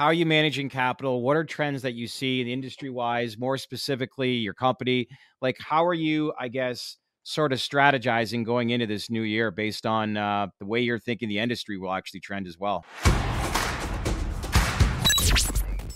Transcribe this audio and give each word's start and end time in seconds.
how 0.00 0.06
are 0.06 0.14
you 0.14 0.24
managing 0.24 0.70
capital? 0.70 1.20
What 1.20 1.36
are 1.36 1.44
trends 1.44 1.82
that 1.82 1.92
you 1.92 2.08
see 2.08 2.40
in 2.40 2.48
industry 2.48 2.88
wise, 2.88 3.36
more 3.36 3.58
specifically 3.58 4.30
your 4.30 4.54
company? 4.54 5.06
Like, 5.42 5.58
how 5.60 5.84
are 5.84 5.92
you, 5.92 6.32
I 6.40 6.48
guess, 6.48 6.96
sort 7.22 7.52
of 7.52 7.58
strategizing 7.58 8.42
going 8.42 8.70
into 8.70 8.86
this 8.86 9.10
new 9.10 9.20
year 9.20 9.50
based 9.50 9.84
on 9.84 10.16
uh, 10.16 10.46
the 10.58 10.64
way 10.64 10.80
you're 10.80 10.98
thinking 10.98 11.28
the 11.28 11.38
industry 11.38 11.76
will 11.76 11.92
actually 11.92 12.20
trend 12.20 12.46
as 12.46 12.58
well? 12.58 12.82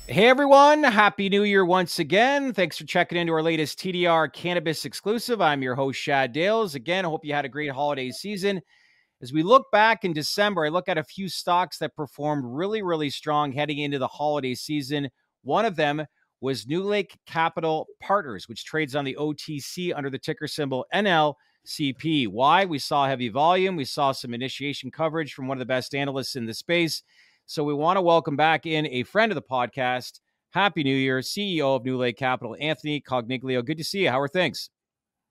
Hey 0.07 0.29
everyone, 0.29 0.83
Happy 0.83 1.31
New 1.31 1.45
Year 1.45 1.65
once 1.65 1.99
again. 1.99 2.53
Thanks 2.53 2.77
for 2.77 2.85
checking 2.85 3.17
into 3.17 3.33
our 3.33 3.43
latest 3.43 3.79
TDR 3.79 4.31
Cannabis 4.31 4.85
exclusive. 4.85 5.41
I'm 5.41 5.63
your 5.63 5.77
host, 5.77 5.99
Shadd 5.99 6.35
Dales. 6.35 6.75
Again, 6.75 7.07
I 7.07 7.09
hope 7.09 7.25
you 7.25 7.33
had 7.33 7.47
a 7.47 7.49
great 7.49 7.71
holiday 7.71 8.11
season. 8.11 8.61
As 9.23 9.33
we 9.33 9.43
look 9.43 9.71
back 9.71 10.05
in 10.05 10.13
December, 10.13 10.67
I 10.67 10.69
look 10.69 10.89
at 10.89 10.99
a 10.99 11.05
few 11.05 11.29
stocks 11.29 11.79
that 11.79 11.97
performed 11.97 12.45
really, 12.45 12.83
really 12.83 13.11
strong 13.11 13.53
heading 13.53 13.79
into 13.79 13.99
the 13.99 14.09
holiday 14.09 14.55
season. 14.55 15.09
One 15.43 15.65
of 15.65 15.77
them 15.77 16.05
was 16.41 16.67
NewLake 16.67 17.13
Capital 17.27 17.87
Partners, 18.03 18.49
which 18.49 18.65
trades 18.65 18.95
on 18.95 19.05
the 19.05 19.17
OTC 19.19 19.97
under 19.97 20.11
the 20.11 20.19
ticker 20.19 20.47
symbol 20.47 20.85
NLCP. 20.93 22.29
Why? 22.29 22.65
We 22.65 22.79
saw 22.79 23.07
heavy 23.07 23.29
volume. 23.29 23.77
We 23.77 23.87
saw 23.87 24.13
some 24.13 24.35
initiation 24.35 24.91
coverage 24.91 25.33
from 25.33 25.47
one 25.47 25.57
of 25.57 25.61
the 25.61 25.65
best 25.65 25.95
analysts 25.95 26.37
in 26.37 26.45
the 26.45 26.53
space. 26.53 27.03
So 27.47 27.63
we 27.63 27.73
want 27.73 27.97
to 27.97 28.03
welcome 28.03 28.37
back 28.37 28.67
in 28.67 28.87
a 28.89 29.05
friend 29.05 29.31
of 29.31 29.37
the 29.37 29.43
podcast. 29.43 30.21
Happy 30.51 30.83
New 30.83 30.95
Year, 30.95 31.21
CEO 31.21 31.77
of 31.77 31.85
NewLake 31.85 32.17
Capital, 32.17 32.57
Anthony 32.61 33.01
Coniglio. 33.01 33.65
Good 33.65 33.79
to 33.79 33.85
see 33.85 34.03
you. 34.03 34.11
How 34.11 34.21
are 34.21 34.29
things? 34.29 34.71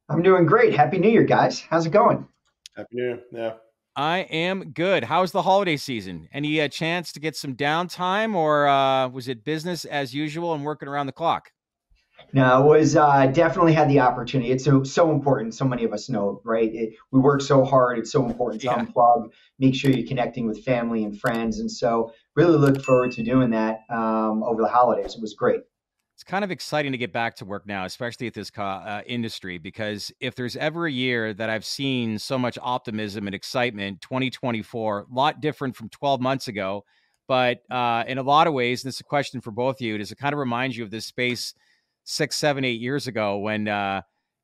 I'm 0.09 0.21
doing 0.21 0.45
great. 0.45 0.73
Happy 0.73 0.97
New 0.97 1.09
Year, 1.09 1.23
guys. 1.23 1.59
How's 1.59 1.85
it 1.85 1.91
going? 1.91 2.27
Happy 2.75 2.89
New 2.91 3.03
Year. 3.03 3.19
Yeah. 3.31 3.53
I 3.95 4.19
am 4.19 4.71
good. 4.71 5.03
How's 5.03 5.31
the 5.31 5.43
holiday 5.43 5.77
season? 5.77 6.27
Any 6.33 6.59
uh, 6.59 6.67
chance 6.67 7.11
to 7.11 7.19
get 7.19 7.35
some 7.35 7.55
downtime, 7.55 8.33
or 8.33 8.67
uh, 8.67 9.07
was 9.09 9.27
it 9.27 9.43
business 9.43 9.85
as 9.85 10.15
usual 10.15 10.53
and 10.53 10.63
working 10.63 10.87
around 10.87 11.05
the 11.05 11.11
clock? 11.11 11.51
No, 12.31 12.63
it 12.73 12.79
was 12.79 12.95
uh, 12.95 13.27
definitely 13.27 13.73
had 13.73 13.89
the 13.89 13.99
opportunity. 13.99 14.51
It's 14.51 14.63
so 14.63 14.83
so 14.83 15.11
important. 15.11 15.53
So 15.53 15.65
many 15.65 15.83
of 15.83 15.93
us 15.93 16.09
know, 16.09 16.41
right? 16.43 16.73
It, 16.73 16.93
we 17.11 17.19
work 17.19 17.41
so 17.41 17.63
hard. 17.63 17.99
It's 17.99 18.11
so 18.11 18.25
important 18.25 18.61
to 18.63 18.67
yeah. 18.67 18.83
unplug. 18.83 19.29
Make 19.59 19.75
sure 19.75 19.91
you're 19.91 20.07
connecting 20.07 20.47
with 20.47 20.63
family 20.63 21.03
and 21.03 21.19
friends, 21.19 21.59
and 21.59 21.69
so 21.69 22.13
really 22.35 22.57
look 22.57 22.83
forward 22.83 23.11
to 23.13 23.23
doing 23.23 23.51
that 23.51 23.81
um, 23.91 24.43
over 24.43 24.63
the 24.63 24.69
holidays. 24.69 25.13
It 25.13 25.21
was 25.21 25.35
great 25.35 25.61
it's 26.13 26.23
kind 26.23 26.43
of 26.43 26.51
exciting 26.51 26.91
to 26.91 26.97
get 26.97 27.11
back 27.11 27.35
to 27.37 27.45
work 27.45 27.65
now, 27.65 27.85
especially 27.85 28.27
at 28.27 28.35
this 28.35 28.51
uh, 28.55 29.01
industry, 29.07 29.57
because 29.57 30.11
if 30.19 30.35
there's 30.35 30.55
ever 30.55 30.85
a 30.85 30.91
year 30.91 31.33
that 31.33 31.49
I've 31.49 31.65
seen 31.65 32.19
so 32.19 32.37
much 32.37 32.57
optimism 32.61 33.25
and 33.27 33.35
excitement, 33.35 33.99
2024, 34.01 34.99
a 34.99 35.13
lot 35.13 35.41
different 35.41 35.75
from 35.75 35.89
12 35.89 36.21
months 36.21 36.47
ago. 36.47 36.85
But 37.27 37.63
uh, 37.71 38.03
in 38.07 38.19
a 38.19 38.23
lot 38.23 38.47
of 38.47 38.53
ways, 38.53 38.83
and 38.83 38.89
this 38.89 38.97
is 38.97 39.01
a 39.01 39.05
question 39.05 39.41
for 39.41 39.49
both 39.49 39.77
of 39.77 39.81
you, 39.81 39.97
does 39.97 40.11
it 40.11 40.17
kind 40.17 40.33
of 40.33 40.39
remind 40.39 40.75
you 40.75 40.83
of 40.83 40.91
this 40.91 41.05
space 41.05 41.55
six, 42.03 42.35
seven, 42.35 42.63
eight 42.63 42.81
years 42.81 43.07
ago 43.07 43.37
when 43.37 43.67
uh, 43.67 44.01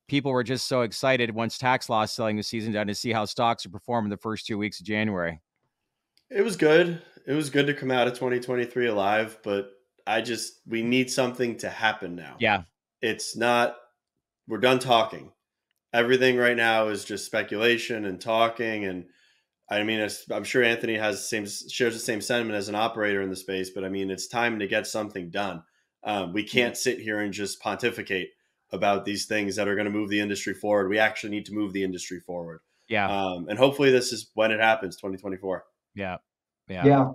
people 0.07 0.31
were 0.31 0.43
just 0.43 0.67
so 0.67 0.81
excited 0.81 1.29
once 1.29 1.57
tax 1.57 1.87
loss 1.87 2.13
selling 2.13 2.35
the 2.35 2.43
season 2.43 2.73
done 2.73 2.87
to 2.87 2.95
see 2.95 3.11
how 3.11 3.25
stocks 3.25 3.65
are 3.65 3.69
performing 3.69 4.09
the 4.09 4.17
first 4.17 4.47
two 4.47 4.57
weeks 4.57 4.79
of 4.79 4.85
January? 4.85 5.39
It 6.31 6.41
was 6.41 6.55
good. 6.55 7.01
It 7.27 7.33
was 7.33 7.49
good 7.49 7.67
to 7.67 7.73
come 7.73 7.91
out 7.91 8.07
of 8.07 8.13
2023 8.13 8.87
alive, 8.87 9.37
but 9.43 9.73
I 10.09 10.21
just 10.21 10.59
we 10.67 10.81
need 10.81 11.11
something 11.11 11.57
to 11.57 11.69
happen 11.69 12.15
now. 12.15 12.35
Yeah. 12.39 12.63
It's 13.01 13.37
not 13.37 13.77
we're 14.47 14.57
done 14.57 14.79
talking. 14.79 15.31
Everything 15.93 16.37
right 16.37 16.57
now 16.57 16.87
is 16.87 17.05
just 17.05 17.25
speculation 17.25 18.05
and 18.05 18.19
talking 18.19 18.85
and 18.85 19.05
I 19.69 19.83
mean 19.83 20.07
I'm 20.31 20.43
sure 20.43 20.63
Anthony 20.63 20.97
has 20.97 21.17
the 21.17 21.45
same 21.45 21.69
shares 21.69 21.93
the 21.93 21.99
same 21.99 22.21
sentiment 22.21 22.57
as 22.57 22.69
an 22.69 22.75
operator 22.75 23.21
in 23.21 23.29
the 23.29 23.35
space, 23.35 23.69
but 23.69 23.85
I 23.85 23.89
mean 23.89 24.09
it's 24.09 24.27
time 24.27 24.59
to 24.59 24.67
get 24.67 24.87
something 24.87 25.29
done. 25.29 25.63
Um, 26.03 26.33
we 26.33 26.43
can't 26.43 26.75
sit 26.75 26.99
here 26.99 27.19
and 27.19 27.33
just 27.33 27.61
pontificate 27.61 28.29
about 28.71 29.05
these 29.05 29.25
things 29.25 29.55
that 29.55 29.67
are 29.67 29.75
going 29.75 29.85
to 29.85 29.91
move 29.91 30.09
the 30.09 30.19
industry 30.19 30.53
forward. 30.53 30.89
We 30.89 30.99
actually 30.99 31.31
need 31.31 31.45
to 31.47 31.53
move 31.53 31.73
the 31.73 31.83
industry 31.83 32.19
forward. 32.19 32.61
Yeah. 32.87 33.07
Um, 33.09 33.47
and 33.49 33.59
hopefully 33.59 33.91
this 33.91 34.11
is 34.11 34.31
when 34.33 34.51
it 34.51 34.59
happens, 34.59 34.95
2024. 34.95 35.63
Yeah. 35.95 36.17
Yeah. 36.67 36.85
Yeah. 36.85 37.11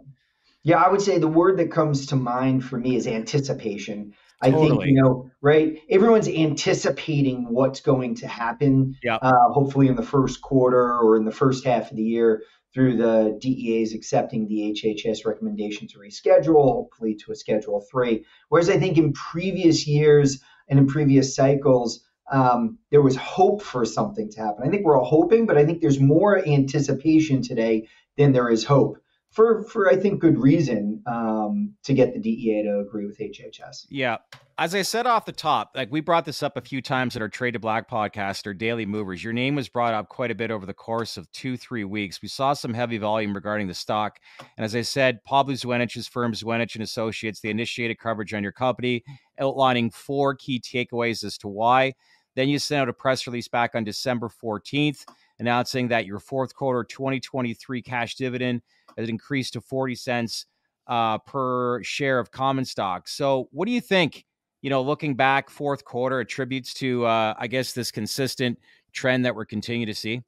Yeah, 0.65 0.83
I 0.83 0.91
would 0.91 1.03
say 1.03 1.19
the 1.19 1.29
word 1.29 1.59
that 1.59 1.71
comes 1.71 2.07
to 2.07 2.17
mind 2.17 2.65
for 2.65 2.79
me 2.79 2.97
is 2.97 3.07
anticipation. 3.07 4.15
Totally. 4.43 4.65
I 4.65 4.69
think, 4.69 4.85
you 4.87 5.03
know, 5.03 5.31
right? 5.43 5.79
Everyone's 5.91 6.29
anticipating 6.29 7.47
what's 7.51 7.81
going 7.81 8.17
to 8.17 8.27
happen, 8.27 8.97
yeah. 9.03 9.17
Uh, 9.17 9.51
hopefully 9.53 9.89
in 9.89 9.95
the 9.95 10.03
first 10.03 10.41
quarter 10.41 10.99
or 10.99 11.17
in 11.17 11.25
the 11.25 11.33
first 11.33 11.65
half 11.65 11.91
of 11.91 11.97
the 11.97 12.03
year 12.03 12.43
through 12.73 12.97
the 12.97 13.39
DEA's 13.41 13.95
accepting 13.95 14.49
the 14.49 14.75
HHS 14.75 15.25
recommendation 15.25 15.87
to 15.89 15.99
reschedule, 15.99 16.73
hopefully 16.73 17.15
to 17.15 17.31
a 17.31 17.37
Schedule 17.37 17.85
3. 17.91 18.25
Whereas 18.49 18.69
I 18.69 18.79
think 18.79 18.99
in 18.99 19.13
previous 19.13 19.87
years 19.87 20.43
and 20.69 20.79
in 20.79 20.87
previous 20.87 21.37
cycles, 21.37 22.05
um, 22.33 22.79
there 22.91 23.03
was 23.03 23.17
hope 23.17 23.63
for 23.63 23.85
something 23.85 24.31
to 24.31 24.41
happen. 24.41 24.67
I 24.67 24.71
think 24.71 24.85
we're 24.85 24.99
all 24.99 25.05
hoping, 25.05 25.47
but 25.47 25.59
I 25.59 25.65
think 25.65 25.81
there's 25.81 26.01
more 26.01 26.45
anticipation 26.47 27.43
today 27.43 27.87
than 28.17 28.33
there 28.33 28.51
is 28.51 28.65
hope 28.65 28.99
for 29.35 29.65
for 29.65 29.91
I 29.91 29.97
think 29.97 30.21
good 30.21 30.39
reason 30.39 31.03
um, 31.07 31.75
to 31.83 31.93
get 31.93 32.15
the 32.15 32.21
DEA 32.21 32.63
to 32.63 32.79
agree 32.79 33.05
with 33.05 33.19
HHS. 33.19 33.87
Yeah, 33.91 34.19
as 34.59 34.77
I 34.77 34.83
said 34.83 35.07
off 35.07 35.27
the 35.27 35.33
top, 35.33 35.73
like 35.75 35.91
we 35.91 36.01
brought 36.01 36.25
this 36.25 36.41
up 36.43 36.57
a 36.57 36.61
few 36.61 36.81
times 36.81 37.17
at 37.17 37.23
our 37.23 37.29
Trade 37.29 37.51
to 37.53 37.59
Black 37.59 37.91
podcast 37.91 38.47
or 38.47 38.55
Daily 38.55 38.87
Movers. 38.87 39.25
Your 39.25 39.33
name 39.33 39.57
was 39.57 39.69
brought 39.69 39.93
up 39.93 40.09
quite 40.09 40.31
a 40.31 40.37
bit 40.37 40.53
over 40.53 40.65
the 40.65 40.73
course 40.73 41.17
of 41.17 41.31
two 41.33 41.57
three 41.57 41.83
weeks. 41.83 42.23
We 42.23 42.29
saw 42.29 42.53
some 42.53 42.73
heavy 42.73 42.97
volume 42.97 43.35
regarding 43.35 43.67
the 43.67 43.75
stock, 43.75 44.21
and 44.57 44.65
as 44.65 44.77
I 44.77 44.83
said, 44.83 45.25
Pablo 45.25 45.55
Zuanich's 45.55 46.07
firm 46.07 46.33
Zuanich 46.33 46.77
and 46.77 46.85
Associates 46.85 47.41
they 47.41 47.51
initiated 47.51 47.99
coverage 47.99 48.33
on 48.33 48.43
your 48.45 48.53
company, 48.53 49.03
outlining 49.41 49.91
four 49.91 50.37
key 50.37 50.61
takeaways 50.61 51.25
as 51.25 51.37
to 51.39 51.49
why. 51.49 51.93
Then 52.37 52.49
you 52.49 52.61
sent 52.61 52.83
out 52.83 52.89
a 52.89 52.93
press 52.93 53.27
release 53.27 53.49
back 53.49 53.75
on 53.75 53.83
December 53.83 54.29
fourteenth 54.29 55.05
announcing 55.39 55.89
that 55.89 56.07
your 56.07 56.19
fourth 56.19 56.55
quarter 56.55 56.85
2023 56.85 57.83
cash 57.83 58.15
dividend 58.15 58.63
has 58.97 59.09
increased 59.09 59.55
to 59.55 59.61
40 59.61 59.95
cents 59.95 60.47
uh, 60.87 61.19
per 61.19 61.83
share 61.83 62.19
of 62.19 62.31
common 62.31 62.65
stock. 62.65 63.09
So, 63.09 63.49
what 63.53 63.67
do 63.67 63.73
you 63.73 63.81
think? 63.81 64.25
You 64.63 64.71
know, 64.71 64.83
looking 64.83 65.15
back, 65.15 65.51
fourth 65.51 65.85
quarter 65.85 66.21
attributes 66.21 66.73
to, 66.75 67.05
uh, 67.05 67.35
I 67.39 67.47
guess, 67.49 67.73
this 67.73 67.91
consistent 67.91 68.59
trend 68.93 69.25
that 69.25 69.35
we're 69.35 69.45
continuing 69.45 69.87
to 69.87 69.95
see. 69.95 70.23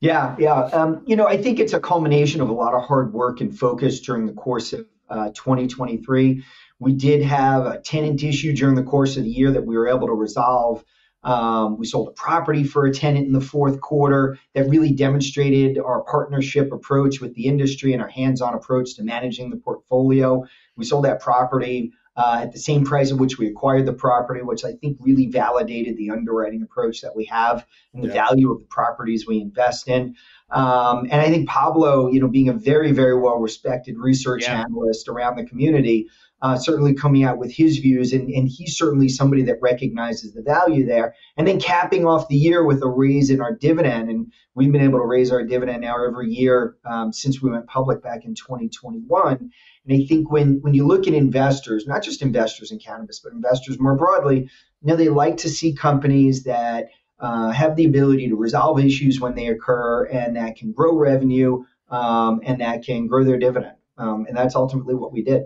Yeah, 0.00 0.36
yeah. 0.38 0.64
Um, 0.66 1.02
you 1.06 1.16
know, 1.16 1.26
I 1.26 1.40
think 1.40 1.58
it's 1.58 1.72
a 1.72 1.80
culmination 1.80 2.40
of 2.40 2.50
a 2.50 2.52
lot 2.52 2.74
of 2.74 2.84
hard 2.84 3.12
work 3.12 3.40
and 3.40 3.56
focus 3.56 4.00
during 4.00 4.26
the 4.26 4.32
course 4.32 4.72
of 4.72 4.86
uh, 5.08 5.30
2023. 5.34 6.44
We 6.78 6.92
did 6.92 7.22
have 7.22 7.66
a 7.66 7.80
tenant 7.80 8.22
issue 8.22 8.54
during 8.54 8.76
the 8.76 8.84
course 8.84 9.16
of 9.16 9.24
the 9.24 9.30
year 9.30 9.50
that 9.50 9.64
we 9.64 9.76
were 9.76 9.88
able 9.88 10.06
to 10.06 10.12
resolve. 10.12 10.84
Um, 11.24 11.78
we 11.78 11.86
sold 11.86 12.08
a 12.08 12.12
property 12.12 12.64
for 12.64 12.86
a 12.86 12.92
tenant 12.92 13.26
in 13.26 13.32
the 13.32 13.40
fourth 13.40 13.80
quarter 13.80 14.38
that 14.54 14.68
really 14.68 14.92
demonstrated 14.92 15.78
our 15.78 16.02
partnership 16.02 16.72
approach 16.72 17.20
with 17.20 17.34
the 17.34 17.46
industry 17.46 17.92
and 17.92 18.00
our 18.00 18.08
hands 18.08 18.40
on 18.40 18.54
approach 18.54 18.94
to 18.96 19.02
managing 19.02 19.50
the 19.50 19.56
portfolio. 19.56 20.44
We 20.76 20.84
sold 20.84 21.04
that 21.04 21.20
property 21.20 21.92
uh, 22.18 22.40
at 22.42 22.52
the 22.52 22.58
same 22.58 22.84
price 22.84 23.12
at 23.12 23.18
which 23.18 23.38
we 23.38 23.46
acquired 23.46 23.86
the 23.86 23.92
property, 23.92 24.42
which 24.42 24.64
I 24.64 24.72
think 24.72 24.96
really 25.00 25.26
validated 25.26 25.96
the 25.96 26.10
underwriting 26.10 26.62
approach 26.62 27.00
that 27.02 27.14
we 27.14 27.24
have 27.26 27.64
and 27.94 28.02
the 28.02 28.08
yeah. 28.08 28.26
value 28.26 28.50
of 28.50 28.58
the 28.58 28.66
properties 28.66 29.24
we 29.24 29.40
invest 29.40 29.86
in. 29.86 30.16
Um, 30.50 31.06
and 31.10 31.20
I 31.20 31.28
think 31.28 31.48
Pablo, 31.48 32.08
you 32.08 32.20
know, 32.20 32.26
being 32.26 32.48
a 32.48 32.54
very, 32.54 32.90
very 32.90 33.16
well 33.16 33.38
respected 33.38 33.98
research 33.98 34.42
yeah. 34.42 34.64
analyst 34.64 35.06
around 35.06 35.36
the 35.36 35.44
community, 35.44 36.08
uh, 36.40 36.56
certainly 36.56 36.94
coming 36.94 37.24
out 37.24 37.38
with 37.38 37.52
his 37.52 37.78
views, 37.78 38.12
and, 38.12 38.30
and 38.30 38.48
he's 38.48 38.76
certainly 38.76 39.08
somebody 39.08 39.42
that 39.42 39.58
recognizes 39.60 40.32
the 40.32 40.42
value 40.42 40.86
there. 40.86 41.14
And 41.36 41.46
then 41.46 41.60
capping 41.60 42.06
off 42.06 42.28
the 42.28 42.36
year 42.36 42.64
with 42.64 42.82
a 42.82 42.88
raise 42.88 43.30
in 43.30 43.40
our 43.40 43.54
dividend, 43.54 44.08
and 44.08 44.32
we've 44.54 44.70
been 44.70 44.82
able 44.82 45.00
to 45.00 45.06
raise 45.06 45.32
our 45.32 45.44
dividend 45.44 45.80
now 45.80 45.96
every 46.04 46.30
year 46.30 46.76
um, 46.84 47.12
since 47.12 47.42
we 47.42 47.50
went 47.50 47.66
public 47.66 48.02
back 48.02 48.24
in 48.24 48.34
2021. 48.34 49.50
And 49.88 50.02
I 50.02 50.06
think 50.06 50.30
when 50.30 50.60
when 50.60 50.74
you 50.74 50.86
look 50.86 51.08
at 51.08 51.14
investors, 51.14 51.86
not 51.86 52.02
just 52.02 52.22
investors 52.22 52.70
in 52.70 52.78
cannabis, 52.78 53.20
but 53.20 53.32
investors 53.32 53.80
more 53.80 53.96
broadly, 53.96 54.42
you 54.42 54.48
know, 54.82 54.96
they 54.96 55.08
like 55.08 55.38
to 55.38 55.48
see 55.48 55.72
companies 55.74 56.44
that 56.44 56.90
uh, 57.20 57.50
have 57.50 57.74
the 57.74 57.84
ability 57.84 58.28
to 58.28 58.36
resolve 58.36 58.78
issues 58.78 59.20
when 59.20 59.34
they 59.34 59.48
occur 59.48 60.04
and 60.04 60.36
that 60.36 60.56
can 60.56 60.72
grow 60.72 60.96
revenue 60.96 61.64
um, 61.90 62.40
and 62.44 62.60
that 62.60 62.84
can 62.84 63.06
grow 63.06 63.24
their 63.24 63.38
dividend. 63.38 63.74
Um, 63.96 64.26
and 64.28 64.36
that's 64.36 64.54
ultimately 64.54 64.94
what 64.94 65.12
we 65.12 65.22
did. 65.22 65.44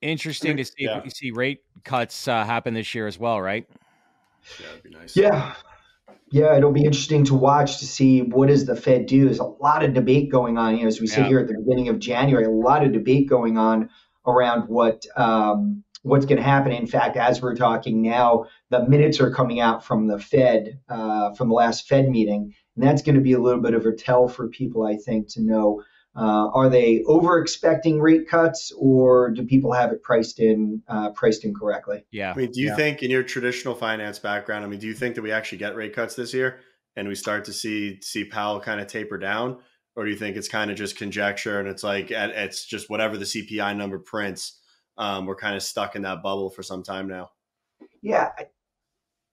Interesting 0.00 0.56
to 0.56 0.64
see 0.64 0.72
yeah. 0.78 1.02
you 1.02 1.10
see 1.10 1.30
rate 1.32 1.60
cuts 1.84 2.28
uh, 2.28 2.44
happen 2.44 2.74
this 2.74 2.94
year 2.94 3.06
as 3.06 3.18
well, 3.18 3.40
right? 3.40 3.68
Yeah, 4.60 4.66
that'd 4.66 4.82
be 4.82 4.90
nice. 4.90 5.16
Yeah. 5.16 5.54
Yeah, 6.30 6.56
it'll 6.56 6.72
be 6.72 6.84
interesting 6.84 7.24
to 7.24 7.34
watch 7.34 7.78
to 7.78 7.86
see 7.86 8.20
what 8.20 8.48
does 8.48 8.66
the 8.66 8.76
Fed 8.76 9.06
do. 9.06 9.24
There's 9.24 9.38
a 9.38 9.44
lot 9.44 9.82
of 9.82 9.94
debate 9.94 10.30
going 10.30 10.58
on. 10.58 10.76
You 10.76 10.82
know, 10.82 10.88
as 10.88 11.00
we 11.00 11.06
sit 11.06 11.24
here 11.26 11.38
at 11.38 11.48
the 11.48 11.54
beginning 11.54 11.88
of 11.88 11.98
January, 11.98 12.44
a 12.44 12.50
lot 12.50 12.84
of 12.84 12.92
debate 12.92 13.30
going 13.30 13.56
on 13.56 13.88
around 14.26 14.68
what 14.68 15.06
um, 15.16 15.82
what's 16.02 16.26
going 16.26 16.36
to 16.36 16.42
happen. 16.42 16.72
In 16.72 16.86
fact, 16.86 17.16
as 17.16 17.40
we're 17.40 17.56
talking 17.56 18.02
now, 18.02 18.44
the 18.68 18.86
minutes 18.86 19.20
are 19.20 19.30
coming 19.30 19.60
out 19.60 19.82
from 19.82 20.06
the 20.06 20.18
Fed 20.18 20.78
uh, 20.90 21.32
from 21.32 21.48
the 21.48 21.54
last 21.54 21.88
Fed 21.88 22.10
meeting, 22.10 22.54
and 22.76 22.86
that's 22.86 23.00
going 23.00 23.14
to 23.14 23.22
be 23.22 23.32
a 23.32 23.40
little 23.40 23.62
bit 23.62 23.74
of 23.74 23.86
a 23.86 23.92
tell 23.92 24.28
for 24.28 24.48
people, 24.48 24.86
I 24.86 24.96
think, 24.96 25.28
to 25.30 25.42
know 25.42 25.82
Uh, 26.16 26.48
are 26.52 26.68
they 26.68 27.02
over 27.06 27.38
expecting 27.40 28.00
rate 28.00 28.28
cuts, 28.28 28.72
or 28.76 29.30
do 29.30 29.44
people 29.44 29.72
have 29.72 29.92
it 29.92 30.02
priced 30.02 30.40
in 30.40 30.82
uh, 30.88 31.10
priced 31.10 31.44
in 31.44 31.54
correctly? 31.54 32.04
Yeah. 32.10 32.32
I 32.32 32.34
mean, 32.34 32.50
do 32.50 32.60
you 32.60 32.68
Yeah. 32.68 32.76
think 32.76 33.02
in 33.02 33.10
your 33.10 33.22
traditional 33.22 33.74
finance 33.74 34.18
background, 34.18 34.64
I 34.64 34.68
mean, 34.68 34.80
do 34.80 34.86
you 34.86 34.94
think 34.94 35.14
that 35.14 35.22
we 35.22 35.30
actually 35.30 35.58
get 35.58 35.76
rate 35.76 35.94
cuts 35.94 36.16
this 36.16 36.34
year 36.34 36.60
and 36.96 37.06
we 37.06 37.14
start 37.14 37.44
to 37.44 37.52
see 37.52 38.00
see 38.00 38.24
Powell 38.24 38.58
kind 38.60 38.80
of 38.80 38.88
taper 38.88 39.16
down, 39.18 39.58
or 39.94 40.04
do 40.04 40.10
you 40.10 40.16
think 40.16 40.36
it's 40.36 40.48
kind 40.48 40.70
of 40.70 40.76
just 40.76 40.96
conjecture 40.96 41.60
and 41.60 41.68
it's 41.68 41.84
like 41.84 42.10
it's 42.10 42.64
just 42.64 42.90
whatever 42.90 43.16
the 43.16 43.24
CPI 43.24 43.76
number 43.76 43.98
prints? 43.98 44.60
Um, 44.96 45.26
we're 45.26 45.36
kind 45.36 45.54
of 45.54 45.62
stuck 45.62 45.94
in 45.94 46.02
that 46.02 46.22
bubble 46.24 46.50
for 46.50 46.64
some 46.64 46.82
time 46.82 47.06
now. 47.06 47.30
Yeah, 48.02 48.30
I, 48.36 48.46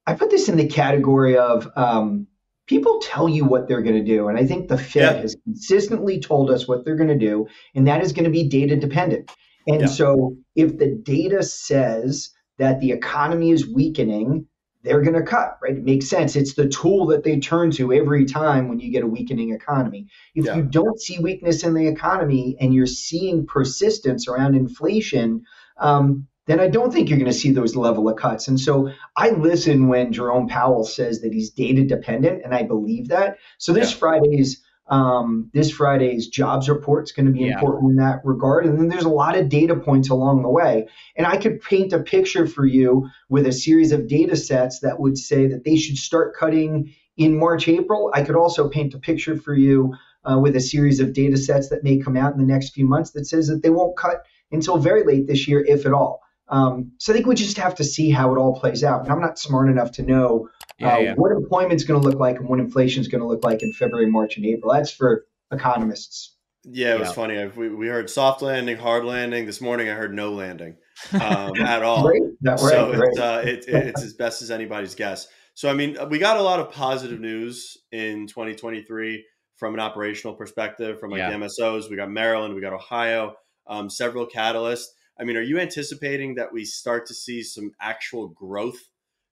I 0.06 0.14
put 0.14 0.30
this 0.30 0.50
in 0.50 0.58
the 0.58 0.68
category 0.68 1.38
of 1.38 1.68
um, 1.76 2.28
people 2.68 3.00
tell 3.02 3.30
you 3.30 3.46
what 3.46 3.68
they're 3.68 3.82
going 3.82 3.96
to 3.96 4.04
do, 4.04 4.28
and 4.28 4.38
I 4.38 4.46
think 4.46 4.68
the 4.68 4.78
Fed 4.78 5.16
Yeah. 5.16 5.22
has 5.22 5.36
consistently 5.44 6.20
told 6.20 6.50
us 6.50 6.68
what 6.68 6.84
they're 6.84 6.96
going 6.96 7.10
to 7.10 7.18
do, 7.18 7.48
and 7.76 7.88
that 7.88 8.02
is 8.02 8.14
going 8.14 8.26
to 8.26 8.32
be 8.32 8.48
data 8.48 8.76
dependent. 8.76 9.30
And 9.68 9.82
Yeah. 9.82 9.88
so, 9.88 10.36
if 10.56 10.78
the 10.78 10.96
data 11.04 11.44
says 11.44 12.32
that 12.58 12.80
the 12.80 12.92
economy 12.92 13.52
is 13.52 13.68
weakening, 13.68 14.48
they're 14.84 15.02
going 15.02 15.16
to 15.16 15.24
cut, 15.24 15.58
right? 15.64 15.76
It 15.78 15.84
makes 15.84 16.08
sense. 16.08 16.36
It's 16.36 16.54
the 16.54 16.68
tool 16.68 17.08
that 17.08 17.24
they 17.24 17.40
turn 17.40 17.72
to 17.72 17.92
every 17.92 18.24
time 18.26 18.68
when 18.70 18.80
you 18.80 18.92
get 18.92 19.04
a 19.04 19.08
weakening 19.08 19.52
economy. 19.52 20.08
If 20.36 20.46
Yeah. 20.46 20.58
you 20.58 20.64
don't 20.64 21.02
see 21.02 21.18
weakness 21.18 21.64
in 21.64 21.74
the 21.74 21.88
economy 21.88 22.56
and 22.60 22.74
you're 22.74 22.86
seeing 22.86 23.48
persistence 23.48 24.28
around 24.28 24.56
inflation, 24.56 25.44
um, 25.78 26.28
then 26.48 26.60
I 26.60 26.68
don't 26.68 26.92
think 26.92 27.10
you're 27.10 27.20
going 27.20 27.32
to 27.32 27.38
see 27.38 27.52
those 27.52 27.76
level 27.76 28.08
of 28.08 28.18
cuts. 28.18 28.48
And 28.48 28.60
so 28.60 28.90
I 29.16 29.30
listen 29.32 29.88
when 29.88 30.14
Jerome 30.14 30.48
Powell 30.48 30.84
says 30.84 31.22
that 31.22 31.34
he's 31.34 31.50
data 31.50 31.84
dependent, 31.84 32.44
and 32.44 32.54
I 32.54 32.64
believe 32.64 33.08
that. 33.10 33.38
So 33.58 33.74
this 33.74 33.92
Yeah. 33.92 33.98
Friday's 33.98 34.62
um, 34.88 35.50
this 35.52 35.72
Friday's 35.72 36.28
jobs 36.28 36.70
report 36.70 37.06
is 37.06 37.12
going 37.12 37.26
to 37.26 37.32
be 37.32 37.46
Yeah. 37.46 37.54
important 37.54 37.90
in 37.90 37.96
that 37.98 38.22
regard. 38.24 38.68
And 38.68 38.78
then 38.80 38.88
there's 38.88 39.06
a 39.06 39.10
lot 39.10 39.36
of 39.36 39.50
data 39.50 39.76
points 39.76 40.10
along 40.12 40.44
the 40.44 40.50
way. 40.50 40.88
And 41.16 41.26
I 41.26 41.38
could 41.38 41.60
paint 41.60 41.92
a 41.92 41.98
picture 42.00 42.46
for 42.46 42.68
you 42.68 43.10
with 43.28 43.48
a 43.48 43.52
series 43.52 43.92
of 43.92 44.08
data 44.08 44.36
sets 44.36 44.82
that 44.82 45.00
would 45.00 45.18
say 45.18 45.48
that 45.48 45.64
they 45.64 45.76
should 45.76 45.98
start 45.98 46.36
cutting 46.36 46.94
in 47.18 47.36
March, 47.36 47.68
April. 47.68 48.12
I 48.14 48.22
could 48.22 48.36
also 48.36 48.70
paint 48.70 48.94
a 48.94 49.00
picture 49.00 49.36
for 49.36 49.56
you 49.56 49.96
uh, 50.24 50.38
with 50.38 50.56
a 50.56 50.62
series 50.62 51.00
of 51.00 51.14
data 51.14 51.38
sets 51.38 51.70
that 51.70 51.84
may 51.84 51.98
come 51.98 52.16
out 52.16 52.34
in 52.34 52.40
the 52.40 52.46
next 52.46 52.76
few 52.76 52.88
months 52.88 53.10
that 53.12 53.26
says 53.26 53.48
that 53.48 53.64
they 53.64 53.72
won't 53.72 53.98
cut 53.98 54.24
until 54.52 54.78
very 54.78 55.04
late 55.04 55.26
this 55.26 55.48
year, 55.48 55.66
if 55.66 55.88
at 55.88 55.94
all. 55.94 56.22
Um, 56.48 56.92
so 57.00 57.12
I 57.12 57.16
think 57.16 57.28
we 57.28 57.36
just 57.36 57.58
have 57.58 57.76
to 57.76 57.84
see 57.84 58.10
how 58.12 58.34
it 58.34 58.38
all 58.38 58.60
plays 58.60 58.84
out. 58.84 59.02
And 59.02 59.12
I'm 59.12 59.20
not 59.22 59.40
smart 59.40 59.70
enough 59.70 59.92
to 59.94 60.04
know 60.04 60.50
Yeah, 60.78 60.94
uh, 60.96 60.98
yeah. 61.00 61.14
what 61.16 61.32
employment's 61.32 61.84
going 61.84 62.00
to 62.02 62.08
look 62.08 62.20
like 62.20 62.38
and 62.38 62.48
what 62.48 62.60
inflation's 62.60 63.08
going 63.08 63.22
to 63.22 63.28
look 63.28 63.44
like 63.44 63.64
in 63.64 63.74
February, 63.74 64.10
March, 64.10 64.38
and 64.38 64.46
April. 64.46 64.72
That's 64.74 64.92
for 64.92 65.26
economists. 65.52 66.36
Yeah, 66.64 66.96
it 66.96 67.00
was 67.00 67.10
Yeah. 67.10 67.14
funny. 67.14 67.40
I- 67.40 67.48
We, 67.48 67.70
we 67.70 67.88
heard 67.88 68.10
soft 68.10 68.42
landing, 68.42 68.78
hard 68.78 69.06
landing. 69.06 69.46
This 69.46 69.62
morning, 69.62 69.90
I 69.90 69.94
heard 69.94 70.14
no 70.14 70.32
landing 70.32 70.78
um, 71.14 71.56
at 71.62 71.84
all. 71.84 72.08
Right? 72.08 72.22
That, 72.42 72.60
right, 72.60 72.60
so 72.60 72.92
right. 72.94 73.08
it's 73.10 73.20
uh, 73.20 73.42
it, 73.46 73.66
it- 73.68 73.88
it's 73.88 74.04
as 74.04 74.14
best 74.14 74.42
as 74.42 74.52
anybody's 74.52 74.96
guess. 74.96 75.28
So 75.54 75.70
I 75.70 75.74
mean, 75.74 75.98
we 76.10 76.20
got 76.20 76.38
a 76.38 76.42
lot 76.42 76.60
of 76.60 76.72
positive 76.72 77.20
news 77.20 77.78
in 77.92 78.28
2023 78.28 79.24
from 79.56 79.74
an 79.74 79.80
operational 79.80 80.36
perspective, 80.36 81.00
from 81.00 81.12
like 81.12 81.20
Yeah. 81.20 81.30
the 81.30 81.38
MSOs. 81.46 81.90
We 81.90 81.96
got 81.96 82.12
Maryland, 82.12 82.54
we 82.56 82.62
got 82.62 82.74
Ohio, 82.74 83.36
um, 83.68 83.90
several 83.90 84.28
catalysts. 84.28 84.86
I 85.20 85.24
mean, 85.24 85.38
are 85.38 85.42
you 85.42 85.60
anticipating 85.60 86.36
that 86.36 86.52
we 86.52 86.66
start 86.66 87.06
to 87.08 87.14
see 87.14 87.44
some 87.44 87.72
actual 87.80 88.28
growth 88.30 88.80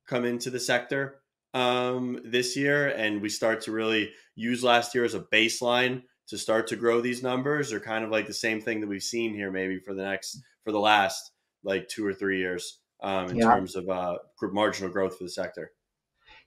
come 0.07 0.25
into 0.25 0.49
the 0.49 0.59
sector 0.59 1.21
um, 1.53 2.19
this 2.25 2.55
year, 2.55 2.87
and 2.87 3.21
we 3.21 3.29
start 3.29 3.61
to 3.61 3.71
really 3.71 4.11
use 4.35 4.63
last 4.63 4.95
year 4.95 5.03
as 5.03 5.13
a 5.13 5.19
baseline 5.19 6.03
to 6.27 6.37
start 6.37 6.67
to 6.67 6.75
grow 6.75 7.01
these 7.01 7.21
numbers, 7.21 7.73
or 7.73 7.79
kind 7.79 8.03
of 8.03 8.11
like 8.11 8.27
the 8.27 8.33
same 8.33 8.61
thing 8.61 8.79
that 8.81 8.87
we've 8.87 9.03
seen 9.03 9.33
here, 9.33 9.51
maybe 9.51 9.79
for 9.79 9.93
the 9.93 10.03
next 10.03 10.41
for 10.63 10.71
the 10.71 10.79
last 10.79 11.31
like 11.63 11.87
two 11.89 12.05
or 12.05 12.13
three 12.13 12.39
years 12.39 12.79
um, 13.01 13.29
in 13.29 13.37
Yeah. 13.37 13.53
terms 13.53 13.75
of 13.75 13.89
uh, 13.89 14.17
marginal 14.41 14.91
growth 14.91 15.17
for 15.17 15.25
the 15.25 15.29
sector. 15.29 15.71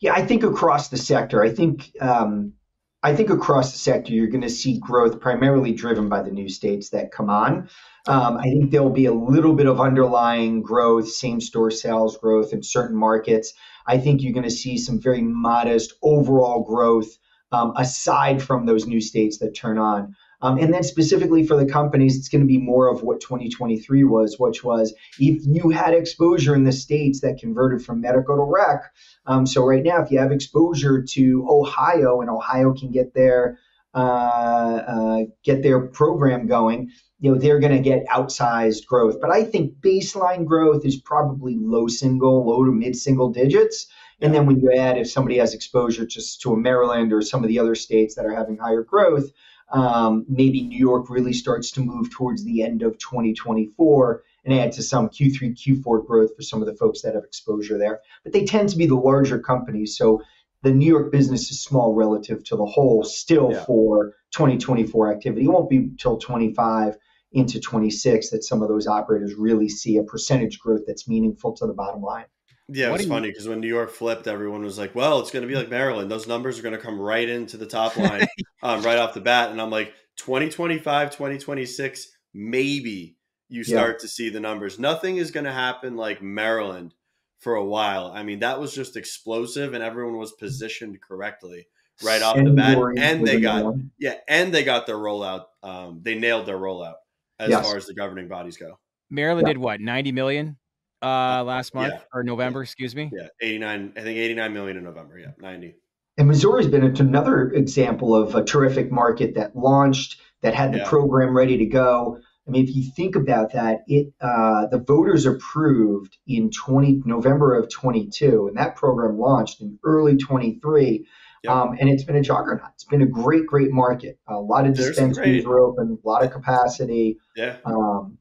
Yeah, 0.01 0.15
I 0.15 0.27
think 0.27 0.43
across 0.43 0.89
the 0.89 0.97
sector, 0.97 1.43
I 1.43 1.51
think 1.51 1.93
um, 2.01 2.55
I 3.03 3.15
think 3.15 3.31
across 3.31 3.73
the 3.73 3.79
sector, 3.79 4.13
you're 4.13 4.27
going 4.27 4.43
to 4.43 4.49
see 4.49 4.79
growth 4.79 5.21
primarily 5.21 5.73
driven 5.73 6.09
by 6.09 6.23
the 6.23 6.31
new 6.31 6.49
states 6.49 6.91
that 6.91 7.13
come 7.13 7.31
on. 7.31 7.69
Um, 8.09 8.37
I 8.37 8.45
think 8.45 8.71
there'll 8.71 8.91
be 8.91 9.07
a 9.07 9.13
little 9.13 9.53
bit 9.53 9.67
of 9.67 9.81
underlying 9.81 10.63
growth, 10.63 11.09
same 11.09 11.41
store 11.41 11.71
sales 11.71 12.17
growth 12.17 12.53
in 12.53 12.63
certain 12.63 12.97
markets. 12.97 13.53
I 13.87 13.99
think 13.99 14.23
you're 14.23 14.33
going 14.33 14.45
to 14.45 14.51
see 14.51 14.79
some 14.79 15.01
very 15.01 15.23
modest 15.23 15.95
overall 16.03 16.65
growth 16.65 17.09
um, 17.53 17.73
aside 17.77 18.43
from 18.43 18.67
those 18.67 18.87
new 18.87 19.01
states 19.01 19.39
that 19.39 19.55
turn 19.55 19.79
on. 19.79 20.17
Um, 20.43 20.59
and 20.59 20.73
then 20.73 20.83
specifically 20.83 21.47
for 21.47 21.57
the 21.57 21.71
companies, 21.71 22.17
it's 22.17 22.29
going 22.29 22.43
to 22.43 22.47
be 22.47 22.59
more 22.59 22.89
of 22.89 23.03
what 23.03 23.21
2023 23.21 24.05
was, 24.05 24.37
which 24.39 24.63
was 24.63 24.95
if 25.19 25.43
you 25.47 25.71
had 25.71 25.95
exposure 25.95 26.55
in 26.55 26.65
the 26.65 26.73
states 26.73 27.21
that 27.21 27.39
converted 27.39 27.85
from 27.85 28.01
medical 28.01 28.37
to 28.37 28.43
rec. 28.43 28.93
Um, 29.27 29.47
so 29.47 29.65
right 29.65 29.83
now, 29.83 30.03
if 30.03 30.11
you 30.11 30.19
have 30.19 30.33
exposure 30.33 31.03
to 31.03 31.47
Ohio 31.49 32.21
and 32.21 32.31
Ohio 32.31 32.75
can 32.75 32.91
get 32.91 33.15
their 33.15 33.59
uh, 33.95 34.83
uh, 34.87 35.21
get 35.43 35.63
their 35.63 35.81
program 35.87 36.47
going, 36.47 36.91
you 37.19 37.33
know 37.33 37.39
they're 37.39 37.61
going 37.61 37.73
to 37.73 37.81
get 37.81 38.07
outsized 38.09 38.85
growth. 38.87 39.21
But 39.21 39.31
I 39.31 39.43
think 39.43 39.81
baseline 39.81 40.45
growth 40.45 40.85
is 40.85 41.01
probably 41.01 41.57
low 41.59 41.89
single, 41.89 42.47
low 42.47 42.65
to 42.65 42.73
mid 42.73 42.95
single 42.95 43.31
digits. 43.31 43.87
And 44.21 44.35
then 44.35 44.47
when 44.47 44.61
you 44.61 44.73
add 44.73 44.99
if 44.99 45.11
somebody 45.11 45.39
has 45.39 45.55
exposure 45.55 46.07
just 46.07 46.41
to 46.43 46.53
a 46.53 46.57
Maryland 46.57 47.13
or 47.13 47.21
some 47.23 47.43
of 47.43 47.49
the 47.49 47.59
other 47.59 47.75
states 47.75 48.15
that 48.15 48.25
are 48.25 48.35
having 48.35 48.57
higher 48.57 48.83
growth, 48.83 49.31
um, 49.73 50.25
maybe 50.29 50.63
New 50.63 50.79
York 50.79 51.11
really 51.11 51.33
starts 51.33 51.73
to 51.73 51.81
move 51.81 52.11
towards 52.11 52.45
the 52.45 52.63
end 52.63 52.83
of 52.83 52.99
2024 52.99 54.23
and 54.45 54.55
add 54.55 54.73
to 54.73 54.83
some 54.83 55.09
Q3, 55.09 55.57
Q4 55.57 56.07
growth 56.07 56.37
for 56.37 56.43
some 56.43 56.63
of 56.63 56.67
the 56.67 56.77
folks 56.77 57.03
that 57.03 57.15
have 57.15 57.25
exposure 57.25 57.79
there. 57.79 58.01
But 58.23 58.33
they 58.33 58.45
tend 58.45 58.69
to 58.71 58.77
be 58.79 58.87
the 58.87 58.95
larger 58.95 59.41
companies. 59.41 59.97
So 59.97 60.23
the 60.63 60.71
New 60.71 60.87
York 60.87 61.11
business 61.11 61.51
is 61.51 61.63
small 61.63 61.95
relative 61.95 62.45
to 62.45 62.57
the 62.57 62.67
whole 62.67 63.03
still 63.03 63.51
Yeah. 63.53 63.65
for 63.65 64.15
2024 64.33 65.13
activity. 65.13 65.47
It 65.47 65.51
won't 65.51 65.71
be 65.71 65.79
until 65.79 66.19
25 66.19 66.97
into 67.33 67.61
26 67.61 68.31
that 68.31 68.45
some 68.45 68.63
of 68.63 68.69
those 68.69 68.87
operators 68.87 69.35
really 69.35 69.69
see 69.69 69.97
a 69.97 70.03
percentage 70.03 70.59
growth 70.59 70.83
that's 70.87 71.09
meaningful 71.09 71.53
to 71.55 71.67
the 71.67 71.75
bottom 71.75 72.03
line. 72.03 72.27
Yeah, 72.69 72.89
it 72.89 72.91
What 72.91 72.99
was 73.01 73.07
funny 73.07 73.29
because 73.31 73.47
when 73.47 73.61
New 73.61 73.69
York 73.69 73.91
flipped, 73.91 74.27
everyone 74.27 74.63
was 74.63 74.79
like, 74.79 74.95
"Well, 74.95 75.21
it's 75.21 75.31
going 75.31 75.43
to 75.43 75.49
be 75.49 75.55
like 75.55 75.69
Maryland. 75.69 76.11
Those 76.11 76.27
numbers 76.27 76.59
are 76.59 76.63
going 76.63 76.75
to 76.75 76.81
come 76.81 76.99
right 77.01 77.29
into 77.29 77.57
the 77.57 77.67
top 77.67 77.97
line 77.97 78.27
um, 78.63 78.83
right 78.83 78.99
off 78.99 79.15
the 79.15 79.21
bat." 79.21 79.51
And 79.51 79.61
I'm 79.61 79.71
like, 79.71 79.95
2025, 80.17 81.11
2026, 81.13 82.09
maybe 82.35 83.17
you 83.49 83.61
Yeah. 83.61 83.69
start 83.69 84.01
to 84.01 84.09
see 84.09 84.31
the 84.31 84.41
numbers. 84.41 84.79
Nothing 84.81 85.19
is 85.19 85.31
going 85.31 85.45
to 85.45 85.53
happen 85.53 85.97
like 85.97 86.21
Maryland 86.23 86.95
for 87.39 87.55
a 87.55 87.65
while. 87.65 88.11
I 88.13 88.25
mean, 88.25 88.41
that 88.41 88.59
was 88.59 88.75
just 88.75 88.97
explosive, 88.97 89.73
and 89.75 89.83
everyone 89.85 90.17
was 90.19 90.33
positioned 90.33 91.01
correctly 91.01 91.69
right 92.03 92.21
off 92.23 92.37
the 92.37 92.51
bat. 92.51 92.79
And 92.99 93.25
they 93.25 93.41
got 93.41 93.65
one. 93.65 93.91
yeah, 93.99 94.15
and 94.29 94.53
they 94.53 94.65
got 94.65 94.87
their 94.87 94.97
rollout. 94.97 95.45
Um, 95.63 96.01
they 96.03 96.19
nailed 96.19 96.47
their 96.47 96.59
rollout 96.59 96.97
as 97.39 97.51
Yes. 97.51 97.65
far 97.65 97.77
as 97.77 97.87
the 97.87 97.95
governing 97.95 98.27
bodies 98.27 98.57
go. 98.57 98.79
Maryland 99.11 99.47
Yeah. 99.47 99.53
did 99.53 99.59
what? 99.59 99.81
90 99.81 100.11
million 100.13 100.57
uh 101.03 101.43
last 101.45 101.75
month 101.75 101.93
Yeah. 101.95 102.01
or 102.13 102.23
November, 102.23 102.63
excuse 102.63 102.95
me. 102.95 103.11
Yeah, 103.13 103.29
89. 103.41 103.93
I 103.97 104.01
think 104.01 104.19
89 104.19 104.53
million 104.53 104.77
in 104.77 104.85
November. 104.85 105.19
Yeah, 105.19 105.33
90. 105.39 105.77
And 106.19 106.29
Missouri's 106.29 106.67
been 106.69 106.85
another 106.85 107.51
example 107.51 108.15
of 108.15 108.35
a 108.35 108.43
terrific 108.43 108.91
market 108.91 109.35
that 109.35 109.55
launched, 109.55 110.19
that 110.43 110.55
had 110.55 110.73
the 110.73 110.79
Yeah. 110.79 110.89
program 110.89 111.37
ready 111.37 111.59
to 111.59 111.67
go. 111.67 112.19
I 112.47 112.51
mean, 112.51 112.63
if 112.65 112.75
you 112.75 112.85
think 112.97 113.17
about 113.17 113.53
that, 113.53 113.81
it 113.89 114.15
uh, 114.21 114.67
the 114.69 114.79
voters 114.79 115.27
approved 115.27 116.17
in 116.27 116.51
20 116.51 117.03
November 117.05 117.55
of 117.55 117.69
22, 117.69 118.47
and 118.49 118.57
that 118.57 118.77
program 118.77 119.19
launched 119.19 119.61
in 119.61 119.79
early 119.85 120.17
23. 120.17 121.07
Yep. 121.43 121.53
Um, 121.53 121.77
and 121.79 121.89
it's 121.91 122.05
been 122.05 122.17
a 122.17 122.23
juggernaut. 122.23 122.71
It's 122.75 122.85
been 122.85 123.03
a 123.03 123.07
great, 123.07 123.47
great 123.47 123.71
market. 123.73 124.19
A 124.29 124.39
lot 124.39 124.67
of 124.67 124.75
There's 124.77 124.89
dispensaries 124.91 125.45
great- 125.45 125.47
were 125.47 125.61
open, 125.61 125.99
a 126.03 126.09
lot 126.09 126.25
of 126.25 126.31
capacity. 126.31 127.19
Yeah. 127.37 127.57
Um, 127.65 128.19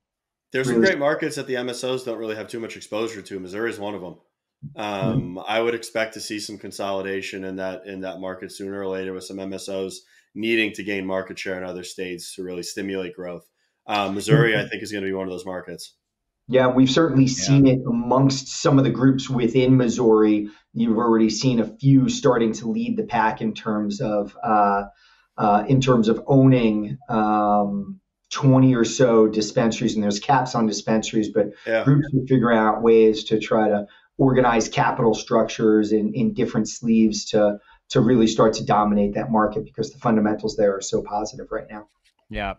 There's 0.51 0.67
some 0.67 0.79
great 0.79 0.99
markets 0.99 1.35
that 1.35 1.47
the 1.47 1.55
MSOs 1.55 2.05
don't 2.05 2.17
really 2.17 2.35
have 2.35 2.47
too 2.47 2.59
much 2.59 2.77
exposure 2.77 3.21
to. 3.21 3.39
Missouri 3.39 3.69
is 3.69 3.79
one 3.79 3.93
of 3.93 4.01
them. 4.01 4.15
Um, 4.75 5.39
I 5.45 5.61
would 5.61 5.75
expect 5.75 6.13
to 6.13 6.21
see 6.21 6.39
some 6.39 6.57
consolidation 6.57 7.43
in 7.43 7.57
that 7.57 7.85
in 7.85 8.01
that 8.01 8.19
market 8.19 8.51
sooner 8.51 8.81
or 8.81 8.87
later, 8.87 9.13
with 9.13 9.25
some 9.25 9.37
MSOs 9.37 9.95
needing 10.33 10.71
to 10.73 10.83
gain 10.83 11.05
market 11.05 11.37
share 11.37 11.57
in 11.57 11.63
other 11.63 11.83
states 11.83 12.35
to 12.35 12.43
really 12.43 12.63
stimulate 12.63 13.15
growth. 13.15 13.47
Um, 13.87 14.15
Missouri, 14.15 14.57
I 14.57 14.67
think, 14.67 14.81
is 14.81 14.91
going 14.91 15.03
to 15.03 15.09
be 15.09 15.13
one 15.13 15.27
of 15.27 15.31
those 15.31 15.45
markets. 15.45 15.95
Yeah, 16.47 16.67
we've 16.67 16.89
certainly 16.89 17.27
seen 17.27 17.65
it 17.65 17.79
amongst 17.87 18.49
some 18.49 18.77
of 18.77 18.83
the 18.83 18.91
groups 18.91 19.29
within 19.29 19.77
Missouri. 19.77 20.49
You've 20.73 20.97
already 20.97 21.29
seen 21.29 21.59
a 21.59 21.65
few 21.77 22.07
starting 22.07 22.53
to 22.53 22.69
lead 22.69 22.97
the 22.97 23.03
pack 23.03 23.41
in 23.41 23.53
terms 23.53 23.99
of 23.99 24.37
uh, 24.43 24.83
uh, 25.37 25.65
in 25.67 25.81
terms 25.81 26.07
of 26.07 26.21
owning 26.27 26.97
um, 27.09 27.99
20 28.35 28.75
or 28.75 28.83
so 28.83 29.27
dispensaries, 29.27 29.95
and 29.95 30.03
there's 30.03 30.19
caps 30.19 30.55
on 30.55 30.67
dispensaries, 30.67 31.29
but 31.29 31.53
Yeah, 31.65 31.85
groups 31.85 32.05
are 32.13 32.27
figuring 32.27 32.57
out 32.57 32.81
ways 32.81 33.23
to 33.25 33.39
try 33.39 33.69
to 33.69 33.87
organize 34.17 34.67
capital 34.67 35.13
structures 35.13 35.93
in, 35.93 36.13
in 36.13 36.33
different 36.33 36.67
sleeves 36.67 37.23
to 37.25 37.57
to 37.87 38.01
really 38.01 38.27
start 38.27 38.51
to 38.51 38.65
dominate 38.65 39.13
that 39.13 39.31
market 39.31 39.63
because 39.63 39.91
the 39.91 39.99
fundamentals 39.99 40.57
there 40.57 40.75
are 40.75 40.81
so 40.81 41.01
positive 41.01 41.47
right 41.49 41.67
now. 41.69 41.87
Yeah. 42.29 42.55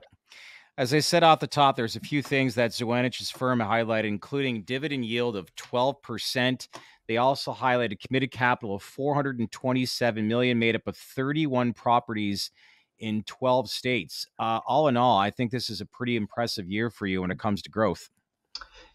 As 0.78 0.94
I 0.94 1.00
said 1.00 1.22
off 1.22 1.40
the 1.40 1.46
top, 1.46 1.76
there's 1.76 1.96
a 1.96 2.00
few 2.00 2.22
things 2.22 2.54
that 2.54 2.70
Zuanich's 2.70 3.30
firm 3.30 3.58
highlighted, 3.58 4.08
including 4.08 4.62
dividend 4.62 5.04
yield 5.04 5.36
of 5.36 5.54
12%. 5.56 6.68
They 7.08 7.16
also 7.16 7.52
highlighted 7.52 7.98
committed 8.06 8.30
capital 8.30 8.76
of 8.76 8.82
427 8.82 10.28
million, 10.28 10.58
made 10.58 10.76
up 10.76 10.86
of 10.86 10.96
31 10.96 11.72
properties 11.72 12.50
in 12.98 13.22
12 13.24 13.70
states. 13.70 14.26
Uh, 14.38 14.60
all 14.66 14.88
in 14.88 14.96
all, 14.96 15.18
I 15.18 15.30
think 15.30 15.50
this 15.50 15.70
is 15.70 15.80
a 15.80 15.86
pretty 15.86 16.16
impressive 16.16 16.70
year 16.70 16.90
for 16.90 17.06
you 17.06 17.22
when 17.22 17.30
it 17.30 17.38
comes 17.38 17.62
to 17.62 17.70
growth. 17.70 18.08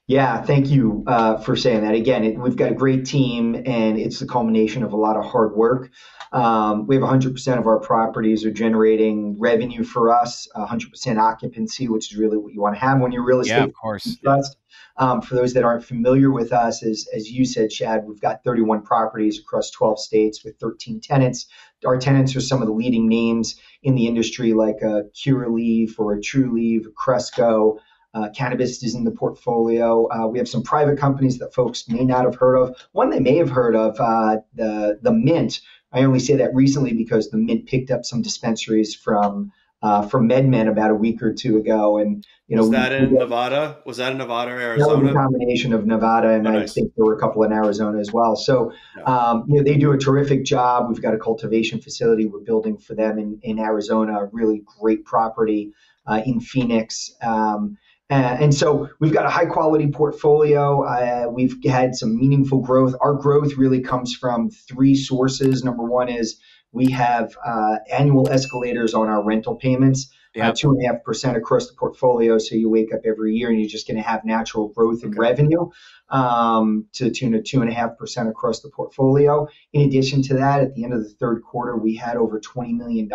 Yeah, 0.07 0.41
thank 0.41 0.67
you 0.67 1.03
uh, 1.07 1.37
for 1.37 1.55
saying 1.55 1.83
that. 1.83 1.93
Again, 1.93 2.25
it, 2.25 2.37
we've 2.37 2.55
got 2.57 2.71
a 2.71 2.75
great 2.75 3.05
team, 3.05 3.55
and 3.55 3.97
it's 3.97 4.19
the 4.19 4.25
culmination 4.25 4.83
of 4.83 4.91
a 4.91 4.97
lot 4.97 5.15
of 5.15 5.23
hard 5.23 5.55
work. 5.55 5.89
Um, 6.33 6.85
we 6.87 6.95
have 6.95 7.03
100% 7.03 7.57
of 7.57 7.65
our 7.65 7.79
properties 7.79 8.43
are 8.45 8.51
generating 8.51 9.39
revenue 9.39 9.83
for 9.83 10.13
us, 10.13 10.49
100% 10.55 11.17
occupancy, 11.17 11.87
which 11.87 12.11
is 12.11 12.17
really 12.17 12.37
what 12.37 12.53
you 12.53 12.61
want 12.61 12.75
to 12.75 12.81
have 12.81 12.99
when 12.99 13.11
you're 13.11 13.23
real 13.23 13.39
estate. 13.39 13.55
Yeah, 13.55 13.63
of 13.63 13.73
course. 13.73 14.17
Trust. 14.21 14.57
Um, 14.97 15.21
for 15.21 15.35
those 15.35 15.53
that 15.53 15.63
aren't 15.63 15.85
familiar 15.85 16.29
with 16.29 16.51
us, 16.51 16.83
as, 16.83 17.07
as 17.15 17.31
you 17.31 17.45
said, 17.45 17.71
Shadd, 17.71 18.03
we've 18.05 18.19
got 18.19 18.43
31 18.43 18.81
properties 18.81 19.39
across 19.39 19.71
12 19.71 19.99
states 19.99 20.43
with 20.43 20.57
13 20.59 20.99
tenants. 20.99 21.47
Our 21.85 21.97
tenants 21.97 22.35
are 22.35 22.41
some 22.41 22.61
of 22.61 22.67
the 22.67 22.73
leading 22.73 23.07
names 23.07 23.55
in 23.83 23.95
the 23.95 24.07
industry, 24.07 24.53
like 24.53 24.81
a 24.81 25.03
Curaleaf 25.15 25.99
or 25.99 26.13
a 26.13 26.19
Trulieve, 26.19 26.93
Cresco. 26.95 27.79
Uh, 28.13 28.29
Cannabist 28.37 28.83
is 28.83 28.93
in 28.93 29.05
the 29.05 29.11
portfolio. 29.11 30.07
Uh, 30.11 30.27
we 30.27 30.37
have 30.37 30.47
some 30.47 30.63
private 30.63 30.99
companies 30.99 31.39
that 31.39 31.53
folks 31.53 31.87
may 31.87 32.03
not 32.03 32.25
have 32.25 32.35
heard 32.35 32.55
of. 32.55 32.75
One 32.91 33.09
they 33.09 33.21
may 33.21 33.37
have 33.37 33.49
heard 33.49 33.75
of, 33.75 33.99
uh, 33.99 34.37
the 34.53 34.99
the 35.01 35.13
Mint. 35.13 35.61
I 35.93 36.03
only 36.03 36.19
say 36.19 36.35
that 36.35 36.53
recently 36.53 36.93
because 36.93 37.29
the 37.29 37.37
Mint 37.37 37.67
picked 37.67 37.89
up 37.89 38.05
some 38.05 38.21
dispensaries 38.21 38.95
from 38.95 39.51
uh, 39.81 40.07
from 40.07 40.29
MedMen 40.29 40.69
about 40.69 40.91
a 40.91 40.95
week 40.95 41.23
or 41.23 41.33
two 41.33 41.57
ago, 41.57 41.97
and 41.97 42.25
you 42.47 42.55
know 42.55 42.63
was 42.63 42.71
that 42.71 42.91
in 42.91 43.13
Nevada? 43.13 43.79
Was 43.85 43.97
that 43.97 44.11
in 44.11 44.19
Nevada 44.19 44.51
or 44.51 44.59
Arizona? 44.59 44.95
That 44.95 45.03
was 45.03 45.11
a 45.11 45.13
combination 45.13 45.73
of 45.73 45.85
Nevada, 45.87 46.29
and 46.29 46.47
oh, 46.47 46.51
nice. 46.51 46.71
I 46.71 46.73
think 46.73 46.93
there 46.95 47.05
were 47.05 47.15
a 47.15 47.19
couple 47.19 47.43
in 47.43 47.51
Arizona 47.51 47.99
as 47.99 48.11
well. 48.11 48.35
So 48.35 48.71
yeah. 48.97 49.03
um, 49.03 49.45
you 49.47 49.57
know 49.57 49.63
they 49.63 49.77
do 49.77 49.91
a 49.91 49.97
terrific 49.97 50.45
job. 50.45 50.89
We've 50.89 51.01
got 51.01 51.13
a 51.13 51.17
cultivation 51.17 51.81
facility 51.81 52.27
we're 52.27 52.39
building 52.39 52.77
for 52.77 52.93
them 52.93 53.17
in 53.17 53.39
in 53.41 53.59
Arizona, 53.59 54.21
a 54.21 54.25
really 54.31 54.61
great 54.79 55.03
property 55.05 55.73
uh, 56.05 56.21
in 56.25 56.39
Phoenix. 56.39 57.11
Um, 57.21 57.77
and 58.11 58.53
so 58.53 58.89
we've 58.99 59.13
got 59.13 59.25
a 59.25 59.29
high 59.29 59.45
quality 59.45 59.87
portfolio. 59.87 60.83
Uh, 60.83 61.27
we've 61.31 61.55
had 61.65 61.95
some 61.95 62.17
meaningful 62.17 62.59
growth. 62.59 62.93
Our 62.99 63.13
growth 63.13 63.53
really 63.55 63.79
comes 63.79 64.13
from 64.13 64.49
three 64.49 64.95
sources. 64.95 65.63
Number 65.63 65.83
one 65.83 66.09
is 66.09 66.37
we 66.71 66.91
have 66.91 67.35
uh, 67.45 67.77
annual 67.91 68.29
escalators 68.29 68.93
on 68.93 69.07
our 69.07 69.23
rental 69.23 69.55
payments, 69.55 70.11
uh, 70.39 70.53
two 70.55 70.69
and 70.69 70.83
a 70.83 70.87
half 70.87 71.03
percent 71.03 71.35
across 71.35 71.67
the 71.67 71.73
portfolio. 71.73 72.37
So 72.37 72.55
you 72.55 72.69
wake 72.69 72.93
up 72.93 73.01
every 73.05 73.35
year 73.35 73.49
and 73.49 73.59
you're 73.59 73.69
just 73.69 73.87
going 73.87 73.97
to 73.97 74.03
have 74.03 74.23
natural 74.23 74.69
growth 74.69 75.03
in 75.03 75.09
okay. 75.09 75.19
revenue 75.19 75.69
um, 76.09 76.85
to 76.93 77.05
the 77.05 77.11
tune 77.11 77.35
of 77.35 77.43
two 77.43 77.61
and 77.61 77.69
a 77.69 77.73
half 77.73 77.97
percent 77.97 78.29
across 78.29 78.61
the 78.61 78.69
portfolio. 78.69 79.47
In 79.73 79.81
addition 79.81 80.21
to 80.23 80.35
that, 80.35 80.61
at 80.61 80.75
the 80.75 80.85
end 80.85 80.93
of 80.93 81.03
the 81.03 81.09
third 81.09 81.43
quarter, 81.43 81.75
we 81.75 81.95
had 81.95 82.15
over 82.15 82.39
$20 82.39 82.77
million 82.77 83.09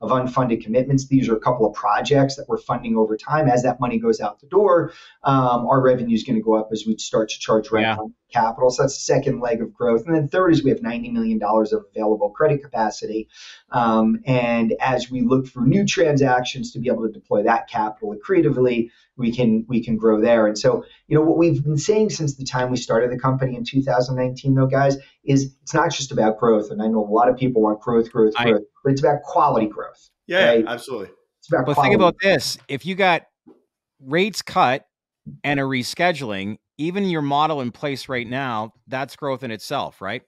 of 0.00 0.10
unfunded 0.10 0.62
commitments. 0.62 1.06
These 1.06 1.28
are 1.28 1.36
a 1.36 1.40
couple 1.40 1.66
of 1.66 1.74
projects 1.74 2.36
that 2.36 2.48
we're 2.48 2.58
funding 2.58 2.96
over 2.96 3.16
time. 3.16 3.48
As 3.48 3.62
that 3.62 3.80
money 3.80 3.98
goes 3.98 4.20
out 4.20 4.40
the 4.40 4.46
door, 4.46 4.92
um, 5.24 5.66
our 5.66 5.80
revenue 5.80 6.14
is 6.14 6.22
going 6.22 6.36
to 6.36 6.42
go 6.42 6.54
up 6.54 6.68
as 6.72 6.84
we 6.86 6.96
start 6.98 7.30
to 7.30 7.38
charge 7.38 7.70
rent 7.70 7.86
yeah. 7.86 7.96
on 7.96 8.14
capital. 8.32 8.70
So 8.70 8.82
that's 8.82 8.94
the 8.94 9.14
second 9.14 9.40
leg 9.40 9.62
of 9.62 9.72
growth. 9.72 10.06
And 10.06 10.14
then 10.14 10.28
third 10.28 10.52
is 10.52 10.64
we 10.64 10.70
have 10.70 10.80
$90 10.80 11.12
million 11.12 11.40
of 11.42 11.84
available 11.94 12.30
credit 12.30 12.62
capacity. 12.62 13.28
Um, 13.70 14.20
and 14.26 14.74
as 14.80 15.10
we 15.10 15.22
look 15.22 15.46
for 15.46 15.60
new 15.60 15.84
transactions 15.86 16.72
to 16.72 16.78
be 16.78 16.88
able 16.88 17.06
to 17.06 17.12
deploy 17.12 17.42
that 17.44 17.68
capital 17.68 18.14
creatively, 18.22 18.90
we 19.16 19.34
can 19.34 19.64
we 19.68 19.82
can 19.82 19.96
grow 19.96 20.20
there. 20.20 20.46
And 20.46 20.58
so, 20.58 20.84
you 21.08 21.16
know, 21.16 21.24
what 21.24 21.38
we've 21.38 21.62
been 21.62 21.78
saying 21.78 22.10
since 22.10 22.36
the 22.36 22.44
time 22.44 22.70
we 22.70 22.76
started 22.76 23.10
the 23.10 23.18
company 23.18 23.56
in 23.56 23.64
2019, 23.64 24.54
though, 24.54 24.66
guys, 24.66 24.96
is 25.24 25.54
it's 25.62 25.74
not 25.74 25.90
just 25.90 26.12
about 26.12 26.38
growth. 26.38 26.70
And 26.70 26.82
I 26.82 26.86
know 26.86 27.04
a 27.04 27.10
lot 27.10 27.28
of 27.28 27.36
people 27.36 27.62
want 27.62 27.80
growth, 27.80 28.10
growth, 28.12 28.34
I, 28.36 28.50
growth, 28.50 28.62
but 28.84 28.92
it's 28.92 29.00
about 29.00 29.22
quality 29.22 29.66
growth. 29.66 30.10
Yeah, 30.26 30.48
right? 30.48 30.64
absolutely. 30.66 31.08
It's 31.40 31.48
about. 31.48 31.66
But 31.66 31.74
quality. 31.74 31.92
think 31.92 32.00
about 32.00 32.16
this: 32.22 32.58
if 32.68 32.84
you 32.84 32.94
got 32.94 33.22
rates 34.00 34.42
cut 34.42 34.86
and 35.42 35.58
a 35.58 35.62
rescheduling, 35.62 36.58
even 36.78 37.04
your 37.04 37.22
model 37.22 37.60
in 37.60 37.72
place 37.72 38.08
right 38.08 38.26
now, 38.26 38.72
that's 38.86 39.16
growth 39.16 39.42
in 39.42 39.50
itself, 39.50 40.00
right? 40.00 40.22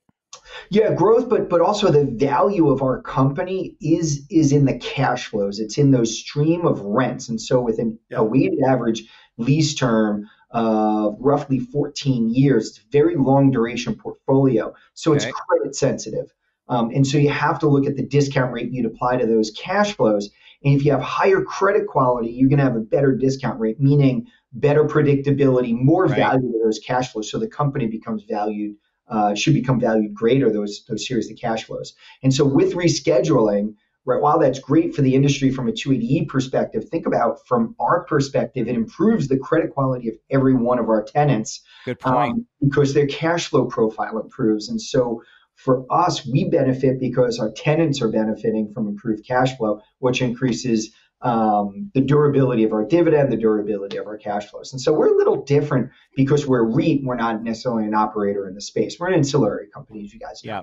Yeah, 0.71 0.93
growth, 0.93 1.29
but 1.29 1.49
but 1.49 1.61
also 1.61 1.91
the 1.91 2.05
value 2.05 2.71
of 2.71 2.83
our 2.83 3.01
company 3.03 3.77
is 3.81 4.27
is 4.31 4.53
in 4.53 4.65
the 4.65 4.79
cash 4.79 5.27
flows. 5.27 5.59
It's 5.61 5.79
in 5.79 5.91
those 5.91 6.19
stream 6.19 6.67
of 6.67 6.81
rents, 6.81 7.29
and 7.29 7.41
so 7.41 7.61
within 7.61 7.99
yeah. 8.11 8.19
a 8.19 8.25
weighted 8.25 8.61
average 8.67 9.05
lease 9.37 9.75
term 9.75 10.29
of 10.51 11.17
roughly 11.21 11.59
14 11.59 12.31
years, 12.31 12.69
it's 12.69 12.79
a 12.79 12.83
very 12.91 13.17
long 13.17 13.51
duration 13.51 13.95
portfolio. 13.95 14.75
So 14.95 15.15
okay. 15.15 15.27
it's 15.27 15.39
credit 15.39 15.77
sensitive, 15.77 16.33
um, 16.69 16.91
and 16.91 17.07
so 17.07 17.19
you 17.19 17.31
have 17.31 17.59
to 17.61 17.69
look 17.69 17.87
at 17.87 17.97
the 17.97 18.07
discount 18.07 18.53
rate 18.53 18.71
you'd 18.71 18.87
apply 18.87 19.17
to 19.17 19.27
those 19.27 19.51
cash 19.51 19.95
flows. 19.97 20.31
And 20.65 20.75
if 20.75 20.85
you 20.85 20.91
have 20.91 21.01
higher 21.01 21.41
credit 21.41 21.87
quality, 21.87 22.31
you're 22.31 22.49
going 22.49 22.59
to 22.59 22.65
have 22.65 22.77
a 22.77 22.81
better 22.81 23.15
discount 23.15 23.61
rate, 23.61 23.81
meaning 23.81 24.27
better 24.53 24.85
predictability, 24.85 25.73
more 25.73 26.07
right. 26.07 26.17
value 26.17 26.53
to 26.53 26.61
those 26.65 26.81
cash 26.81 27.13
flows. 27.13 27.31
So 27.31 27.39
the 27.39 27.49
company 27.49 27.87
becomes 27.87 28.25
valued 28.25 28.77
uh, 29.11 29.35
should 29.35 29.55
become 29.55 29.81
valued 29.81 30.15
greater 30.15 30.51
those 30.53 30.85
those 30.89 31.07
series 31.07 31.31
of 31.31 31.37
cash 31.39 31.65
flows. 31.65 31.95
And 32.23 32.33
so 32.33 32.45
with 32.45 32.75
rescheduling, 32.75 33.75
right, 34.05 34.21
while 34.21 34.39
that's 34.39 34.59
great 34.59 34.95
for 34.95 35.03
the 35.03 35.15
industry 35.15 35.51
from 35.51 35.69
a 35.69 35.73
280E 35.73 36.29
perspective, 36.29 36.89
think 36.89 37.07
about 37.07 37.47
from 37.47 37.75
our 37.81 38.05
perspective, 38.05 38.69
it 38.69 38.75
improves 38.75 39.29
the 39.29 39.39
credit 39.39 39.73
quality 39.73 40.09
of 40.09 40.15
every 40.31 40.55
one 40.55 40.79
of 40.79 40.89
our 40.89 41.03
tenants. 41.03 41.63
Good 41.85 42.01
point. 42.01 42.33
Um, 42.33 42.47
because 42.61 42.95
their 42.95 43.07
cash 43.07 43.49
flow 43.49 43.67
profile 43.67 44.19
improves, 44.19 44.69
and 44.69 44.81
so. 44.81 45.23
For 45.55 45.85
us, 45.91 46.25
we 46.25 46.49
benefit 46.49 47.01
because 47.01 47.41
our 47.41 47.51
tenants 47.51 48.01
are 48.01 48.09
benefiting 48.09 48.73
from 48.73 48.87
improved 48.87 49.27
cash 49.27 49.57
flow, 49.57 49.81
which 49.99 50.23
increases 50.23 50.93
um, 51.23 51.91
the 51.95 52.01
durability 52.01 52.65
of 52.65 52.73
our 52.73 52.85
dividend, 52.85 53.33
the 53.33 53.37
durability 53.37 53.97
of 53.97 54.07
our 54.07 54.17
cash 54.17 54.47
flows. 54.47 54.73
And 54.73 54.81
so 54.81 54.93
we're 54.93 55.13
a 55.13 55.17
little 55.17 55.45
different 55.45 55.91
because 56.17 56.47
we're 56.47 56.65
REIT. 56.65 57.03
We're 57.05 57.17
not 57.17 57.43
necessarily 57.43 57.85
an 57.85 57.95
operator 57.95 58.49
in 58.49 58.55
the 58.55 58.61
space. 58.61 58.99
We're 58.99 59.09
an 59.09 59.15
ancillary 59.15 59.69
company, 59.73 60.05
as 60.05 60.13
you 60.13 60.21
guys 60.21 60.43
know. 60.45 60.53
Yeah. 60.53 60.63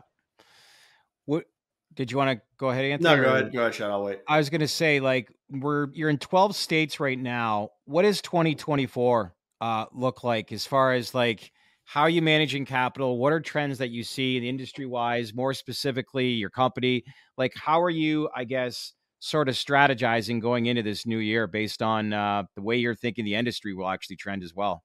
What 1.25 1.45
did 1.93 2.11
you 2.11 2.17
want 2.17 2.37
to 2.37 2.45
go 2.57 2.69
ahead, 2.69 2.85
Anthony? 2.85 3.15
No, 3.15 3.21
go 3.21 3.29
ahead. 3.29 3.53
Go 3.53 3.59
ahead, 3.61 3.75
Sean. 3.75 3.91
I'll 3.91 4.03
wait. 4.03 4.19
I 4.27 4.37
was 4.37 4.49
going 4.49 4.61
to 4.61 4.67
say, 4.67 4.99
like, 4.99 5.31
we're 5.49 5.89
you're 5.93 6.09
in 6.09 6.17
12 6.17 6.55
states 6.55 6.99
right 6.99 7.19
now. 7.19 7.69
What 7.85 8.03
does 8.03 8.21
2024 8.21 9.35
uh, 9.61 9.85
look 9.93 10.23
like 10.23 10.51
as 10.51 10.65
far 10.65 10.93
as 10.93 11.13
like 11.13 11.51
how 11.85 12.01
are 12.01 12.09
you 12.09 12.21
managing 12.21 12.65
capital? 12.65 13.19
What 13.19 13.31
are 13.31 13.39
trends 13.39 13.77
that 13.77 13.89
you 13.89 14.03
see 14.03 14.37
in 14.37 14.43
industry 14.43 14.87
wise? 14.87 15.33
More 15.33 15.53
specifically, 15.53 16.29
your 16.29 16.49
company. 16.49 17.03
Like, 17.37 17.53
how 17.55 17.79
are 17.81 17.91
you? 17.91 18.27
I 18.35 18.43
guess 18.43 18.93
sort 19.25 19.49
of 19.49 19.55
strategizing 19.55 20.39
going 20.39 20.67
into 20.67 20.83
this 20.83 21.05
new 21.07 21.17
year 21.17 21.47
based 21.47 21.81
on 21.81 22.13
uh, 22.13 22.43
the 22.55 22.61
way 22.61 22.77
you're 22.77 22.93
thinking 22.93 23.25
the 23.25 23.33
industry 23.33 23.73
will 23.73 23.89
actually 23.89 24.15
trend 24.15 24.43
as 24.43 24.53
well? 24.53 24.83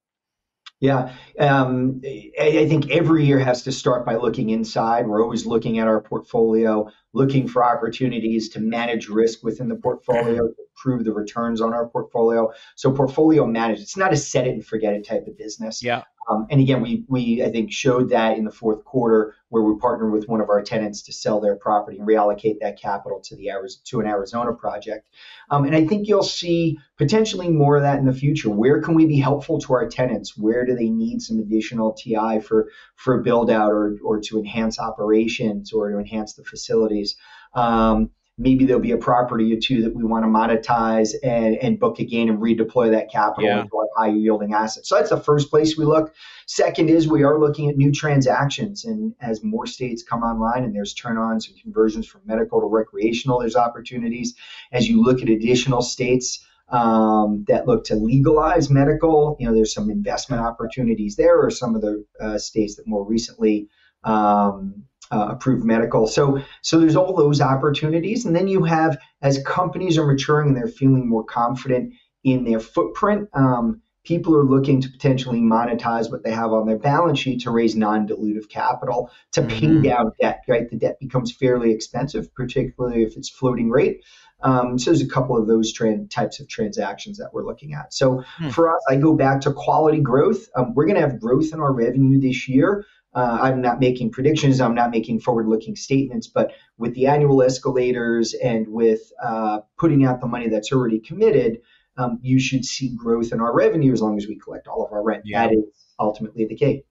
Yeah, 0.81 1.13
um, 1.39 2.01
I, 2.41 2.65
think 2.67 2.91
every 2.91 3.27
year 3.27 3.39
has 3.39 3.65
to 3.65 3.73
start 3.73 4.07
by 4.07 4.17
looking 4.17 4.49
inside. 4.49 5.07
We're 5.07 5.23
always 5.23 5.45
looking 5.45 5.79
at 5.79 5.87
our 5.87 6.01
portfolio, 6.01 6.89
looking 7.13 7.49
for 7.49 7.63
opportunities 7.63 8.49
to 8.51 8.61
manage 8.61 9.09
risk 9.09 9.43
within 9.43 9.69
the 9.69 9.75
portfolio, 9.75 10.49
improve 10.75 11.05
the 11.05 11.13
returns 11.13 11.61
on 11.61 11.75
our 11.75 11.87
portfolio. 11.87 12.51
So 12.77 12.93
portfolio 12.93 13.45
management, 13.45 13.83
it's 13.83 13.99
not 13.99 14.15
a 14.15 14.17
set 14.17 14.47
it 14.47 14.53
and 14.53 14.65
forget 14.65 14.95
it 14.95 15.07
type 15.07 15.27
of 15.27 15.37
business. 15.37 15.83
Yeah. 15.83 16.05
Um, 16.31 16.47
and 16.51 16.61
again, 16.61 16.81
we 16.81 17.05
we 17.09 17.43
I 17.43 17.51
think 17.51 17.73
showed 17.73 18.11
that 18.11 18.39
in 18.39 18.45
the 18.45 18.51
fourth 18.51 18.85
quarter 18.85 19.35
where 19.49 19.63
we 19.63 19.77
partnered 19.79 20.13
with 20.13 20.29
one 20.29 20.41
of 20.41 20.49
our 20.49 20.63
tenants 20.63 21.03
to 21.03 21.13
sell 21.13 21.41
their 21.41 21.57
property 21.57 21.99
and 21.99 22.07
reallocate 22.07 22.61
that 22.61 22.81
capital 22.81 23.21
to 23.25 23.37
the 23.37 23.51
to 23.87 24.01
an 24.01 24.07
Arizona 24.07 24.53
project. 24.53 25.09
Um, 25.51 25.65
and 25.65 25.75
I 25.75 25.87
think 25.87 26.07
you'll 26.07 26.23
see 26.23 26.79
potentially 26.97 27.49
more 27.49 27.77
of 27.77 27.83
that 27.83 27.99
in 27.99 28.07
the 28.07 28.13
future. 28.13 28.49
Where 28.49 28.81
can 28.81 28.95
we 28.95 29.07
be 29.07 29.19
helpful 29.19 29.59
to 29.61 29.75
our 29.75 29.89
tenants? 29.89 30.37
Where 30.37 30.65
do 30.65 30.77
they 30.77 30.91
need 30.91 31.21
some 31.21 31.41
additional 31.41 31.95
TI 31.95 32.41
for 32.41 32.69
for 32.95 33.23
build 33.23 33.51
out 33.51 33.73
or 33.73 33.97
or 34.05 34.21
to 34.21 34.39
enhance 34.39 34.79
operations 34.79 35.73
or 35.73 35.91
to 35.91 35.99
enhance 35.99 36.35
the 36.35 36.45
facilities? 36.45 37.17
Um, 37.55 38.11
maybe 38.41 38.65
there'll 38.65 38.81
be 38.81 38.93
a 38.93 38.97
property 38.97 39.53
or 39.53 39.61
two 39.61 39.83
that 39.83 39.95
we 39.95 40.03
want 40.03 40.25
to 40.25 40.29
monetize 40.29 41.15
and, 41.23 41.57
and 41.57 41.79
book 41.79 42.01
a 42.01 42.05
gain 42.05 42.31
and 42.31 42.39
redeploy 42.39 42.91
that 42.91 43.11
capital 43.11 43.45
yeah. 43.45 43.61
into 43.61 43.77
our 43.77 43.89
high 43.97 44.09
yielding 44.09 44.55
assets. 44.55 44.89
So 44.89 44.97
that's 44.97 45.11
the 45.11 45.21
first 45.21 45.51
place 45.51 45.77
we 45.77 45.85
look. 45.85 46.15
Second 46.47 46.89
is 46.89 47.07
we 47.07 47.23
are 47.23 47.39
looking 47.39 47.69
at 47.69 47.77
new 47.77 47.93
transactions. 47.93 48.87
And 48.87 49.15
as 49.21 49.45
more 49.45 49.67
states 49.67 50.03
come 50.03 50.23
online 50.23 50.65
and 50.65 50.75
there's 50.75 50.95
turn 50.95 51.19
ons 51.19 51.49
and 51.49 51.61
conversions 51.61 52.07
from 52.07 52.23
medical 52.25 52.61
to 52.63 52.67
recreational, 52.67 53.41
there's 53.41 53.57
opportunities. 53.57 54.35
As 54.73 54.89
you 54.89 55.03
look 55.03 55.21
at 55.21 55.29
additional 55.29 55.83
states, 55.83 56.45
um, 56.71 57.45
that 57.49 57.67
look 57.67 57.85
to 57.87 57.97
legalize 57.97 58.71
medical. 58.71 59.37
You 59.39 59.49
know, 59.49 59.55
there's 59.55 59.75
some 59.75 59.91
investment 59.91 60.41
opportunities 60.41 61.17
there, 61.17 61.39
or 61.39 61.51
some 61.51 61.75
of 61.75 61.83
the 61.83 62.05
uh, 62.21 62.39
states 62.39 62.77
that 62.77 62.87
more 62.87 63.05
recently 63.05 63.69
um, 64.05 64.85
uh, 65.11 65.29
approved 65.31 65.65
medical. 65.65 66.07
So, 66.07 66.43
so 66.63 66.79
there's 66.79 66.97
all 66.97 67.15
those 67.15 67.41
opportunities, 67.41 68.25
and 68.25 68.35
then 68.35 68.49
you 68.49 68.65
have 68.65 68.99
as 69.23 69.43
companies 69.45 69.99
are 69.99 70.07
maturing 70.07 70.49
and 70.49 70.57
they're 70.57 70.69
feeling 70.69 71.09
more 71.09 71.25
confident 71.25 71.95
in 72.25 72.45
their 72.45 72.61
footprint. 72.61 73.29
Um, 73.33 73.83
people 74.05 74.35
are 74.37 74.45
looking 74.45 74.81
to 74.81 74.89
potentially 74.89 75.41
monetize 75.41 76.11
what 76.11 76.23
they 76.25 76.31
have 76.33 76.53
on 76.53 76.67
their 76.67 76.79
balance 76.79 77.19
sheet 77.19 77.43
to 77.43 77.51
raise 77.51 77.77
non-dilutive 77.77 78.49
capital 78.49 79.11
to 79.33 79.43
pay 79.43 79.67
mm-hmm. 79.67 79.83
down 79.83 80.13
debt. 80.21 80.41
Right, 80.49 80.69
the 80.69 80.77
debt 80.77 80.99
becomes 81.01 81.33
fairly 81.33 81.73
expensive, 81.73 82.33
particularly 82.35 83.03
if 83.03 83.17
it's 83.17 83.29
floating 83.29 83.71
rate. 83.71 84.03
Um, 84.43 84.79
so 84.79 84.91
there's 84.91 85.03
a 85.03 85.09
couple 85.09 85.37
of 85.37 85.47
those 85.47 85.73
types 86.09 86.41
of 86.41 86.49
transactions 86.49 87.19
that 87.19 87.31
we're 87.33 87.45
looking 87.45 87.75
at. 87.75 87.93
So 87.93 88.25
hmm. 88.39 88.49
for 88.49 88.75
us, 88.75 88.83
I 88.89 88.97
go 88.97 89.15
back 89.15 89.43
to 89.43 89.53
quality 89.53 90.01
growth. 90.01 90.49
Um, 90.57 90.75
we're 90.75 90.87
going 90.87 90.95
to 90.95 91.03
have 91.03 91.21
growth 91.21 91.53
in 91.53 91.61
our 91.61 91.73
revenue 91.73 92.19
this 92.19 92.49
year. 92.49 92.87
Uh, 93.13 93.39
I'm 93.43 93.61
not 93.61 93.81
making 93.81 94.13
predictions. 94.13 94.61
I'm 94.61 94.75
not 94.75 94.91
making 94.91 95.21
forward-looking 95.21 95.77
statements. 95.77 96.29
But 96.29 96.53
with 96.79 96.95
the 96.95 97.07
annual 97.07 97.43
escalators 97.43 98.35
and 98.35 98.69
with 98.69 99.13
uh, 99.23 99.61
putting 99.79 100.05
out 100.05 100.21
the 100.21 100.29
money 100.29 100.49
that's 100.49 100.73
already 100.73 101.01
committed, 101.01 101.61
um, 101.97 102.19
you 102.23 102.39
should 102.39 102.65
see 102.65 102.95
growth 102.95 103.33
in 103.33 103.41
our 103.41 103.55
revenue 103.55 103.93
as 103.93 104.01
long 104.01 104.17
as 104.17 104.27
we 104.27 104.39
collect 104.39 104.69
all 104.69 104.87
of 104.87 104.93
our 104.93 105.03
rent. 105.03 105.23
Yeah. 105.25 105.47
That 105.47 105.55
is 105.55 105.65
ultimately 105.99 106.47
the 106.47 106.57
case. 106.57 106.83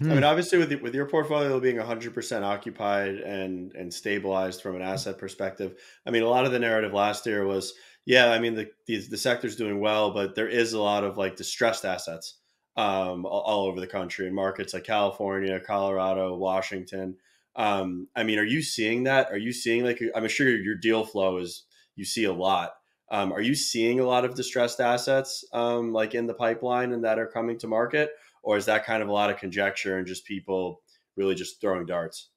I 0.00 0.04
mean, 0.04 0.18
hmm. 0.18 0.24
obviously, 0.24 0.56
with 0.58 0.70
the, 0.70 0.76
with 0.76 0.94
your 0.94 1.04
portfolio 1.04 1.60
being 1.60 1.76
100% 1.76 2.42
occupied 2.42 3.16
and 3.16 3.72
and 3.72 3.92
stabilized 3.92 4.62
from 4.62 4.76
an 4.76 4.80
asset 4.80 5.18
perspective, 5.18 5.74
I 6.06 6.10
mean, 6.10 6.22
a 6.22 6.28
lot 6.28 6.46
of 6.46 6.52
the 6.52 6.58
narrative 6.58 6.94
last 6.94 7.26
year 7.26 7.44
was, 7.44 7.74
yeah, 8.06 8.30
I 8.30 8.38
mean, 8.38 8.54
the 8.54 8.70
the, 8.86 9.06
the 9.10 9.18
sector's 9.18 9.56
doing 9.56 9.78
well, 9.78 10.12
but 10.12 10.34
there 10.34 10.48
is 10.48 10.72
a 10.72 10.80
lot 10.80 11.04
of 11.04 11.18
like 11.18 11.36
distressed 11.36 11.84
assets 11.84 12.39
um, 12.76 13.26
all, 13.26 13.68
over 13.68 13.80
the 13.80 13.86
country 13.86 14.26
in 14.26 14.34
markets 14.34 14.74
like 14.74 14.84
California, 14.84 15.60
Colorado, 15.60 16.34
Washington. 16.36 17.16
Um, 17.56 18.08
I 18.14 18.22
mean, 18.22 18.38
are 18.38 18.44
you 18.44 18.62
seeing 18.62 19.04
that? 19.04 19.30
Are 19.30 19.38
you 19.38 19.52
seeing 19.52 19.84
like 19.84 20.00
I'm 20.14 20.28
sure 20.28 20.48
your 20.48 20.76
deal 20.76 21.04
flow 21.04 21.38
is 21.38 21.64
you 21.96 22.04
see 22.04 22.24
a 22.24 22.32
lot. 22.32 22.74
Um, 23.10 23.32
are 23.32 23.40
you 23.40 23.56
seeing 23.56 23.98
a 23.98 24.06
lot 24.06 24.24
of 24.24 24.36
distressed 24.36 24.80
assets 24.80 25.44
um, 25.52 25.92
like 25.92 26.14
in 26.14 26.26
the 26.26 26.34
pipeline 26.34 26.92
and 26.92 27.04
that 27.04 27.18
are 27.18 27.26
coming 27.26 27.58
to 27.58 27.66
market? 27.66 28.10
or 28.42 28.56
is 28.56 28.66
that 28.66 28.84
kind 28.84 29.02
of 29.02 29.08
a 29.08 29.12
lot 29.12 29.30
of 29.30 29.36
conjecture 29.36 29.98
and 29.98 30.06
just 30.06 30.24
people 30.24 30.82
really 31.16 31.34
just 31.34 31.60
throwing 31.60 31.86
darts? 31.86 32.30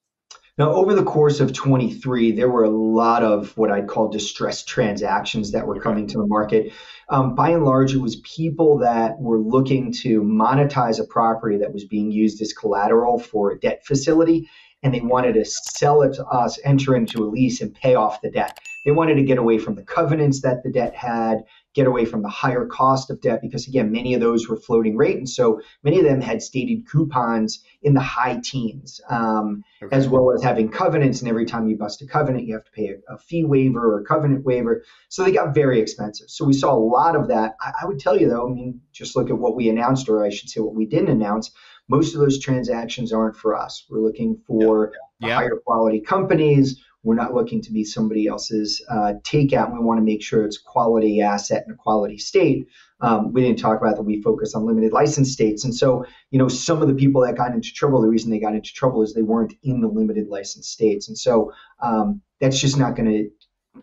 Now, 0.56 0.72
over 0.72 0.94
the 0.94 1.02
course 1.02 1.40
of 1.40 1.52
23, 1.52 2.30
there 2.30 2.48
were 2.48 2.62
a 2.62 2.70
lot 2.70 3.24
of 3.24 3.56
what 3.58 3.72
I'd 3.72 3.88
call 3.88 4.08
distressed 4.08 4.68
transactions 4.68 5.50
that 5.50 5.66
were 5.66 5.80
coming 5.80 6.06
to 6.06 6.18
the 6.18 6.26
market. 6.28 6.72
Um, 7.08 7.34
by 7.34 7.50
and 7.50 7.64
large, 7.64 7.92
it 7.92 8.00
was 8.00 8.16
people 8.20 8.78
that 8.78 9.18
were 9.18 9.40
looking 9.40 9.92
to 10.02 10.22
monetize 10.22 11.00
a 11.00 11.04
property 11.04 11.56
that 11.56 11.72
was 11.72 11.84
being 11.84 12.12
used 12.12 12.40
as 12.40 12.52
collateral 12.52 13.18
for 13.18 13.50
a 13.50 13.58
debt 13.58 13.84
facility, 13.84 14.48
and 14.84 14.94
they 14.94 15.00
wanted 15.00 15.32
to 15.32 15.44
sell 15.44 16.02
it 16.02 16.14
to 16.14 16.26
us, 16.26 16.60
enter 16.64 16.94
into 16.94 17.24
a 17.24 17.26
lease, 17.26 17.60
and 17.60 17.74
pay 17.74 17.96
off 17.96 18.20
the 18.20 18.30
debt. 18.30 18.56
They 18.84 18.92
wanted 18.92 19.16
to 19.16 19.24
get 19.24 19.38
away 19.38 19.58
from 19.58 19.74
the 19.74 19.82
covenants 19.82 20.42
that 20.42 20.62
the 20.62 20.70
debt 20.70 20.94
had 20.94 21.42
get 21.74 21.86
away 21.86 22.04
from 22.04 22.22
the 22.22 22.28
higher 22.28 22.66
cost 22.66 23.10
of 23.10 23.20
debt 23.20 23.40
because 23.42 23.66
again 23.66 23.90
many 23.90 24.14
of 24.14 24.20
those 24.20 24.48
were 24.48 24.56
floating 24.56 24.96
rate. 24.96 25.16
And 25.16 25.28
so 25.28 25.60
many 25.82 25.98
of 25.98 26.04
them 26.04 26.20
had 26.20 26.40
stated 26.40 26.88
coupons 26.88 27.62
in 27.82 27.94
the 27.94 28.00
high 28.00 28.40
teens 28.42 29.00
um, 29.10 29.64
okay. 29.82 29.94
as 29.94 30.08
well 30.08 30.32
as 30.32 30.42
having 30.42 30.68
covenants. 30.68 31.20
And 31.20 31.28
every 31.28 31.44
time 31.44 31.68
you 31.68 31.76
bust 31.76 32.00
a 32.02 32.06
covenant 32.06 32.46
you 32.46 32.54
have 32.54 32.64
to 32.64 32.70
pay 32.70 32.88
a, 32.88 33.14
a, 33.14 33.18
fee 33.18 33.44
waiver 33.44 33.92
or 33.92 34.00
a 34.00 34.04
covenant 34.04 34.44
waiver. 34.44 34.84
So 35.08 35.24
they 35.24 35.32
got 35.32 35.54
very 35.54 35.80
expensive. 35.80 36.30
So 36.30 36.44
we 36.44 36.52
saw 36.52 36.72
a 36.72 36.78
lot 36.78 37.16
of 37.16 37.28
that. 37.28 37.56
I, 37.60 37.72
I 37.82 37.86
would 37.86 37.98
tell 37.98 38.18
you 38.18 38.28
though 38.28 38.48
i 38.48 38.52
mean 38.52 38.80
just 38.92 39.16
look 39.16 39.30
at 39.30 39.38
what 39.38 39.56
we 39.56 39.68
announced 39.68 40.08
or 40.08 40.24
i 40.24 40.30
should 40.30 40.48
say 40.48 40.60
what 40.60 40.74
we 40.74 40.86
didn't 40.86 41.10
announce. 41.10 41.50
Most 41.88 42.14
of 42.14 42.20
those 42.20 42.38
transactions 42.38 43.12
aren't 43.12 43.36
for 43.36 43.54
us. 43.54 43.84
We're 43.90 44.00
looking 44.00 44.40
for 44.46 44.92
yeah. 45.20 45.28
Yeah. 45.28 45.34
higher 45.36 45.60
quality 45.64 46.00
companies 46.00 46.80
we're 47.04 47.14
not 47.14 47.34
looking 47.34 47.60
to 47.62 47.72
be 47.72 47.84
somebody 47.84 48.26
else's 48.26 48.84
uh, 48.90 49.12
takeout. 49.22 49.72
We 49.72 49.78
want 49.78 49.98
to 49.98 50.04
make 50.04 50.22
sure 50.22 50.44
it's 50.44 50.58
quality 50.58 51.20
asset 51.20 51.64
in 51.66 51.74
a 51.74 51.76
quality 51.76 52.18
state. 52.18 52.66
Um, 53.00 53.32
we 53.32 53.42
didn't 53.42 53.58
talk 53.58 53.80
about 53.80 53.96
that. 53.96 54.02
We 54.02 54.22
focus 54.22 54.54
on 54.54 54.64
limited 54.64 54.92
license 54.92 55.30
states, 55.30 55.64
and 55.64 55.74
so 55.74 56.04
you 56.30 56.38
know 56.38 56.48
some 56.48 56.80
of 56.80 56.88
the 56.88 56.94
people 56.94 57.20
that 57.22 57.36
got 57.36 57.52
into 57.52 57.72
trouble. 57.72 58.00
The 58.00 58.08
reason 58.08 58.30
they 58.30 58.40
got 58.40 58.54
into 58.54 58.72
trouble 58.72 59.02
is 59.02 59.12
they 59.12 59.22
weren't 59.22 59.54
in 59.62 59.80
the 59.80 59.88
limited 59.88 60.28
license 60.28 60.68
states, 60.68 61.08
and 61.08 61.16
so 61.16 61.52
um, 61.80 62.22
that's 62.40 62.58
just 62.58 62.78
not 62.78 62.96
going 62.96 63.10
to 63.10 63.30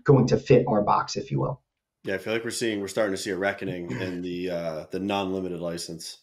going 0.03 0.27
to 0.27 0.37
fit 0.37 0.65
our 0.67 0.81
box, 0.81 1.15
if 1.15 1.31
you 1.31 1.39
will. 1.39 1.61
Yeah, 2.03 2.15
I 2.15 2.17
feel 2.17 2.33
like 2.33 2.43
we're 2.43 2.49
seeing 2.49 2.81
we're 2.81 2.87
starting 2.87 3.15
to 3.15 3.21
see 3.21 3.29
a 3.29 3.37
reckoning 3.37 3.91
in 4.01 4.21
the 4.21 4.49
uh, 4.49 4.85
the 4.91 4.99
non 4.99 5.31
limited 5.31 5.59
license. 5.59 6.17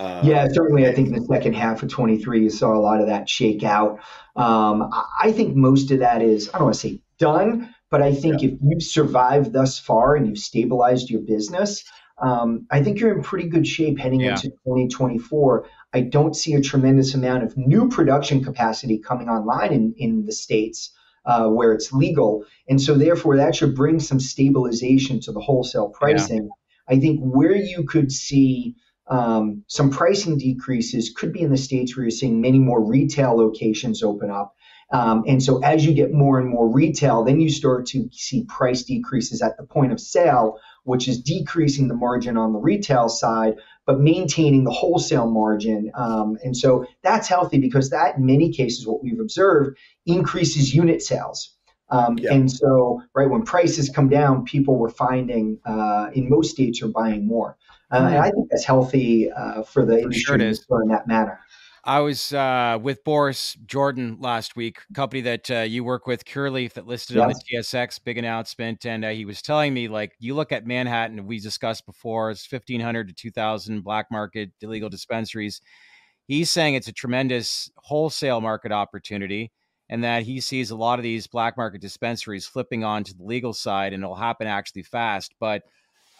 Um, 0.00 0.26
yeah, 0.26 0.48
certainly. 0.50 0.86
I 0.86 0.94
think 0.94 1.08
in 1.08 1.14
the 1.14 1.26
second 1.26 1.54
half 1.54 1.82
of 1.82 1.90
23, 1.90 2.42
you 2.42 2.50
saw 2.50 2.74
a 2.74 2.80
lot 2.80 3.00
of 3.00 3.06
that 3.08 3.28
shake 3.28 3.62
out. 3.62 4.00
Um, 4.34 4.90
I 5.20 5.30
think 5.32 5.54
most 5.54 5.90
of 5.90 5.98
that 5.98 6.22
is, 6.22 6.48
I 6.48 6.58
don't 6.58 6.68
want 6.68 6.74
to 6.74 6.80
say 6.80 7.02
done, 7.18 7.74
but 7.90 8.00
I 8.00 8.14
think 8.14 8.40
yeah. 8.40 8.48
if 8.48 8.58
you've 8.62 8.82
survived 8.82 9.52
thus 9.52 9.78
far 9.78 10.16
and 10.16 10.26
you've 10.26 10.38
stabilized 10.38 11.10
your 11.10 11.20
business, 11.20 11.84
um, 12.22 12.66
I 12.70 12.82
think 12.82 12.98
you're 12.98 13.14
in 13.14 13.22
pretty 13.22 13.48
good 13.48 13.66
shape 13.66 13.98
heading 13.98 14.20
yeah. 14.20 14.30
into 14.30 14.48
2024. 14.48 15.66
I 15.92 16.00
don't 16.00 16.34
see 16.34 16.54
a 16.54 16.60
tremendous 16.60 17.14
amount 17.14 17.44
of 17.44 17.56
new 17.56 17.88
production 17.88 18.42
capacity 18.42 18.98
coming 18.98 19.28
online 19.28 19.72
in, 19.72 19.94
in 19.98 20.24
the 20.24 20.32
States. 20.32 20.92
Uh, 21.26 21.48
where 21.48 21.74
it's 21.74 21.92
legal. 21.92 22.42
And 22.66 22.80
so, 22.80 22.94
therefore, 22.94 23.36
that 23.36 23.54
should 23.54 23.74
bring 23.74 24.00
some 24.00 24.18
stabilization 24.18 25.20
to 25.20 25.32
the 25.32 25.38
wholesale 25.38 25.90
pricing. 25.90 26.44
Yeah. 26.44 26.96
I 26.96 26.98
think 26.98 27.20
where 27.20 27.54
you 27.54 27.84
could 27.84 28.10
see 28.10 28.74
um, 29.10 29.64
some 29.66 29.90
pricing 29.90 30.38
decreases 30.38 31.12
could 31.14 31.32
be 31.32 31.40
in 31.40 31.50
the 31.50 31.58
states 31.58 31.96
where 31.96 32.04
you're 32.04 32.10
seeing 32.10 32.40
many 32.40 32.58
more 32.58 32.82
retail 32.82 33.36
locations 33.36 34.02
open 34.02 34.30
up. 34.30 34.54
Um, 34.92 35.24
and 35.26 35.42
so 35.42 35.62
as 35.62 35.84
you 35.84 35.94
get 35.94 36.12
more 36.12 36.38
and 36.38 36.48
more 36.48 36.68
retail, 36.68 37.22
then 37.24 37.40
you 37.40 37.48
start 37.48 37.86
to 37.86 38.08
see 38.12 38.44
price 38.48 38.82
decreases 38.82 39.42
at 39.42 39.56
the 39.56 39.64
point 39.64 39.92
of 39.92 40.00
sale, 40.00 40.58
which 40.84 41.06
is 41.06 41.20
decreasing 41.20 41.88
the 41.88 41.94
margin 41.94 42.36
on 42.36 42.52
the 42.52 42.58
retail 42.58 43.08
side, 43.08 43.54
but 43.86 44.00
maintaining 44.00 44.64
the 44.64 44.70
wholesale 44.70 45.30
margin. 45.30 45.90
Um, 45.94 46.38
and 46.42 46.56
so 46.56 46.86
that's 47.02 47.28
healthy 47.28 47.58
because 47.58 47.90
that, 47.90 48.16
in 48.16 48.26
many 48.26 48.52
cases, 48.52 48.86
what 48.86 49.02
we've 49.02 49.20
observed 49.20 49.78
increases 50.06 50.74
unit 50.74 51.02
sales. 51.02 51.56
Um, 51.90 52.18
yeah. 52.18 52.32
And 52.32 52.50
so, 52.50 53.02
right 53.14 53.28
when 53.28 53.42
prices 53.42 53.88
come 53.88 54.08
down, 54.08 54.44
people 54.44 54.76
were 54.76 54.90
finding 54.90 55.58
uh, 55.64 56.10
in 56.14 56.30
most 56.30 56.52
states 56.52 56.82
are 56.82 56.88
buying 56.88 57.26
more. 57.26 57.56
Uh, 57.92 58.06
and 58.06 58.18
I 58.18 58.30
think 58.30 58.48
that's 58.50 58.64
healthy 58.64 59.30
uh, 59.32 59.62
for 59.62 59.84
the 59.84 59.94
for 59.94 59.98
industry 59.98 60.38
sure 60.38 60.82
in 60.82 60.88
that 60.88 61.06
manner. 61.06 61.40
I 61.82 62.00
was 62.00 62.34
uh, 62.34 62.78
with 62.80 63.02
Boris 63.04 63.54
Jordan 63.64 64.18
last 64.20 64.54
week, 64.54 64.80
company 64.92 65.22
that 65.22 65.50
uh, 65.50 65.60
you 65.60 65.82
work 65.82 66.06
with, 66.06 66.26
Curaleaf, 66.26 66.74
that 66.74 66.86
listed 66.86 67.16
yes. 67.16 67.24
on 67.24 67.28
the 67.32 67.58
TSX. 67.58 68.04
Big 68.04 68.18
announcement, 68.18 68.84
and 68.84 69.04
uh, 69.04 69.10
he 69.10 69.24
was 69.24 69.40
telling 69.40 69.72
me 69.72 69.88
like 69.88 70.12
you 70.18 70.34
look 70.34 70.52
at 70.52 70.66
Manhattan, 70.66 71.26
we 71.26 71.40
discussed 71.40 71.86
before, 71.86 72.30
it's 72.30 72.44
fifteen 72.44 72.80
hundred 72.80 73.08
to 73.08 73.14
two 73.14 73.30
thousand 73.30 73.82
black 73.82 74.06
market 74.10 74.50
illegal 74.60 74.90
dispensaries. 74.90 75.62
He's 76.26 76.50
saying 76.50 76.74
it's 76.74 76.88
a 76.88 76.92
tremendous 76.92 77.70
wholesale 77.76 78.42
market 78.42 78.72
opportunity, 78.72 79.50
and 79.88 80.04
that 80.04 80.22
he 80.22 80.40
sees 80.40 80.70
a 80.70 80.76
lot 80.76 80.98
of 80.98 81.02
these 81.02 81.26
black 81.26 81.56
market 81.56 81.80
dispensaries 81.80 82.46
flipping 82.46 82.84
onto 82.84 83.14
the 83.14 83.24
legal 83.24 83.54
side, 83.54 83.94
and 83.94 84.02
it'll 84.02 84.14
happen 84.14 84.46
actually 84.46 84.82
fast. 84.82 85.34
But 85.40 85.62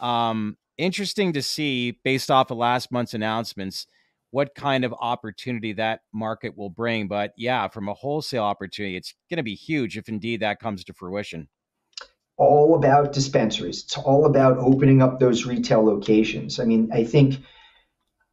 um, 0.00 0.56
interesting 0.80 1.32
to 1.34 1.42
see 1.42 1.98
based 2.04 2.30
off 2.30 2.50
of 2.50 2.58
last 2.58 2.90
month's 2.90 3.14
announcements 3.14 3.86
what 4.30 4.54
kind 4.54 4.84
of 4.84 4.94
opportunity 5.00 5.72
that 5.74 6.00
market 6.12 6.56
will 6.56 6.70
bring. 6.70 7.08
But 7.08 7.32
yeah, 7.36 7.68
from 7.68 7.88
a 7.88 7.94
wholesale 7.94 8.44
opportunity, 8.44 8.96
it's 8.96 9.14
going 9.28 9.38
to 9.38 9.42
be 9.42 9.54
huge 9.54 9.98
if 9.98 10.08
indeed 10.08 10.40
that 10.40 10.60
comes 10.60 10.84
to 10.84 10.94
fruition. 10.94 11.48
All 12.36 12.74
about 12.74 13.12
dispensaries. 13.12 13.82
It's 13.82 13.98
all 13.98 14.24
about 14.24 14.56
opening 14.58 15.02
up 15.02 15.20
those 15.20 15.44
retail 15.44 15.84
locations. 15.84 16.58
I 16.58 16.64
mean, 16.64 16.90
I 16.92 17.04
think 17.04 17.36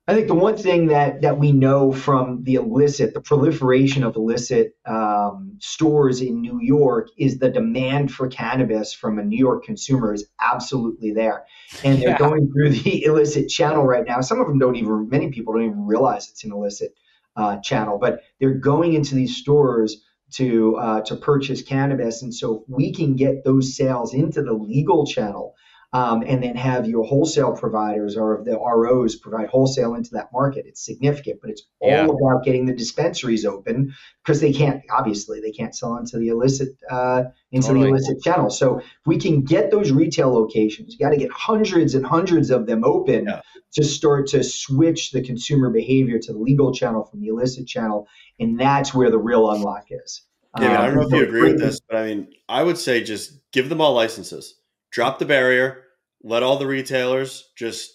I 0.10 0.14
think 0.14 0.28
the 0.28 0.36
one 0.36 0.56
thing 0.56 0.88
that 0.88 1.22
that 1.22 1.38
we 1.38 1.52
know 1.52 1.92
from 1.92 2.44
the 2.44 2.56
illicit, 2.56 3.14
the 3.14 3.20
proliferation 3.20 4.06
of 4.06 4.16
illicit 4.16 4.74
um, 4.86 5.58
stores 5.60 6.22
in 6.22 6.42
New 6.42 6.62
York, 6.62 7.10
is 7.18 7.40
the 7.40 7.50
demand 7.50 8.14
for 8.14 8.30
cannabis 8.30 8.94
from 8.94 9.20
a 9.20 9.24
New 9.24 9.38
York 9.38 9.66
consumer 9.66 10.14
is 10.14 10.26
absolutely 10.40 11.12
there, 11.12 11.44
and 11.84 12.02
they're 12.02 12.12
yeah. 12.12 12.18
going 12.18 12.50
through 12.54 12.70
the 12.70 13.04
illicit 13.06 13.50
channel 13.50 13.84
right 13.84 14.06
now. 14.08 14.22
Some 14.22 14.40
of 14.40 14.48
them 14.48 14.60
don't 14.60 14.78
even, 14.78 15.10
many 15.10 15.30
people 15.30 15.54
don't 15.54 15.66
even 15.66 15.86
realize 15.86 16.30
it's 16.30 16.46
an 16.46 16.54
illicit 16.54 16.94
uh, 17.36 17.58
channel, 17.58 17.98
but 18.00 18.22
they're 18.40 18.54
going 18.54 18.94
into 18.94 19.14
these 19.14 19.36
stores 19.36 20.06
to 20.36 20.78
uh, 20.78 21.02
to 21.02 21.18
purchase 21.18 21.62
cannabis, 21.62 22.22
and 22.22 22.34
so 22.34 22.62
if 22.62 22.64
we 22.70 22.94
can 22.94 23.18
get 23.18 23.44
those 23.44 23.76
sales 23.76 24.14
into 24.14 24.42
the 24.42 24.54
legal 24.54 25.06
channel 25.06 25.54
um, 25.94 26.22
and 26.28 26.44
then 26.44 26.56
have 26.56 26.88
your 26.88 27.06
wholesale 27.06 27.54
providers 27.56 28.18
or 28.18 28.42
the 28.44 28.58
ROs 28.60 29.16
provide 29.16 29.48
wholesale 29.48 29.96
into 29.96 30.10
that 30.12 30.30
market. 30.34 30.66
It's 30.68 30.84
significant, 30.86 31.40
but 31.42 31.50
it's 31.50 31.64
all 31.80 31.90
Yeah. 31.90 32.04
about 32.06 32.44
getting 32.44 32.66
the 32.66 32.74
dispensaries 32.74 33.46
open 33.46 33.94
because 34.24 34.42
they 34.42 34.52
can't 34.52 34.82
obviously 34.92 35.40
they 35.40 35.52
can't 35.52 35.74
sell 35.74 35.96
into 35.98 36.18
the 36.18 36.28
illicit 36.28 36.70
uh, 36.90 37.24
into 37.52 37.68
Totally. 37.68 37.86
the 37.86 37.90
illicit 37.92 38.22
channel. 38.22 38.50
So 38.50 38.80
if 38.80 38.86
we 39.06 39.18
can 39.18 39.44
get 39.44 39.72
those 39.72 39.92
retail 39.92 40.34
locations, 40.34 40.94
you 40.94 41.00
got 41.00 41.12
to 41.12 41.18
get 41.18 41.32
hundreds 41.32 41.96
and 41.96 42.06
hundreds 42.06 42.52
of 42.52 42.66
them 42.66 42.84
open 42.84 43.26
Yeah. 43.26 43.42
to 43.76 43.84
start 43.84 44.28
to 44.28 44.44
switch 44.44 45.12
the 45.12 45.22
consumer 45.22 45.70
behavior 45.70 46.20
to 46.20 46.34
the 46.34 46.40
legal 46.40 46.74
channel 46.74 47.06
from 47.06 47.22
the 47.22 47.28
illicit 47.28 47.66
channel, 47.66 48.08
and 48.40 48.60
that's 48.60 48.94
where 48.94 49.10
the 49.10 49.18
real 49.20 49.50
unlock 49.50 49.86
is. 49.90 50.24
David, 50.58 50.76
I 50.76 50.86
don't 50.88 50.96
know 50.96 51.02
Um, 51.04 51.08
if 51.14 51.14
you 51.20 51.24
agree 51.24 51.52
with 51.54 51.60
this, 51.62 51.80
but 51.88 51.98
I 51.98 52.08
mean, 52.08 52.28
I 52.50 52.64
would 52.64 52.78
say 52.78 53.04
just 53.04 53.40
give 53.52 53.70
them 53.70 53.80
all 53.80 53.94
licenses, 53.94 54.56
drop 54.92 55.20
the 55.20 55.26
barrier, 55.26 55.84
let 56.24 56.44
all 56.44 56.58
the 56.58 56.68
retailers 56.68 57.50
just 57.58 57.92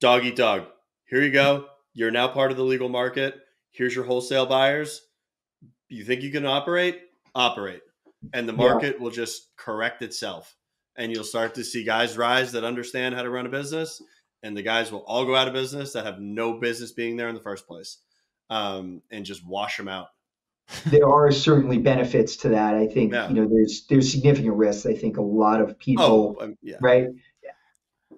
dog 0.00 0.24
eat 0.24 0.36
dog. 0.36 0.66
Here 1.06 1.22
you 1.22 1.30
go. 1.30 1.66
You're 1.94 2.10
now 2.10 2.28
part 2.28 2.50
of 2.50 2.56
the 2.56 2.64
legal 2.64 2.88
market. 2.88 3.36
Here's 3.70 3.94
your 3.94 4.04
wholesale 4.04 4.46
buyers. 4.46 5.00
You 5.88 6.04
think 6.04 6.22
you 6.22 6.30
can 6.30 6.46
operate? 6.46 7.00
Operate. 7.34 7.82
And 8.32 8.48
the 8.48 8.52
Yeah. 8.52 8.58
market 8.58 9.00
will 9.00 9.10
just 9.10 9.54
correct 9.56 10.02
itself. 10.02 10.56
And 10.96 11.12
you'll 11.12 11.24
start 11.24 11.54
to 11.54 11.64
see 11.64 11.84
guys 11.84 12.16
rise 12.18 12.52
that 12.52 12.64
understand 12.64 13.14
how 13.14 13.22
to 13.22 13.30
run 13.30 13.46
a 13.46 13.50
business. 13.50 14.00
And 14.42 14.56
the 14.56 14.62
guys 14.62 14.90
will 14.90 15.04
all 15.04 15.24
go 15.24 15.36
out 15.36 15.48
of 15.48 15.54
business 15.54 15.92
that 15.92 16.04
have 16.04 16.20
no 16.20 16.54
business 16.58 16.92
being 16.92 17.16
there 17.16 17.28
in 17.28 17.34
the 17.34 17.40
first 17.40 17.66
place 17.66 17.98
um, 18.50 19.02
and 19.10 19.24
just 19.24 19.46
wash 19.46 19.76
them 19.76 19.88
out. 19.88 20.08
There 20.86 21.08
are 21.08 21.30
certainly 21.32 21.78
benefits 21.78 22.36
to 22.38 22.48
that. 22.50 22.74
I 22.74 22.86
think 22.86 23.12
Yeah. 23.12 23.28
you 23.28 23.34
know 23.34 23.48
there's 23.48 23.86
there's 23.88 24.10
significant 24.10 24.54
risks. 24.56 24.86
I 24.86 24.94
think 24.94 25.16
a 25.16 25.22
lot 25.22 25.60
of 25.60 25.78
people, 25.78 26.36
Oh, 26.40 26.44
um, 26.44 26.56
yeah. 26.62 26.76
right? 26.80 27.08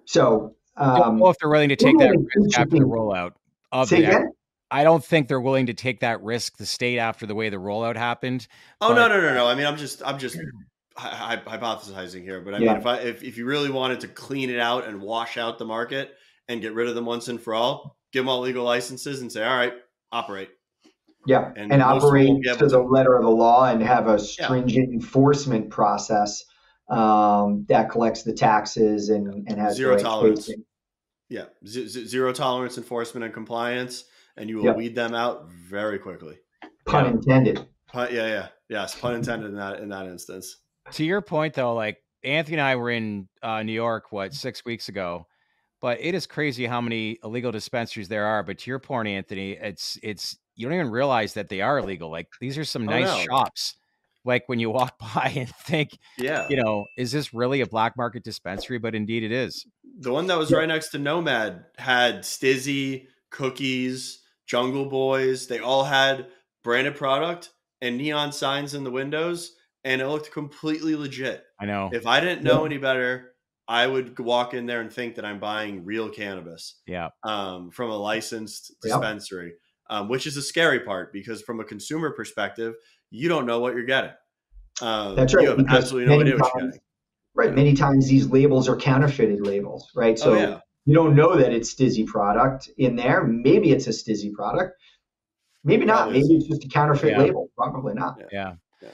So 0.05 0.55
I 0.77 0.97
don't 0.97 1.07
um, 1.07 1.17
know 1.17 1.29
if 1.29 1.37
they're 1.39 1.49
willing 1.49 1.69
to 1.69 1.75
take 1.75 1.97
that 1.99 2.11
risk 2.35 2.59
after 2.59 2.75
the 2.77 2.85
rollout 2.85 3.33
of 3.71 3.87
say 3.87 4.01
the. 4.01 4.07
again. 4.07 4.31
I 4.71 4.83
don't 4.83 5.03
think 5.03 5.27
they're 5.27 5.39
willing 5.41 5.67
to 5.67 5.73
take 5.73 5.99
that 6.01 6.21
risk. 6.23 6.57
The 6.57 6.65
state 6.65 6.97
after 6.97 7.25
the 7.25 7.35
way 7.35 7.49
the 7.49 7.57
rollout 7.57 7.95
happened. 7.95 8.47
Oh 8.81 8.89
But- 8.89 8.95
no 8.95 9.07
no 9.07 9.21
no 9.21 9.33
no! 9.33 9.47
I 9.47 9.55
mean, 9.55 9.65
I'm 9.65 9.77
just 9.77 10.01
I'm 10.05 10.17
just 10.19 10.37
hy- 10.97 11.35
hy- 11.37 11.57
hypothesizing 11.57 12.23
here, 12.23 12.41
but 12.41 12.53
I 12.55 12.57
Yeah. 12.59 12.71
mean, 12.73 12.81
if 12.81 12.85
I 12.85 12.97
if, 12.99 13.23
if 13.23 13.37
you 13.37 13.45
really 13.45 13.69
wanted 13.71 13.99
to 14.01 14.07
clean 14.07 14.49
it 14.49 14.59
out 14.59 14.85
and 14.87 15.01
wash 15.01 15.37
out 15.37 15.57
the 15.59 15.65
market 15.65 16.13
and 16.47 16.61
get 16.61 16.73
rid 16.73 16.87
of 16.87 16.95
them 16.95 17.05
once 17.05 17.27
and 17.27 17.39
for 17.41 17.53
all, 17.53 17.97
give 18.11 18.21
them 18.21 18.29
all 18.29 18.41
legal 18.41 18.63
licenses 18.65 19.21
and 19.21 19.31
say, 19.31 19.43
all 19.43 19.55
right, 19.57 19.73
operate. 20.11 20.49
Yeah, 21.27 21.51
And 21.55 21.71
and, 21.71 21.81
most 21.81 21.95
of 21.95 22.01
them 22.01 22.07
operate 22.07 22.27
won't 22.29 22.43
be 22.43 22.49
able 22.49 22.59
to 22.59 22.67
the 22.67 22.79
letter 22.79 23.15
of 23.15 23.23
the 23.23 23.29
law 23.31 23.65
and 23.69 23.81
have 23.81 24.07
a 24.07 24.19
stringent 24.19 24.93
enforcement 24.93 25.69
process 25.69 26.43
um, 26.89 27.65
that 27.67 27.89
collects 27.89 28.23
the 28.23 28.33
taxes 28.33 29.09
and, 29.09 29.47
and 29.47 29.59
has 29.59 29.73
the 29.73 29.77
Zero 29.77 29.95
right 29.95 30.01
tolerance. 30.03 30.45
spacing. 30.45 30.63
Yeah, 31.29 31.45
z- 31.65 31.87
z- 31.87 32.05
zero 32.05 32.31
tolerance 32.31 32.77
enforcement 32.77 33.23
and 33.23 33.33
compliance, 33.33 34.03
and 34.37 34.47
you 34.49 34.57
will 34.57 34.65
Yep. 34.65 34.75
weed 34.77 34.95
them 34.95 35.15
out 35.15 35.49
very 35.49 35.97
quickly. 35.97 36.37
Pun 36.85 37.05
Yeah. 37.05 37.11
intended. 37.11 37.67
Pun, 37.87 38.09
yeah, 38.11 38.27
yeah, 38.27 38.47
yes, 38.69 38.99
pun 38.99 39.15
intended 39.15 39.47
in 39.49 39.55
that 39.55 39.79
in 39.79 39.89
that 39.89 40.05
instance. 40.05 40.57
To 40.91 41.03
your 41.03 41.21
point, 41.21 41.55
though, 41.55 41.73
like 41.73 41.97
Anthony 42.23 42.57
and 42.57 42.61
I 42.61 42.75
were 42.75 42.91
in 42.91 43.27
uh, 43.41 43.63
New 43.63 43.71
York, 43.73 44.11
what 44.11 44.35
six 44.35 44.63
weeks 44.63 44.87
ago, 44.89 45.25
but 45.81 45.99
it 45.99 46.13
is 46.13 46.27
crazy 46.27 46.67
how 46.67 46.81
many 46.81 47.17
illegal 47.23 47.51
dispensaries 47.51 48.07
there 48.07 48.25
are. 48.25 48.43
But 48.43 48.59
to 48.59 48.69
your 48.69 48.77
point, 48.79 49.07
Anthony, 49.07 49.53
it's 49.53 49.97
it's 50.03 50.37
you 50.55 50.67
don't 50.67 50.77
even 50.77 50.91
realize 50.91 51.33
that 51.35 51.49
they 51.49 51.61
are 51.61 51.77
illegal. 51.79 52.09
Like 52.09 52.27
these 52.39 52.57
are 52.57 52.65
some 52.65 52.83
Oh, 52.83 52.91
nice 52.91 53.07
no. 53.07 53.23
shops. 53.23 53.75
Like 54.23 54.43
when 54.47 54.59
you 54.59 54.69
walk 54.71 54.97
by 55.15 55.31
and 55.35 55.49
think, 55.49 55.91
Yeah, 56.17 56.47
you 56.49 56.57
know, 56.61 56.85
is 56.97 57.11
this 57.11 57.33
really 57.33 57.61
a 57.61 57.67
black 57.67 57.95
market 57.97 58.23
dispensary? 58.23 58.77
But 58.79 58.95
indeed, 58.95 59.23
it 59.23 59.31
is. 59.31 59.65
the 59.99 60.11
one 60.11 60.27
that 60.27 60.37
was 60.37 60.51
right 60.51 60.67
next 60.67 60.89
to 60.89 60.97
Nomad 60.99 61.65
had 61.77 62.19
Stizzy, 62.21 63.07
cookies, 63.29 64.23
Jungle 64.47 64.85
Boys. 64.85 65.47
They 65.47 65.59
all 65.59 65.83
had 65.83 66.27
branded 66.63 66.95
product 66.95 67.51
and 67.81 67.97
neon 67.97 68.31
signs 68.31 68.73
in 68.73 68.83
the 68.83 68.91
windows, 68.91 69.55
and 69.83 70.01
it 70.01 70.07
looked 70.07 70.31
completely 70.31 70.95
legit. 70.95 71.43
I 71.59 71.65
know. 71.65 71.89
If 71.93 72.07
I 72.07 72.19
didn't 72.19 72.43
know 72.43 72.65
any 72.65 72.77
better, 72.77 73.33
I 73.67 73.85
would 73.85 74.17
walk 74.19 74.53
in 74.53 74.65
there 74.65 74.81
and 74.81 74.91
think 74.91 75.15
that 75.15 75.25
I'm 75.25 75.39
buying 75.39 75.85
real 75.85 76.09
cannabis 76.09 76.81
yeah, 76.87 77.09
um, 77.23 77.69
from 77.71 77.89
a 77.91 77.97
licensed 77.97 78.73
Yep. 78.83 78.93
Dispensary, 79.89 80.01
um, 80.01 80.09
which 80.09 80.27
is 80.27 80.37
a 80.37 80.41
scary 80.41 80.79
part 80.81 81.13
because 81.13 81.41
from 81.41 81.59
a 81.59 81.63
consumer 81.63 82.11
perspective, 82.11 82.75
you 83.11 83.29
don't 83.29 83.45
know 83.45 83.59
what 83.59 83.73
you're 83.75 83.85
getting. 83.85 84.11
Um, 84.81 85.15
That's 85.15 85.33
right, 85.33 85.43
You 85.43 85.49
have 85.55 85.65
absolutely 85.69 86.09
no 86.09 86.17
many 86.17 86.31
idea 86.31 86.39
what 86.41 86.51
you're 86.53 86.61
times- 86.61 86.71
getting. 86.73 86.81
Right. 87.37 87.53
Many 87.53 87.73
times 87.73 88.07
these 88.07 88.27
labels 88.27 88.69
are 88.69 88.77
counterfeited 88.77 89.45
labels, 89.45 89.89
right? 89.93 90.17
So 90.17 90.35
oh 90.35 90.37
yeah. 90.37 90.59
you 90.85 90.93
don't 90.95 91.15
know 91.15 91.35
that 91.35 91.51
it's 91.51 91.73
Stizzy 91.75 92.07
product 92.07 92.69
in 92.77 92.95
there. 92.95 93.25
Maybe 93.25 93.71
it's 93.71 93.87
a 93.87 93.89
Stizzy 93.89 94.31
product. 94.31 94.79
Maybe 95.65 95.83
not. 95.83 96.03
Probably 96.03 96.21
Maybe 96.21 96.35
it's 96.35 96.47
just 96.47 96.63
a 96.63 96.69
counterfeit 96.69 97.11
Yeah. 97.11 97.19
label. 97.19 97.49
Probably 97.57 97.93
not. 97.93 98.19
yeah. 98.31 98.53
Yeah. 98.81 98.89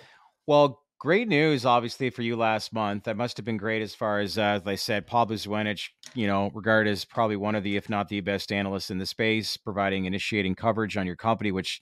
Well, 0.47 0.82
great 1.01 1.27
news, 1.27 1.65
obviously, 1.65 2.11
for 2.11 2.21
you 2.21 2.35
last 2.35 2.71
month. 2.71 3.05
That 3.05 3.17
must 3.17 3.35
have 3.37 3.43
been 3.43 3.57
great 3.57 3.81
as 3.81 3.95
far 3.95 4.19
as, 4.19 4.37
uh, 4.37 4.41
as 4.41 4.67
I 4.67 4.75
said, 4.75 5.07
Paul 5.07 5.25
Zuanich, 5.25 5.89
you 6.13 6.27
know, 6.27 6.51
regarded 6.53 6.91
as 6.91 7.05
probably 7.05 7.37
one 7.37 7.55
of 7.55 7.63
the, 7.63 7.75
if 7.75 7.89
not 7.89 8.07
the 8.07 8.21
best 8.21 8.51
analysts 8.51 8.91
in 8.91 8.99
the 8.99 9.07
space, 9.07 9.57
providing 9.57 10.05
initiating 10.05 10.53
coverage 10.53 10.97
on 10.97 11.07
your 11.07 11.15
company, 11.15 11.51
which, 11.51 11.81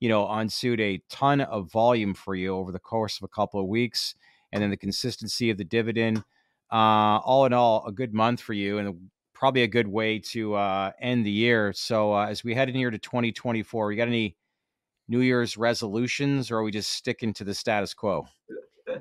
you 0.00 0.08
know, 0.08 0.26
ensued 0.40 0.80
a 0.80 1.02
ton 1.10 1.42
of 1.42 1.70
volume 1.70 2.14
for 2.14 2.34
you 2.34 2.56
over 2.56 2.72
the 2.72 2.78
course 2.78 3.18
of 3.18 3.24
a 3.24 3.28
couple 3.28 3.60
of 3.60 3.66
weeks. 3.66 4.14
And 4.50 4.62
then 4.62 4.70
the 4.70 4.78
consistency 4.78 5.50
of 5.50 5.58
the 5.58 5.64
dividend. 5.64 6.24
Uh, 6.72 7.20
all 7.22 7.44
in 7.44 7.52
all, 7.52 7.84
a 7.86 7.92
good 7.92 8.14
month 8.14 8.40
for 8.40 8.54
you 8.54 8.78
and 8.78 9.10
probably 9.34 9.62
a 9.62 9.68
good 9.68 9.88
way 9.88 10.18
to 10.20 10.54
uh, 10.54 10.90
end 11.02 11.26
the 11.26 11.30
year. 11.30 11.74
So 11.74 12.14
uh, 12.14 12.28
as 12.28 12.42
we 12.42 12.54
head 12.54 12.70
in 12.70 12.74
here 12.74 12.90
to 12.90 12.98
2024, 12.98 13.92
you 13.92 13.98
got 13.98 14.08
any 14.08 14.36
New 15.08 15.20
Year's 15.20 15.56
resolutions 15.56 16.50
or 16.50 16.58
are 16.58 16.62
we 16.62 16.70
just 16.70 16.90
sticking 16.90 17.32
to 17.34 17.44
the 17.44 17.54
status 17.54 17.94
quo? 17.94 18.26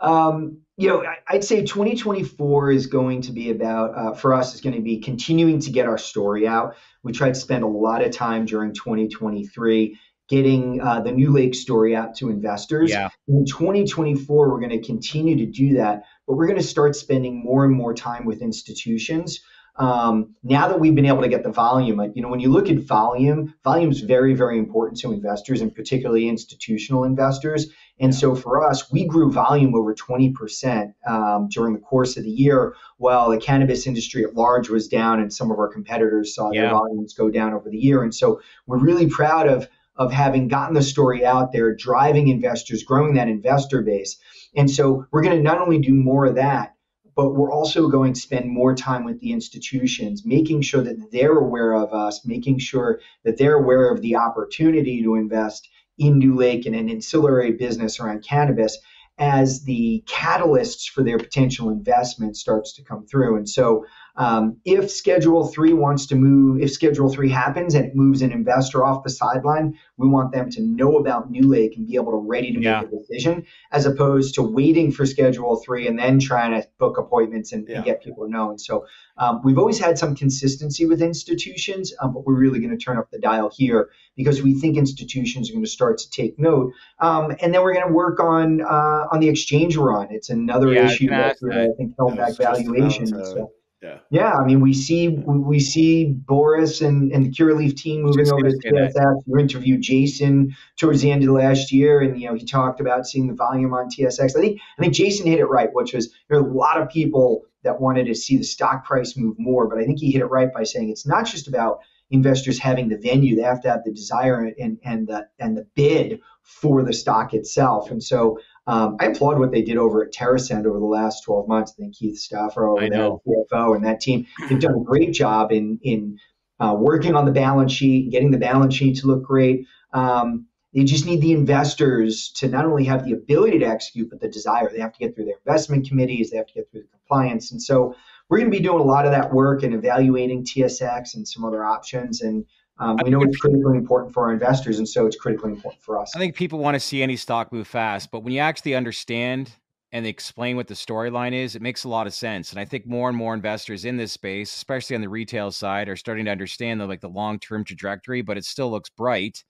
Um, 0.00 0.58
you 0.76 0.88
know, 0.88 1.04
I'd 1.28 1.42
say 1.42 1.64
2024 1.64 2.70
is 2.70 2.86
going 2.86 3.22
to 3.22 3.32
be 3.32 3.50
about, 3.50 3.96
uh, 3.96 4.12
for 4.14 4.32
us, 4.34 4.54
is 4.54 4.60
going 4.60 4.76
to 4.76 4.82
be 4.82 5.00
continuing 5.00 5.58
to 5.60 5.70
get 5.70 5.86
our 5.86 5.98
story 5.98 6.46
out. 6.46 6.76
We 7.02 7.12
tried 7.12 7.34
to 7.34 7.40
spend 7.40 7.64
a 7.64 7.66
lot 7.66 8.04
of 8.04 8.12
time 8.12 8.44
during 8.44 8.72
2023 8.72 9.98
getting 10.28 10.80
uh, 10.80 11.00
the 11.00 11.10
NewLake 11.10 11.54
story 11.54 11.94
out 11.94 12.16
to 12.16 12.30
investors. 12.30 12.90
Yeah. 12.90 13.08
In 13.28 13.44
2024, 13.46 14.50
we're 14.50 14.60
going 14.60 14.70
to 14.70 14.82
continue 14.84 15.36
to 15.36 15.46
do 15.46 15.74
that, 15.74 16.04
but 16.26 16.34
we're 16.36 16.46
going 16.46 16.58
to 16.58 16.66
start 16.66 16.96
spending 16.96 17.42
more 17.42 17.64
and 17.64 17.74
more 17.74 17.94
time 17.94 18.26
with 18.26 18.42
institutions. 18.42 19.40
Um, 19.78 20.34
now 20.42 20.68
that 20.68 20.80
we've 20.80 20.94
been 20.94 21.06
able 21.06 21.22
to 21.22 21.28
get 21.28 21.42
the 21.42 21.50
volume, 21.50 22.00
you 22.14 22.22
know, 22.22 22.28
when 22.28 22.40
you 22.40 22.50
look 22.50 22.70
at 22.70 22.78
volume, 22.78 23.54
volume 23.62 23.90
is 23.90 24.00
very, 24.00 24.34
very 24.34 24.58
important 24.58 24.98
to 25.00 25.12
investors 25.12 25.60
and 25.60 25.74
particularly 25.74 26.28
institutional 26.28 27.04
investors. 27.04 27.66
And 28.00 28.14
so 28.14 28.34
for 28.34 28.66
us, 28.66 28.90
we 28.90 29.06
grew 29.06 29.30
volume 29.30 29.74
over 29.74 29.94
20% 29.94 30.94
um, 31.06 31.48
during 31.48 31.74
the 31.74 31.80
course 31.80 32.16
of 32.16 32.24
the 32.24 32.30
year, 32.30 32.74
while 32.98 33.30
the 33.30 33.38
cannabis 33.38 33.86
industry 33.86 34.24
at 34.24 34.34
large 34.34 34.68
was 34.70 34.88
down 34.88 35.20
and 35.20 35.32
some 35.32 35.50
of 35.50 35.58
our 35.58 35.68
competitors 35.68 36.34
saw 36.34 36.50
their 36.50 36.70
volumes 36.70 37.14
go 37.14 37.30
down 37.30 37.52
over 37.52 37.70
the 37.70 37.78
year. 37.78 38.02
And 38.02 38.14
so 38.14 38.40
we're 38.66 38.78
really 38.78 39.08
proud 39.08 39.48
of 39.48 39.68
of 39.98 40.12
having 40.12 40.48
gotten 40.48 40.74
the 40.74 40.82
story 40.82 41.24
out 41.24 41.52
there, 41.52 41.74
driving 41.74 42.28
investors, 42.28 42.82
growing 42.82 43.14
that 43.14 43.28
investor 43.28 43.80
base. 43.82 44.18
And 44.54 44.70
so 44.70 45.06
we're 45.10 45.22
going 45.22 45.36
to 45.36 45.42
not 45.42 45.60
only 45.60 45.78
do 45.78 45.94
more 45.94 46.26
of 46.26 46.34
that, 46.34 46.75
but 47.16 47.30
we're 47.30 47.50
also 47.50 47.88
going 47.88 48.12
to 48.12 48.20
spend 48.20 48.48
more 48.50 48.76
time 48.76 49.02
with 49.02 49.18
the 49.20 49.32
institutions, 49.32 50.24
making 50.24 50.60
sure 50.60 50.82
that 50.82 51.10
they're 51.10 51.38
aware 51.38 51.72
of 51.72 51.92
us, 51.92 52.26
making 52.26 52.58
sure 52.58 53.00
that 53.24 53.38
they're 53.38 53.56
aware 53.56 53.90
of 53.90 54.02
the 54.02 54.16
opportunity 54.16 55.02
to 55.02 55.14
invest 55.14 55.68
in 55.98 56.20
NewLake 56.20 56.66
and 56.66 56.74
an 56.74 56.90
ancillary 56.90 57.52
business 57.52 57.98
around 57.98 58.22
cannabis 58.22 58.76
as 59.18 59.64
the 59.64 60.04
catalysts 60.06 60.90
for 60.90 61.02
their 61.02 61.16
potential 61.16 61.70
investment 61.70 62.36
starts 62.36 62.74
to 62.74 62.84
come 62.84 63.06
through. 63.06 63.36
And 63.36 63.48
so 63.48 63.86
um, 64.18 64.56
if 64.64 64.90
Schedule 64.90 65.46
3 65.46 65.72
wants 65.74 66.06
to 66.06 66.14
move, 66.16 66.60
if 66.60 66.72
Schedule 66.72 67.10
3 67.12 67.28
happens 67.28 67.74
and 67.74 67.84
it 67.84 67.94
moves 67.94 68.22
an 68.22 68.32
investor 68.32 68.84
off 68.84 69.04
the 69.04 69.10
sideline, 69.10 69.78
we 69.98 70.08
want 70.08 70.32
them 70.32 70.50
to 70.50 70.62
know 70.62 70.96
about 70.96 71.30
NewLake 71.30 71.76
and 71.76 71.86
be 71.86 71.96
able 71.96 72.12
to 72.12 72.18
ready 72.18 72.52
to 72.52 72.60
Yeah. 72.60 72.80
make 72.82 72.90
a 72.92 72.96
decision 72.96 73.44
as 73.72 73.84
opposed 73.86 74.34
to 74.36 74.42
waiting 74.42 74.90
for 74.90 75.04
Schedule 75.04 75.56
3 75.56 75.86
and 75.86 75.98
then 75.98 76.18
trying 76.18 76.52
to 76.60 76.66
book 76.78 76.96
appointments 76.98 77.52
and, 77.52 77.68
Yeah. 77.68 77.76
and 77.76 77.84
get 77.84 78.02
people 78.02 78.24
to 78.24 78.30
know. 78.30 78.50
And 78.50 78.60
so 78.60 78.86
um, 79.18 79.40
we've 79.44 79.58
always 79.58 79.78
had 79.78 79.98
some 79.98 80.14
consistency 80.14 80.86
with 80.86 81.02
institutions, 81.02 81.92
um, 82.00 82.12
but 82.14 82.26
we're 82.26 82.38
really 82.38 82.58
going 82.58 82.76
to 82.76 82.82
turn 82.82 82.98
up 82.98 83.10
the 83.10 83.18
dial 83.18 83.50
here 83.54 83.90
because 84.16 84.42
we 84.42 84.58
think 84.58 84.76
institutions 84.76 85.50
are 85.50 85.52
going 85.52 85.64
to 85.64 85.70
start 85.70 85.98
to 85.98 86.10
take 86.10 86.38
note. 86.38 86.72
Um, 87.00 87.34
and 87.40 87.52
then 87.54 87.62
we're 87.62 87.74
going 87.74 87.86
to 87.86 87.92
work 87.92 88.20
on 88.20 88.60
uh, 88.62 89.06
on 89.12 89.20
the 89.20 89.28
exchange 89.28 89.76
we're 89.76 89.94
on. 89.94 90.08
It's 90.10 90.30
another 90.30 90.72
Yeah, 90.72 90.86
issue 90.86 91.08
that. 91.10 91.36
I 91.52 91.68
think 91.76 91.94
held 91.98 92.16
back 92.16 92.38
was 92.38 93.56
just 93.86 94.00
about 94.02 94.10
valuation. 94.10 94.10
to- 94.10 94.10
So, 94.10 94.10
Yeah. 94.10 94.20
Yeah, 94.22 94.32
I 94.34 94.44
mean, 94.44 94.60
we 94.60 94.72
see 94.72 95.08
we 95.08 95.60
see 95.60 96.04
Boris 96.12 96.80
and, 96.80 97.12
and 97.12 97.24
the 97.26 97.30
Curaleaf 97.30 97.76
team 97.76 98.02
moving 98.02 98.26
over 98.32 98.42
to 98.50 98.56
TSX. 98.94 99.22
You 99.26 99.38
interviewed 99.38 99.82
Jason 99.82 100.54
towards 100.78 101.00
the 101.02 101.10
end 101.10 101.22
of 101.24 101.30
last 101.30 101.72
year, 101.72 102.00
and 102.00 102.20
you 102.20 102.28
know 102.28 102.34
he 102.34 102.44
talked 102.44 102.80
about 102.80 103.06
seeing 103.06 103.26
the 103.28 103.34
volume 103.34 103.72
on 103.74 103.88
TSX. 103.88 104.36
I 104.36 104.40
think 104.40 104.60
I 104.78 104.82
think 104.82 104.94
Jason 104.94 105.26
hit 105.26 105.38
it 105.38 105.46
right, 105.46 105.70
which 105.72 105.92
was 105.92 106.12
there 106.28 106.38
are 106.38 106.48
a 106.48 106.52
lot 106.52 106.80
of 106.80 106.88
people 106.88 107.42
that 107.64 107.80
wanted 107.80 108.06
to 108.06 108.14
see 108.14 108.36
the 108.36 108.44
stock 108.44 108.84
price 108.84 109.16
move 109.16 109.36
more, 109.38 109.66
but 109.68 109.78
I 109.78 109.84
think 109.84 109.98
he 109.98 110.12
hit 110.12 110.20
it 110.22 110.26
right 110.26 110.52
by 110.52 110.62
saying 110.62 110.88
it's 110.90 111.06
not 111.06 111.26
just 111.26 111.48
about 111.48 111.80
investors 112.10 112.58
having 112.58 112.88
the 112.88 112.96
venue; 112.98 113.34
they 113.36 113.42
have 113.42 113.60
to 113.62 113.68
have 113.70 113.82
the 113.84 113.92
desire 113.92 114.52
and 114.58 114.78
and 114.84 115.06
the 115.08 115.26
and 115.38 115.56
the 115.56 115.66
bid 115.74 116.20
for 116.42 116.82
the 116.84 116.92
stock 116.92 117.34
itself. 117.34 117.90
And 117.90 118.02
so 118.02 118.38
um, 118.66 118.96
I 118.98 119.06
applaud 119.06 119.38
what 119.38 119.52
they 119.52 119.62
did 119.62 119.76
over 119.76 120.04
at 120.04 120.12
TerrAscend 120.12 120.66
over 120.66 120.78
the 120.78 120.84
last 120.84 121.22
12 121.24 121.48
months. 121.48 121.72
I 121.76 121.82
think 121.82 121.94
Keith 121.94 122.28
over 122.32 122.88
there, 122.90 123.10
CFO, 123.10 123.76
and 123.76 123.84
that 123.84 124.00
team, 124.00 124.26
they've 124.48 124.60
done 124.60 124.74
a 124.74 124.84
great 124.84 125.12
job 125.12 125.52
in 125.52 125.78
in 125.82 126.18
uh, 126.58 126.74
working 126.78 127.14
on 127.14 127.26
the 127.26 127.32
balance 127.32 127.72
sheet, 127.72 128.10
getting 128.10 128.30
the 128.30 128.38
balance 128.38 128.74
sheet 128.74 128.98
to 128.98 129.06
look 129.06 129.22
great. 129.22 129.66
Um, 129.92 130.46
they 130.74 130.84
just 130.84 131.06
need 131.06 131.20
the 131.20 131.32
investors 131.32 132.30
to 132.36 132.48
not 132.48 132.64
only 132.64 132.84
have 132.84 133.04
the 133.04 133.12
ability 133.12 133.60
to 133.60 133.66
execute, 133.66 134.10
but 134.10 134.20
the 134.20 134.28
desire. 134.28 134.70
They 134.70 134.80
have 134.80 134.92
to 134.92 134.98
get 134.98 135.14
through 135.14 135.26
their 135.26 135.36
investment 135.46 135.88
committees, 135.88 136.30
they 136.30 136.36
have 136.36 136.46
to 136.48 136.54
get 136.54 136.70
through 136.70 136.82
the 136.82 136.88
compliance. 136.88 137.52
And 137.52 137.62
so 137.62 137.94
we're 138.28 138.38
going 138.38 138.50
to 138.50 138.56
be 138.56 138.62
doing 138.62 138.80
a 138.80 138.84
lot 138.84 139.06
of 139.06 139.12
that 139.12 139.32
work 139.32 139.62
and 139.62 139.74
evaluating 139.74 140.44
TSX 140.44 141.14
and 141.14 141.26
some 141.26 141.44
other 141.44 141.64
options. 141.64 142.20
And 142.20 142.44
um, 142.78 142.98
we 143.02 143.10
know 143.10 143.22
it's 143.22 143.36
critically 143.38 143.78
important 143.78 144.12
for 144.12 144.24
our 144.24 144.32
investors, 144.32 144.78
and 144.78 144.88
so 144.88 145.06
it's 145.06 145.16
critically 145.16 145.52
important 145.52 145.82
for 145.82 146.00
us. 146.00 146.14
I 146.14 146.18
think 146.18 146.34
people 146.34 146.58
want 146.58 146.74
to 146.74 146.80
see 146.80 147.02
any 147.02 147.16
stock 147.16 147.52
move 147.52 147.66
fast, 147.66 148.10
but 148.10 148.22
when 148.22 148.32
you 148.32 148.40
actually 148.40 148.74
understand 148.74 149.50
and 149.92 150.04
they 150.04 150.10
explain 150.10 150.56
what 150.56 150.66
the 150.66 150.74
storyline 150.74 151.32
is, 151.32 151.54
it 151.54 151.62
makes 151.62 151.84
a 151.84 151.88
lot 151.88 152.06
of 152.06 152.12
sense. 152.12 152.50
And 152.50 152.60
I 152.60 152.64
think 152.64 152.86
more 152.86 153.08
and 153.08 153.16
more 153.16 153.32
investors 153.32 153.84
in 153.84 153.96
this 153.96 154.12
space, 154.12 154.54
especially 154.54 154.96
on 154.96 155.00
the 155.00 155.08
retail 155.08 155.50
side, 155.50 155.88
are 155.88 155.96
starting 155.96 156.26
to 156.26 156.30
understand 156.30 156.80
the 156.80 156.86
like 156.86 157.00
the 157.00 157.08
long 157.08 157.38
term 157.38 157.64
trajectory. 157.64 158.20
But 158.20 158.36
it 158.36 158.44
still 158.44 158.70
looks 158.70 158.90
bright 158.90 159.42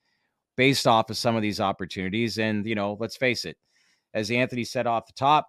based 0.57 0.87
off 0.87 1.11
of 1.11 1.17
some 1.17 1.35
of 1.37 1.43
these 1.43 1.59
opportunities. 1.59 2.39
And 2.39 2.65
you 2.65 2.75
know, 2.77 2.97
let's 3.01 3.17
face 3.17 3.45
it, 3.45 3.57
as 4.15 4.31
Anthony 4.31 4.63
said 4.63 4.87
off 4.87 5.07
the 5.07 5.15
top, 5.15 5.49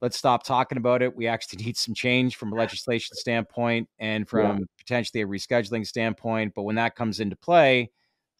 let's 0.00 0.16
stop 0.16 0.44
talking 0.44 0.78
about 0.78 1.02
it. 1.02 1.16
We 1.16 1.26
actually 1.26 1.62
need 1.64 1.76
some 1.76 1.94
change 1.94 2.36
from 2.36 2.52
a 2.52 2.56
legislation 2.56 3.16
standpoint 3.16 3.88
and 3.98 4.28
from 4.28 4.58
yeah. 4.58 4.64
potentially 4.78 5.22
a 5.22 5.26
rescheduling 5.26 5.86
standpoint. 5.86 6.52
But 6.54 6.62
when 6.62 6.76
that 6.76 6.96
comes 6.96 7.20
into 7.20 7.36
play, 7.36 7.90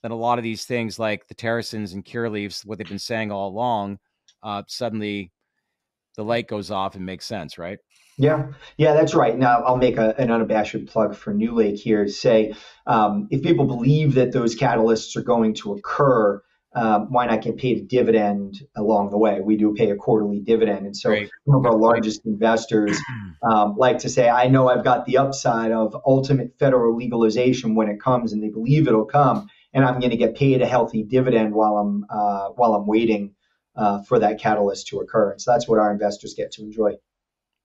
then 0.02 0.10
a 0.10 0.16
lot 0.16 0.38
of 0.38 0.44
these 0.44 0.64
things 0.64 0.98
like 0.98 1.26
the 1.28 1.34
TerrAscends 1.34 1.94
and 1.94 2.04
Curaleafs, 2.04 2.64
what 2.64 2.78
they've 2.78 2.88
been 2.88 2.98
saying 2.98 3.32
all 3.32 3.48
along, 3.48 3.98
uh, 4.42 4.62
suddenly 4.68 5.32
the 6.16 6.24
light 6.24 6.48
goes 6.48 6.70
off 6.70 6.94
and 6.94 7.04
makes 7.04 7.26
sense, 7.26 7.58
right? 7.58 7.78
Yeah, 8.18 8.52
yeah, 8.78 8.94
that's 8.94 9.14
right. 9.14 9.36
Now 9.36 9.62
I'll 9.62 9.76
make 9.76 9.98
a, 9.98 10.14
an 10.18 10.30
unabashed 10.30 10.86
plug 10.86 11.14
for 11.14 11.34
NewLake 11.34 11.78
here 11.78 12.04
to 12.04 12.10
say 12.10 12.54
um, 12.86 13.28
if 13.30 13.42
people 13.42 13.66
believe 13.66 14.14
that 14.14 14.32
those 14.32 14.56
catalysts 14.56 15.16
are 15.16 15.22
going 15.22 15.54
to 15.54 15.74
occur, 15.74 16.42
um, 16.76 17.10
why 17.10 17.24
not 17.24 17.40
get 17.40 17.56
paid 17.56 17.78
a 17.78 17.80
dividend 17.80 18.60
along 18.76 19.10
the 19.10 19.16
way? 19.16 19.40
We 19.40 19.56
do 19.56 19.72
pay 19.72 19.90
a 19.90 19.96
quarterly 19.96 20.40
dividend. 20.40 20.84
And 20.84 20.94
so 20.94 21.10
right. 21.10 21.28
some 21.46 21.56
of 21.56 21.64
our 21.64 21.76
largest 21.76 22.26
investors 22.26 23.00
um, 23.42 23.76
like 23.76 23.98
to 24.00 24.10
say, 24.10 24.28
I 24.28 24.48
know 24.48 24.68
I've 24.68 24.84
got 24.84 25.06
the 25.06 25.16
upside 25.16 25.72
of 25.72 25.96
ultimate 26.06 26.58
federal 26.58 26.94
legalization 26.94 27.74
when 27.74 27.88
it 27.88 27.98
comes, 27.98 28.34
and 28.34 28.42
they 28.42 28.50
believe 28.50 28.86
it'll 28.86 29.06
come, 29.06 29.48
and 29.72 29.86
I'm 29.86 30.00
going 30.00 30.10
to 30.10 30.18
get 30.18 30.36
paid 30.36 30.60
a 30.60 30.66
healthy 30.66 31.02
dividend 31.02 31.54
while 31.54 31.78
I'm 31.78 32.04
uh, 32.10 32.48
while 32.50 32.74
I'm 32.74 32.86
waiting 32.86 33.34
uh, 33.74 34.02
for 34.02 34.18
that 34.18 34.38
catalyst 34.38 34.88
to 34.88 35.00
occur. 35.00 35.32
And 35.32 35.40
so 35.40 35.52
that's 35.52 35.66
what 35.66 35.78
our 35.78 35.90
investors 35.90 36.34
get 36.34 36.52
to 36.52 36.62
enjoy. 36.62 36.96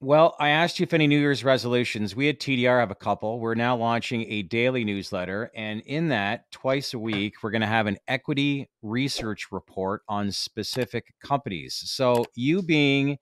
Well, 0.03 0.35
I 0.39 0.49
asked 0.49 0.79
you 0.79 0.83
if 0.85 0.95
any 0.95 1.05
New 1.05 1.19
Year's 1.19 1.43
resolutions. 1.43 2.15
We 2.15 2.27
at 2.27 2.39
TDR 2.39 2.79
have 2.79 2.89
a 2.89 2.95
couple. 2.95 3.39
We're 3.39 3.53
now 3.53 3.77
launching 3.77 4.25
a 4.31 4.41
daily 4.41 4.83
newsletter. 4.83 5.51
And 5.53 5.81
in 5.81 6.07
that, 6.07 6.51
twice 6.51 6.95
a 6.95 6.99
week, 6.99 7.35
we're 7.43 7.51
going 7.51 7.61
to 7.61 7.67
have 7.67 7.85
an 7.85 7.99
equity 8.07 8.67
research 8.81 9.49
report 9.51 10.01
on 10.09 10.31
specific 10.31 11.13
companies. 11.23 11.83
So, 11.85 12.25
you 12.33 12.63
being 12.63 13.19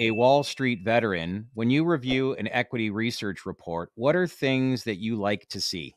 a 0.00 0.10
Wall 0.10 0.42
Street 0.42 0.80
veteran, 0.84 1.50
when 1.54 1.70
you 1.70 1.84
review 1.84 2.32
an 2.34 2.48
equity 2.48 2.90
research 2.90 3.46
report, 3.46 3.90
what 3.94 4.16
are 4.16 4.26
things 4.26 4.82
that 4.84 4.96
you 4.96 5.14
like 5.14 5.46
to 5.50 5.60
see? 5.60 5.94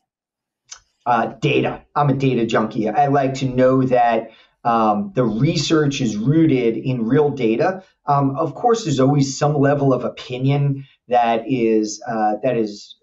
Uh, 1.04 1.32
data. 1.40 1.82
I'm 1.96 2.10
a 2.10 2.14
data 2.14 2.46
junkie. 2.46 2.88
I 2.88 3.08
like 3.08 3.34
to 3.34 3.46
know 3.46 3.82
that 3.86 4.30
um, 4.64 5.12
the 5.14 5.24
research 5.24 6.00
is 6.00 6.16
rooted 6.16 6.76
in 6.76 7.06
real 7.06 7.30
data. 7.30 7.82
Um, 8.06 8.36
of 8.36 8.54
course, 8.54 8.84
there's 8.84 9.00
always 9.00 9.36
some 9.36 9.54
level 9.54 9.92
of 9.92 10.04
opinion 10.04 10.86
that 11.08 11.44
is 11.46 12.02
uh, 12.06 12.34
that 12.42 12.56
is 12.56 12.96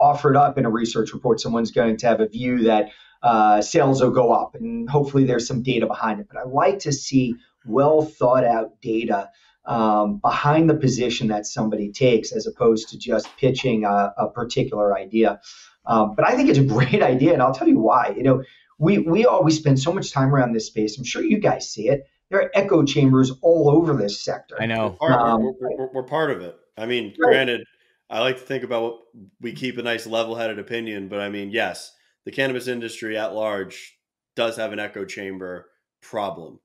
offered 0.00 0.36
up 0.36 0.58
in 0.58 0.64
a 0.64 0.70
research 0.70 1.12
report. 1.12 1.40
Someone's 1.40 1.70
going 1.70 1.96
to 1.98 2.06
have 2.06 2.20
a 2.20 2.28
view 2.28 2.64
that 2.64 2.90
uh, 3.22 3.60
sales 3.60 4.02
will 4.02 4.10
go 4.10 4.32
up, 4.32 4.54
and 4.54 4.88
hopefully 4.88 5.24
there's 5.24 5.46
some 5.46 5.62
data 5.62 5.86
behind 5.86 6.20
it. 6.20 6.26
But 6.32 6.38
I 6.38 6.44
like 6.44 6.80
to 6.80 6.92
see 6.92 7.34
well 7.66 8.02
thought 8.02 8.44
out 8.44 8.80
data 8.80 9.30
um, 9.64 10.18
behind 10.18 10.68
the 10.68 10.74
position 10.74 11.28
that 11.28 11.46
somebody 11.46 11.92
takes, 11.92 12.32
as 12.32 12.46
opposed 12.46 12.88
to 12.88 12.98
just 12.98 13.28
pitching 13.36 13.84
a, 13.84 14.12
a 14.16 14.28
particular 14.28 14.96
idea. 14.96 15.40
Um, 15.84 16.14
but 16.14 16.26
I 16.26 16.36
think 16.36 16.48
it's 16.48 16.58
a 16.58 16.64
great 16.76 17.02
idea, 17.02 17.32
and 17.32 17.42
I'll 17.42 17.54
tell 17.54 17.68
you 17.68 17.78
why. 17.78 18.14
You 18.16 18.22
know, 18.22 18.42
we 18.82 18.98
we 18.98 19.24
always 19.24 19.56
spend 19.56 19.78
so 19.78 19.92
much 19.92 20.10
time 20.10 20.34
around 20.34 20.52
this 20.52 20.66
space. 20.66 20.98
I'm 20.98 21.04
sure 21.04 21.22
you 21.22 21.38
guys 21.38 21.70
see 21.70 21.88
it. 21.88 22.08
There 22.30 22.40
are 22.40 22.50
echo 22.52 22.82
chambers 22.84 23.30
all 23.40 23.70
over 23.70 23.94
this 23.94 24.20
sector. 24.20 24.56
I 24.60 24.66
know. 24.66 24.96
We're 25.00 25.08
part, 25.08 25.20
um, 25.20 25.42
we're, 25.42 25.52
we're, 25.60 25.92
we're 25.92 26.02
part, 26.02 26.30
of 26.30 26.40
it. 26.40 26.56
I 26.76 26.86
mean, 26.86 27.14
right. 27.18 27.30
granted, 27.30 27.64
I 28.10 28.20
like 28.20 28.36
to 28.38 28.42
think 28.42 28.64
about 28.64 28.82
what 28.82 28.94
we 29.40 29.52
keep 29.52 29.78
a 29.78 29.82
nice 29.82 30.06
level-headed 30.06 30.58
opinion, 30.58 31.08
but 31.08 31.20
I 31.20 31.28
mean, 31.28 31.50
yes, 31.50 31.92
the 32.24 32.32
cannabis 32.32 32.66
industry 32.66 33.16
at 33.16 33.34
large 33.34 33.98
does 34.34 34.56
have 34.56 34.72
an 34.72 34.78
echo 34.80 35.04
chamber 35.04 35.66
problem. 36.00 36.58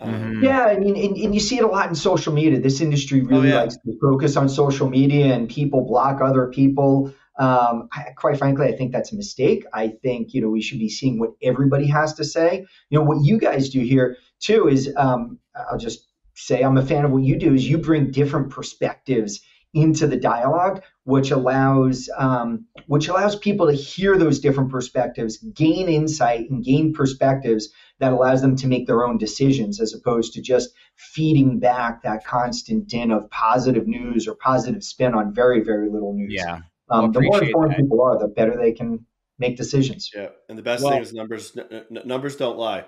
Um, 0.00 0.42
yeah, 0.42 0.66
I 0.66 0.78
mean, 0.78 0.96
and, 0.96 1.16
and, 1.16 1.34
you 1.34 1.40
see 1.40 1.58
it 1.58 1.64
a 1.64 1.68
lot 1.68 1.88
in 1.88 1.94
social 1.94 2.32
media. 2.32 2.60
This 2.60 2.80
industry 2.80 3.20
oh, 3.20 3.26
really 3.26 3.52
oh, 3.52 3.56
yeah. 3.56 3.60
likes 3.62 3.76
to 3.76 3.98
focus 4.00 4.36
on 4.36 4.48
social 4.48 4.88
media, 4.88 5.34
and 5.34 5.48
people 5.48 5.84
block 5.84 6.20
other 6.20 6.46
people. 6.46 7.12
Um, 7.42 7.88
I, 7.92 8.12
quite 8.16 8.38
frankly, 8.38 8.68
I 8.68 8.76
think 8.76 8.92
that's 8.92 9.12
a 9.12 9.16
mistake. 9.16 9.64
I 9.74 9.88
think 9.88 10.32
you 10.32 10.40
know 10.40 10.48
we 10.48 10.62
should 10.62 10.78
be 10.78 10.88
seeing 10.88 11.18
what 11.18 11.30
everybody 11.42 11.88
has 11.88 12.14
to 12.14 12.24
say. 12.24 12.64
You 12.88 12.98
know 12.98 13.04
what 13.04 13.24
you 13.24 13.36
guys 13.36 13.68
do 13.70 13.80
here 13.80 14.16
too 14.38 14.68
is 14.68 14.92
um, 14.96 15.40
I'll 15.56 15.78
just 15.78 16.06
say 16.34 16.62
I'm 16.62 16.78
a 16.78 16.86
fan 16.86 17.04
of 17.04 17.10
what 17.10 17.24
you 17.24 17.36
do 17.36 17.52
is 17.52 17.68
you 17.68 17.78
bring 17.78 18.12
different 18.12 18.50
perspectives 18.50 19.40
into 19.74 20.06
the 20.06 20.16
dialogue, 20.16 20.82
which 21.02 21.32
allows 21.32 22.08
um, 22.16 22.66
which 22.86 23.08
allows 23.08 23.34
people 23.34 23.66
to 23.66 23.72
hear 23.72 24.16
those 24.16 24.38
different 24.38 24.70
perspectives, 24.70 25.38
gain 25.38 25.88
insight, 25.88 26.48
and 26.48 26.64
gain 26.64 26.92
perspectives 26.92 27.70
that 27.98 28.12
allows 28.12 28.40
them 28.40 28.54
to 28.54 28.68
make 28.68 28.86
their 28.86 29.04
own 29.04 29.18
decisions, 29.18 29.80
as 29.80 29.94
opposed 29.94 30.34
to 30.34 30.42
just 30.42 30.70
feeding 30.96 31.58
back 31.58 32.02
that 32.04 32.24
constant 32.24 32.86
din 32.86 33.10
of 33.10 33.28
positive 33.30 33.88
news 33.88 34.28
or 34.28 34.36
positive 34.36 34.84
spin 34.84 35.12
on 35.14 35.34
very 35.34 35.60
very 35.60 35.90
little 35.90 36.12
news. 36.14 36.34
Yeah, 36.34 36.60
um, 36.92 37.12
the 37.12 37.20
more 37.20 37.42
informed 37.42 37.72
that. 37.72 37.78
people 37.78 38.02
are, 38.02 38.18
the 38.18 38.28
better 38.28 38.56
they 38.56 38.72
can 38.72 39.04
make 39.38 39.56
decisions. 39.56 40.10
Yeah, 40.14 40.28
and 40.48 40.58
the 40.58 40.62
best 40.62 40.82
well, 40.82 40.92
thing 40.92 41.02
is 41.02 41.12
numbers. 41.12 41.56
N- 41.56 41.86
numbers 42.04 42.36
don't 42.36 42.58
lie; 42.58 42.84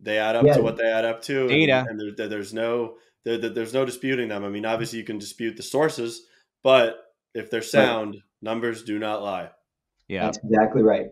they 0.00 0.18
add 0.18 0.36
up 0.36 0.44
yeah. 0.44 0.54
to 0.54 0.62
what 0.62 0.76
they 0.76 0.86
add 0.86 1.04
up 1.04 1.22
to. 1.22 1.48
Data, 1.48 1.84
and, 1.88 2.00
and 2.00 2.18
there, 2.18 2.28
there's 2.28 2.52
no 2.54 2.94
there, 3.24 3.38
there's 3.38 3.74
no 3.74 3.84
disputing 3.84 4.28
them. 4.28 4.44
I 4.44 4.48
mean, 4.48 4.64
obviously 4.64 4.98
you 4.98 5.04
can 5.04 5.18
dispute 5.18 5.56
the 5.56 5.62
sources, 5.62 6.22
but 6.62 6.96
if 7.34 7.50
they're 7.50 7.62
sound, 7.62 8.14
right. 8.14 8.22
numbers 8.42 8.82
do 8.82 8.98
not 8.98 9.22
lie. 9.22 9.50
Yeah, 10.08 10.24
that's 10.24 10.38
exactly 10.44 10.82
right. 10.82 11.06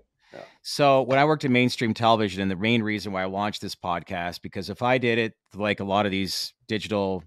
So 0.63 1.03
when 1.03 1.19
I 1.19 1.25
worked 1.25 1.45
in 1.45 1.53
mainstream 1.53 1.95
television, 1.95 2.43
and 2.43 2.51
the 2.51 2.57
main 2.57 2.83
reason 2.83 3.13
why 3.13 3.23
I 3.23 3.27
launched 3.27 3.61
this 3.61 3.75
podcast, 3.75 4.43
because 4.43 4.71
if 4.71 4.83
I 4.83 4.99
did 4.99 5.19
it 5.19 5.35
like 5.55 5.81
a 5.81 5.85
lot 5.85 6.07
of 6.07 6.13
these 6.13 6.55
digital 6.67 7.23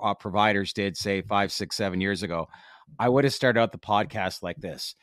uh, 0.00 0.14
providers 0.14 0.72
did, 0.72 0.96
say 0.96 1.22
five, 1.22 1.52
six, 1.52 1.76
seven 1.76 2.00
years 2.00 2.22
ago, 2.22 2.46
I 2.98 3.08
would 3.08 3.24
have 3.24 3.34
started 3.34 3.60
out 3.60 3.72
the 3.72 3.78
podcast 3.78 4.42
like 4.42 4.58
this 4.58 4.94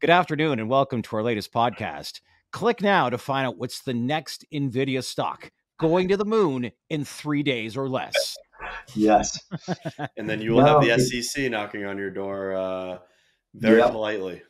Good 0.00 0.10
afternoon, 0.10 0.58
and 0.58 0.68
welcome 0.68 1.02
to 1.02 1.16
our 1.16 1.22
latest 1.22 1.52
podcast. 1.52 2.20
Click 2.52 2.80
now 2.80 3.10
to 3.10 3.18
find 3.18 3.46
out 3.46 3.58
what's 3.58 3.82
the 3.82 3.94
next 3.94 4.44
NVIDIA 4.52 5.02
stock 5.02 5.50
going 5.78 6.08
to 6.08 6.16
the 6.16 6.24
moon 6.24 6.70
in 6.90 7.04
three 7.04 7.42
days 7.42 7.76
or 7.76 7.88
less. 7.88 8.36
Yes. 8.94 9.38
and 10.16 10.28
then 10.28 10.40
you 10.40 10.52
will 10.52 10.62
no, 10.62 10.80
have 10.80 11.00
the 11.00 11.22
SEC 11.22 11.50
knocking 11.50 11.84
on 11.84 11.98
your 11.98 12.10
door 12.10 12.54
uh, 12.54 12.98
very 13.54 13.78
yep. 13.78 13.90
politely. 13.90 14.42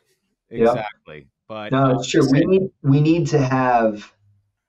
Exactly. 0.51 1.17
Yep. 1.17 1.27
But 1.49 1.73
no, 1.73 1.85
uh, 1.85 1.95
it's 1.99 2.09
true. 2.09 2.31
We 2.31 2.45
need 2.45 2.71
we 2.83 3.01
need 3.01 3.27
to 3.29 3.39
have 3.39 4.13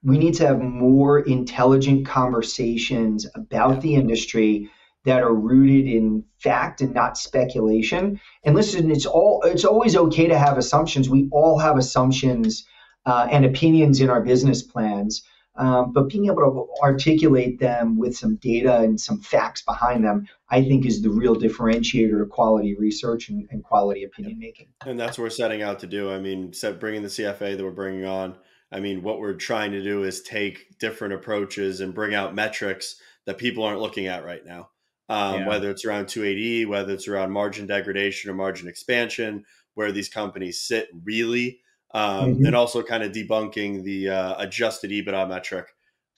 we 0.02 0.18
need 0.18 0.34
to 0.34 0.46
have 0.46 0.60
more 0.60 1.20
intelligent 1.20 2.06
conversations 2.06 3.26
about 3.34 3.80
the 3.80 3.94
industry 3.94 4.70
that 5.06 5.22
are 5.22 5.34
rooted 5.34 5.86
in 5.86 6.24
fact 6.38 6.80
and 6.80 6.92
not 6.92 7.16
speculation. 7.16 8.20
And 8.44 8.54
listen, 8.54 8.90
it's 8.90 9.06
all 9.06 9.42
it's 9.44 9.64
always 9.64 9.96
okay 9.96 10.26
to 10.26 10.38
have 10.38 10.58
assumptions. 10.58 11.08
We 11.08 11.28
all 11.32 11.58
have 11.58 11.78
assumptions 11.78 12.66
uh, 13.06 13.28
and 13.30 13.44
opinions 13.44 14.00
in 14.00 14.10
our 14.10 14.20
business 14.20 14.62
plans. 14.62 15.22
um, 15.58 15.92
but 15.92 16.08
being 16.08 16.26
able 16.26 16.42
to 16.42 16.82
articulate 16.82 17.58
them 17.60 17.96
with 17.96 18.14
some 18.14 18.36
data 18.36 18.80
and 18.80 19.00
some 19.00 19.20
facts 19.20 19.62
behind 19.62 20.04
them, 20.04 20.26
I 20.50 20.62
think, 20.62 20.84
is 20.84 21.00
the 21.00 21.08
real 21.08 21.34
differentiator 21.34 22.18
to 22.18 22.26
quality 22.26 22.76
research 22.76 23.30
and, 23.30 23.48
and 23.50 23.64
quality 23.64 24.04
opinion 24.04 24.38
making. 24.38 24.68
And 24.84 25.00
that's 25.00 25.16
what 25.16 25.24
we're 25.24 25.30
setting 25.30 25.62
out 25.62 25.78
to 25.78 25.86
do. 25.86 26.10
I 26.10 26.18
mean, 26.18 26.52
bringing 26.78 27.02
the 27.02 27.08
CFA 27.08 27.56
that 27.56 27.64
we're 27.64 27.70
bringing 27.70 28.04
on. 28.04 28.36
I 28.70 28.80
mean, 28.80 29.02
what 29.02 29.20
we're 29.20 29.34
trying 29.34 29.70
to 29.72 29.82
do 29.82 30.02
is 30.02 30.20
take 30.22 30.78
different 30.78 31.14
approaches 31.14 31.80
and 31.80 31.94
bring 31.94 32.14
out 32.14 32.34
metrics 32.34 32.96
that 33.24 33.38
people 33.38 33.64
aren't 33.64 33.80
looking 33.80 34.08
at 34.08 34.24
right 34.24 34.44
now. 34.44 34.70
Um, 35.08 35.40
yeah. 35.40 35.48
Whether 35.48 35.70
it's 35.70 35.84
around 35.84 36.08
280, 36.08 36.66
whether 36.66 36.92
it's 36.92 37.06
around 37.06 37.30
margin 37.30 37.66
degradation 37.66 38.30
or 38.30 38.34
margin 38.34 38.68
expansion, 38.68 39.44
where 39.74 39.92
these 39.92 40.08
companies 40.08 40.60
sit 40.60 40.88
really 41.04 41.60
um, 41.94 42.34
mm-hmm. 42.34 42.46
and 42.46 42.56
also 42.56 42.82
kind 42.82 43.02
of 43.02 43.12
debunking 43.12 43.84
the 43.84 44.08
uh, 44.08 44.34
adjusted 44.38 44.90
EBITDA 44.90 45.28
metric 45.28 45.68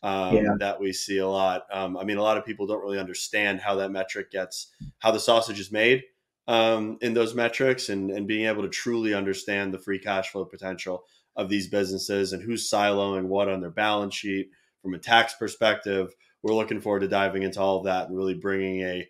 um, 0.03 0.37
yeah. 0.37 0.55
that 0.59 0.81
we 0.81 0.92
see 0.92 1.18
a 1.18 1.29
lot. 1.29 1.66
Um, 1.72 1.96
I 1.96 2.05
mean, 2.05 2.18
a 2.18 2.22
lot 2.22 2.38
of 2.38 2.44
people 2.44 2.66
don't 2.66 2.83
really 2.83 2.98
understand 2.98 3.61
how 3.61 3.74
that 3.77 3.90
metric 3.90 4.31
gets, 4.31 4.68
how 4.98 5.11
the 5.11 5.20
sausage 5.20 5.61
is 5.61 5.72
made 5.72 6.05
um, 6.46 6.98
in 7.01 7.14
those 7.14 7.35
metrics, 7.35 7.88
and, 7.88 8.11
and 8.11 8.27
being 8.27 8.46
able 8.46 8.62
to 8.62 8.68
truly 8.68 9.12
understand 9.12 9.74
the 9.74 9.79
free 9.79 9.98
cash 9.98 10.31
flow 10.31 10.44
potential 10.44 11.05
of 11.37 11.48
these 11.48 11.68
businesses 11.68 12.33
and 12.33 12.42
who's 12.42 12.70
siloing 12.70 13.27
what 13.27 13.48
on 13.48 13.61
their 13.61 13.70
balance 13.70 14.14
sheet 14.14 14.51
from 14.83 14.94
a 14.94 14.98
tax 14.98 15.35
perspective. 15.35 16.14
We're 16.42 16.55
looking 16.55 16.81
forward 16.81 17.01
to 17.01 17.09
diving 17.09 17.42
into 17.42 17.61
all 17.61 17.79
of 17.79 17.85
that 17.85 18.09
and 18.09 18.16
really 18.16 18.35
bringing 18.35 18.83
a 18.83 19.09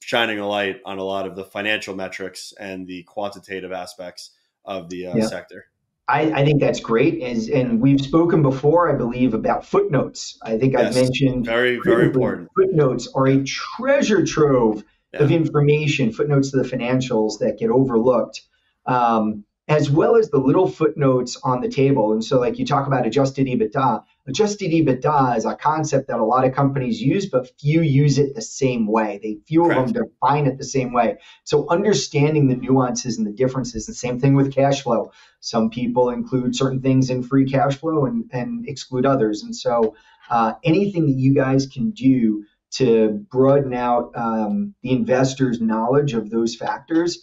shining 0.00 0.38
a 0.38 0.48
light 0.48 0.80
on 0.86 0.98
a 0.98 1.04
lot 1.04 1.26
of 1.26 1.36
the 1.36 1.44
financial 1.44 1.94
metrics 1.94 2.54
and 2.58 2.86
the 2.86 3.02
quantitative 3.02 3.72
aspects 3.72 4.30
of 4.64 4.88
the 4.88 5.06
uh, 5.06 5.16
yeah. 5.16 5.26
sector. 5.26 5.66
I, 6.08 6.22
I, 6.32 6.44
think 6.44 6.60
that's 6.60 6.80
great. 6.80 7.22
As, 7.22 7.50
and 7.50 7.80
we've 7.82 8.00
spoken 8.00 8.40
before, 8.40 8.90
I 8.90 8.96
believe, 8.96 9.34
about 9.34 9.66
footnotes. 9.66 10.38
I 10.42 10.56
think 10.56 10.72
yes, 10.72 10.96
I've 10.96 11.02
mentioned 11.02 11.44
very, 11.44 11.78
very 11.84 12.06
important. 12.06 12.48
Footnotes 12.56 13.08
are 13.14 13.26
a 13.26 13.44
treasure 13.44 14.24
trove 14.24 14.82
yeah. 15.12 15.22
of 15.22 15.30
information, 15.30 16.10
footnotes 16.10 16.50
to 16.52 16.62
the 16.62 16.68
financials 16.68 17.38
that 17.40 17.58
get 17.58 17.68
overlooked. 17.68 18.40
Um, 18.86 19.44
as 19.68 19.90
well 19.90 20.16
as 20.16 20.30
the 20.30 20.38
little 20.38 20.66
footnotes 20.66 21.36
on 21.44 21.60
the 21.60 21.68
table. 21.68 22.12
And 22.12 22.24
so, 22.24 22.40
like 22.40 22.58
you 22.58 22.64
talk 22.64 22.86
about 22.86 23.06
adjusted 23.06 23.46
EBITDA, 23.46 24.02
adjusted 24.26 24.72
EBITDA 24.72 25.36
is 25.36 25.44
a 25.44 25.54
concept 25.54 26.08
that 26.08 26.18
a 26.18 26.24
lot 26.24 26.46
of 26.46 26.54
companies 26.54 27.02
use, 27.02 27.26
but 27.26 27.50
few 27.60 27.82
use 27.82 28.18
it 28.18 28.34
the 28.34 28.40
same 28.40 28.86
way. 28.86 29.20
They 29.22 29.38
few 29.46 29.64
Correct. 29.64 29.80
of 29.80 29.92
them 29.92 30.04
define 30.04 30.46
it 30.46 30.56
the 30.56 30.64
same 30.64 30.92
way. 30.94 31.18
So, 31.44 31.68
understanding 31.68 32.48
the 32.48 32.56
nuances 32.56 33.18
and 33.18 33.26
the 33.26 33.32
differences, 33.32 33.84
the 33.84 33.94
same 33.94 34.18
thing 34.18 34.34
with 34.34 34.54
cash 34.54 34.82
flow. 34.82 35.12
Some 35.40 35.68
people 35.68 36.10
include 36.10 36.56
certain 36.56 36.80
things 36.80 37.10
in 37.10 37.22
free 37.22 37.48
cash 37.48 37.76
flow 37.76 38.06
and, 38.06 38.24
and 38.32 38.66
exclude 38.66 39.04
others. 39.04 39.42
And 39.42 39.54
so, 39.54 39.94
uh, 40.30 40.54
anything 40.64 41.06
that 41.06 41.16
you 41.16 41.34
guys 41.34 41.66
can 41.66 41.90
do 41.90 42.44
to 42.70 43.26
broaden 43.30 43.72
out 43.72 44.12
um, 44.14 44.74
the 44.82 44.92
investor's 44.92 45.60
knowledge 45.60 46.14
of 46.14 46.30
those 46.30 46.54
factors 46.54 47.18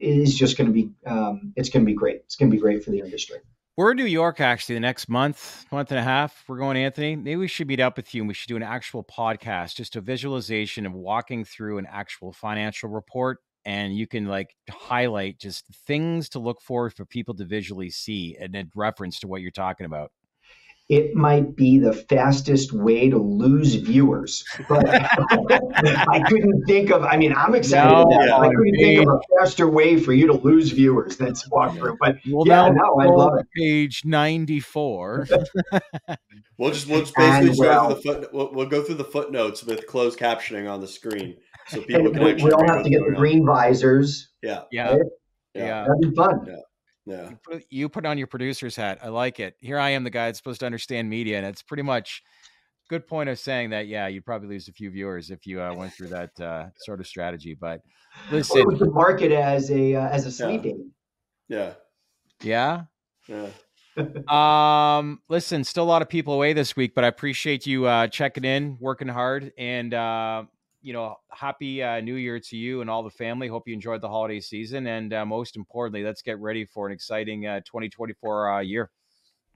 is 0.00 0.36
just 0.36 0.56
going 0.56 0.66
to 0.66 0.72
be 0.72 0.90
um, 1.06 1.52
it's 1.56 1.68
going 1.68 1.84
to 1.84 1.86
be 1.86 1.94
great. 1.94 2.22
It's 2.24 2.36
going 2.36 2.50
to 2.50 2.56
be 2.56 2.60
great 2.60 2.82
for 2.82 2.90
the 2.90 3.00
industry. 3.00 3.38
We're 3.76 3.92
in 3.92 3.96
New 3.96 4.04
York 4.04 4.40
actually 4.40 4.74
the 4.74 4.80
next 4.80 5.08
month, 5.08 5.64
month 5.72 5.90
and 5.90 5.98
a 5.98 6.02
half. 6.02 6.44
We're 6.46 6.58
going, 6.58 6.76
Anthony. 6.76 7.16
Maybe 7.16 7.36
we 7.36 7.48
should 7.48 7.68
meet 7.68 7.80
up 7.80 7.96
with 7.96 8.14
you 8.14 8.22
and 8.22 8.28
we 8.28 8.34
should 8.34 8.48
do 8.48 8.56
an 8.56 8.62
actual 8.62 9.04
podcast, 9.04 9.76
just 9.76 9.96
a 9.96 10.00
visualization 10.00 10.84
of 10.84 10.92
walking 10.92 11.44
through 11.44 11.78
an 11.78 11.86
actual 11.90 12.32
financial 12.32 12.90
report. 12.90 13.38
And 13.64 13.96
you 13.96 14.06
can 14.06 14.26
like 14.26 14.54
highlight 14.70 15.38
just 15.38 15.66
things 15.86 16.28
to 16.30 16.38
look 16.38 16.60
for 16.60 16.90
for 16.90 17.04
people 17.04 17.34
to 17.36 17.44
visually 17.44 17.90
see 17.90 18.36
and 18.40 18.54
in 18.54 18.70
reference 18.74 19.20
to 19.20 19.28
what 19.28 19.40
you're 19.40 19.50
talking 19.50 19.86
about 19.86 20.10
it 20.90 21.14
might 21.14 21.54
be 21.54 21.78
the 21.78 21.92
fastest 21.92 22.72
way 22.72 23.08
to 23.08 23.16
lose 23.16 23.76
viewers. 23.76 24.44
But 24.68 24.88
I 24.88 26.20
couldn't 26.26 26.64
think 26.66 26.90
of, 26.90 27.04
I 27.04 27.16
mean, 27.16 27.32
I'm 27.32 27.54
excited 27.54 27.92
no, 27.92 28.08
yeah, 28.10 28.36
I 28.36 28.48
couldn't 28.48 28.74
think 28.74 29.06
of 29.06 29.14
a 29.14 29.20
faster 29.38 29.70
way 29.70 30.00
for 30.00 30.12
you 30.12 30.26
to 30.26 30.32
lose 30.32 30.72
viewers 30.72 31.16
than 31.16 31.32
walkthrough. 31.32 31.96
But 32.00 32.16
well, 32.28 32.44
yeah, 32.44 32.68
no, 32.70 33.00
I 33.00 33.06
love 33.06 33.38
it. 33.38 33.46
Page 33.56 34.02
94. 34.04 35.28
we'll 36.58 36.72
just, 36.72 36.88
we'll 36.88 37.00
just 37.00 37.14
basically 37.14 37.56
well, 37.56 37.90
go, 37.90 37.94
through 37.94 38.12
the 38.14 38.20
foot, 38.20 38.34
we'll, 38.34 38.52
we'll, 38.52 38.66
go 38.68 38.82
through 38.82 38.96
the 38.96 39.04
footnotes 39.04 39.62
with 39.62 39.86
closed 39.86 40.18
captioning 40.18 40.68
on 40.68 40.80
the 40.80 40.88
screen. 40.88 41.36
So 41.68 41.82
people 41.82 42.10
can 42.10 42.24
we, 42.24 42.34
we 42.34 42.50
all 42.50 42.66
have 42.66 42.82
to 42.82 42.90
get 42.90 43.02
the 43.06 43.14
green 43.14 43.46
visors. 43.46 44.30
Yeah. 44.42 44.62
Yeah. 44.72 44.90
Right? 44.90 45.00
yeah. 45.54 45.64
yeah. 45.66 45.86
That'd 45.86 46.10
be 46.10 46.16
fun. 46.16 46.46
Yeah. 46.48 46.56
Yeah. 47.10 47.30
You 47.30 47.38
put, 47.42 47.64
you 47.70 47.88
put 47.88 48.06
on 48.06 48.18
your 48.18 48.28
producer's 48.28 48.76
hat. 48.76 49.00
I 49.02 49.08
like 49.08 49.40
it. 49.40 49.56
Here 49.60 49.78
I 49.78 49.90
am, 49.90 50.04
the 50.04 50.10
guy 50.10 50.26
that's 50.26 50.38
supposed 50.38 50.60
to 50.60 50.66
understand 50.66 51.10
media, 51.10 51.38
and 51.38 51.46
it's 51.46 51.60
pretty 51.62 51.82
much 51.82 52.22
good 52.88 53.04
point 53.06 53.28
of 53.28 53.38
saying 53.38 53.70
that. 53.70 53.88
Yeah, 53.88 54.06
you'd 54.06 54.24
probably 54.24 54.48
lose 54.48 54.68
a 54.68 54.72
few 54.72 54.90
viewers 54.90 55.30
if 55.30 55.44
you 55.44 55.60
uh, 55.60 55.74
went 55.74 55.92
through 55.92 56.08
that 56.08 56.40
uh, 56.40 56.66
sort 56.84 57.00
of 57.00 57.08
strategy. 57.08 57.56
But 57.60 57.80
listen, 58.30 58.78
to 58.78 58.90
market 58.90 59.32
as 59.32 59.72
a 59.72 59.96
uh, 59.96 60.08
as 60.08 60.24
a 60.26 60.30
sleeping. 60.30 60.92
Yeah. 61.48 61.72
Yeah. 62.42 62.82
Yeah. 63.26 63.48
um, 64.28 65.20
listen, 65.28 65.64
still 65.64 65.82
a 65.82 65.90
lot 65.90 66.02
of 66.02 66.08
people 66.08 66.34
away 66.34 66.52
this 66.52 66.76
week, 66.76 66.94
but 66.94 67.02
I 67.02 67.08
appreciate 67.08 67.66
you 67.66 67.86
uh, 67.86 68.06
checking 68.06 68.44
in, 68.44 68.76
working 68.78 69.08
hard, 69.08 69.52
and 69.58 69.92
uh, 69.92 70.44
you 70.82 70.92
know, 70.92 71.16
happy 71.30 71.82
uh, 71.82 72.00
New 72.00 72.14
Year 72.14 72.40
to 72.40 72.56
you 72.56 72.80
and 72.80 72.88
all 72.88 73.02
the 73.02 73.10
family. 73.10 73.48
Hope 73.48 73.68
you 73.68 73.74
enjoyed 73.74 74.00
the 74.00 74.08
holiday 74.08 74.40
season, 74.40 74.86
and 74.86 75.12
uh, 75.12 75.26
most 75.26 75.56
importantly, 75.56 76.02
let's 76.02 76.22
get 76.22 76.38
ready 76.38 76.64
for 76.64 76.86
an 76.86 76.92
exciting 76.92 77.46
uh, 77.46 77.60
2024 77.60 78.50
uh, 78.50 78.60
year. 78.60 78.90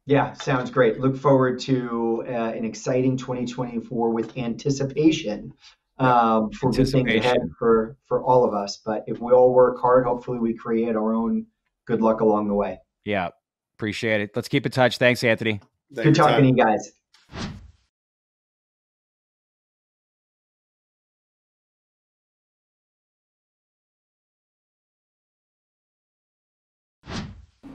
Yeah, 0.07 0.35
sounds 0.35 0.71
great. 0.71 1.01
Look 1.01 1.17
forward 1.17 1.59
to 1.61 2.25
uh, 2.29 2.31
an 2.31 2.65
exciting 2.65 3.17
2024 3.17 4.11
with 4.11 4.37
anticipation 4.37 5.53
um, 5.99 6.51
for 6.51 6.71
good 6.71 6.89
things 6.89 7.15
ahead 7.15 7.39
for 7.59 7.97
for 8.07 8.23
all 8.23 8.45
of 8.45 8.53
us. 8.53 8.77
But 8.85 9.05
if 9.07 9.19
we 9.21 9.33
all 9.33 9.55
work 9.55 9.81
hard, 9.81 10.05
hopefully 10.05 10.39
we 10.39 10.55
create 10.55 10.95
our 10.95 11.15
own 11.15 11.47
good 11.87 12.03
luck 12.03 12.21
along 12.21 12.49
the 12.49 12.55
way. 12.55 12.81
Yeah, 13.05 13.31
appreciate 13.77 14.21
it. 14.21 14.31
Let's 14.35 14.49
keep 14.49 14.67
in 14.67 14.73
touch. 14.73 14.99
Thanks, 14.99 15.25
Anthony. 15.25 15.61
Good 15.95 16.15
talking 16.15 16.43
to 16.43 16.49
you 16.49 16.57
guys. 16.57 16.93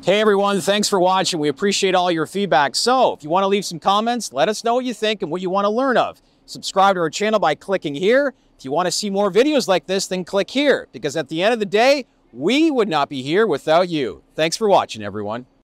Hey 0.10 0.22
everyone, 0.22 0.60
thanks 0.60 0.90
for 0.90 1.00
watching. 1.00 1.40
We 1.40 1.50
appreciate 1.50 1.94
all 1.94 2.12
your 2.12 2.26
feedback. 2.26 2.76
So, 2.76 3.14
if 3.14 3.24
you 3.24 3.30
want 3.30 3.44
to 3.44 3.48
leave 3.48 3.64
some 3.64 3.78
comments, 3.78 4.34
let 4.34 4.50
us 4.50 4.64
know 4.64 4.74
what 4.74 4.84
you 4.84 4.96
think 4.96 5.22
and 5.22 5.30
what 5.30 5.40
you 5.40 5.52
want 5.52 5.66
to 5.66 5.70
learn 5.70 5.98
of. 5.98 6.20
Subscribe 6.48 6.96
to 6.96 7.02
our 7.02 7.12
channel 7.12 7.40
by 7.40 7.54
clicking 7.54 7.94
here. 7.94 8.34
If 8.58 8.66
you 8.66 8.72
want 8.72 8.88
to 8.88 8.92
see 8.92 9.12
more 9.12 9.32
videos 9.32 9.68
like 9.68 9.86
this, 9.86 10.08
then 10.08 10.26
click 10.26 10.50
here. 10.50 10.88
Because 10.92 11.16
at 11.16 11.30
the 11.30 11.44
end 11.44 11.54
of 11.54 11.60
the 11.60 11.68
day, 11.68 12.08
we 12.34 12.72
would 12.72 12.90
not 12.90 13.08
be 13.08 13.22
here 13.22 13.46
without 13.46 13.88
you. 13.88 14.24
Thanks 14.34 14.58
for 14.58 14.68
watching, 14.68 15.04
everyone. 15.04 15.46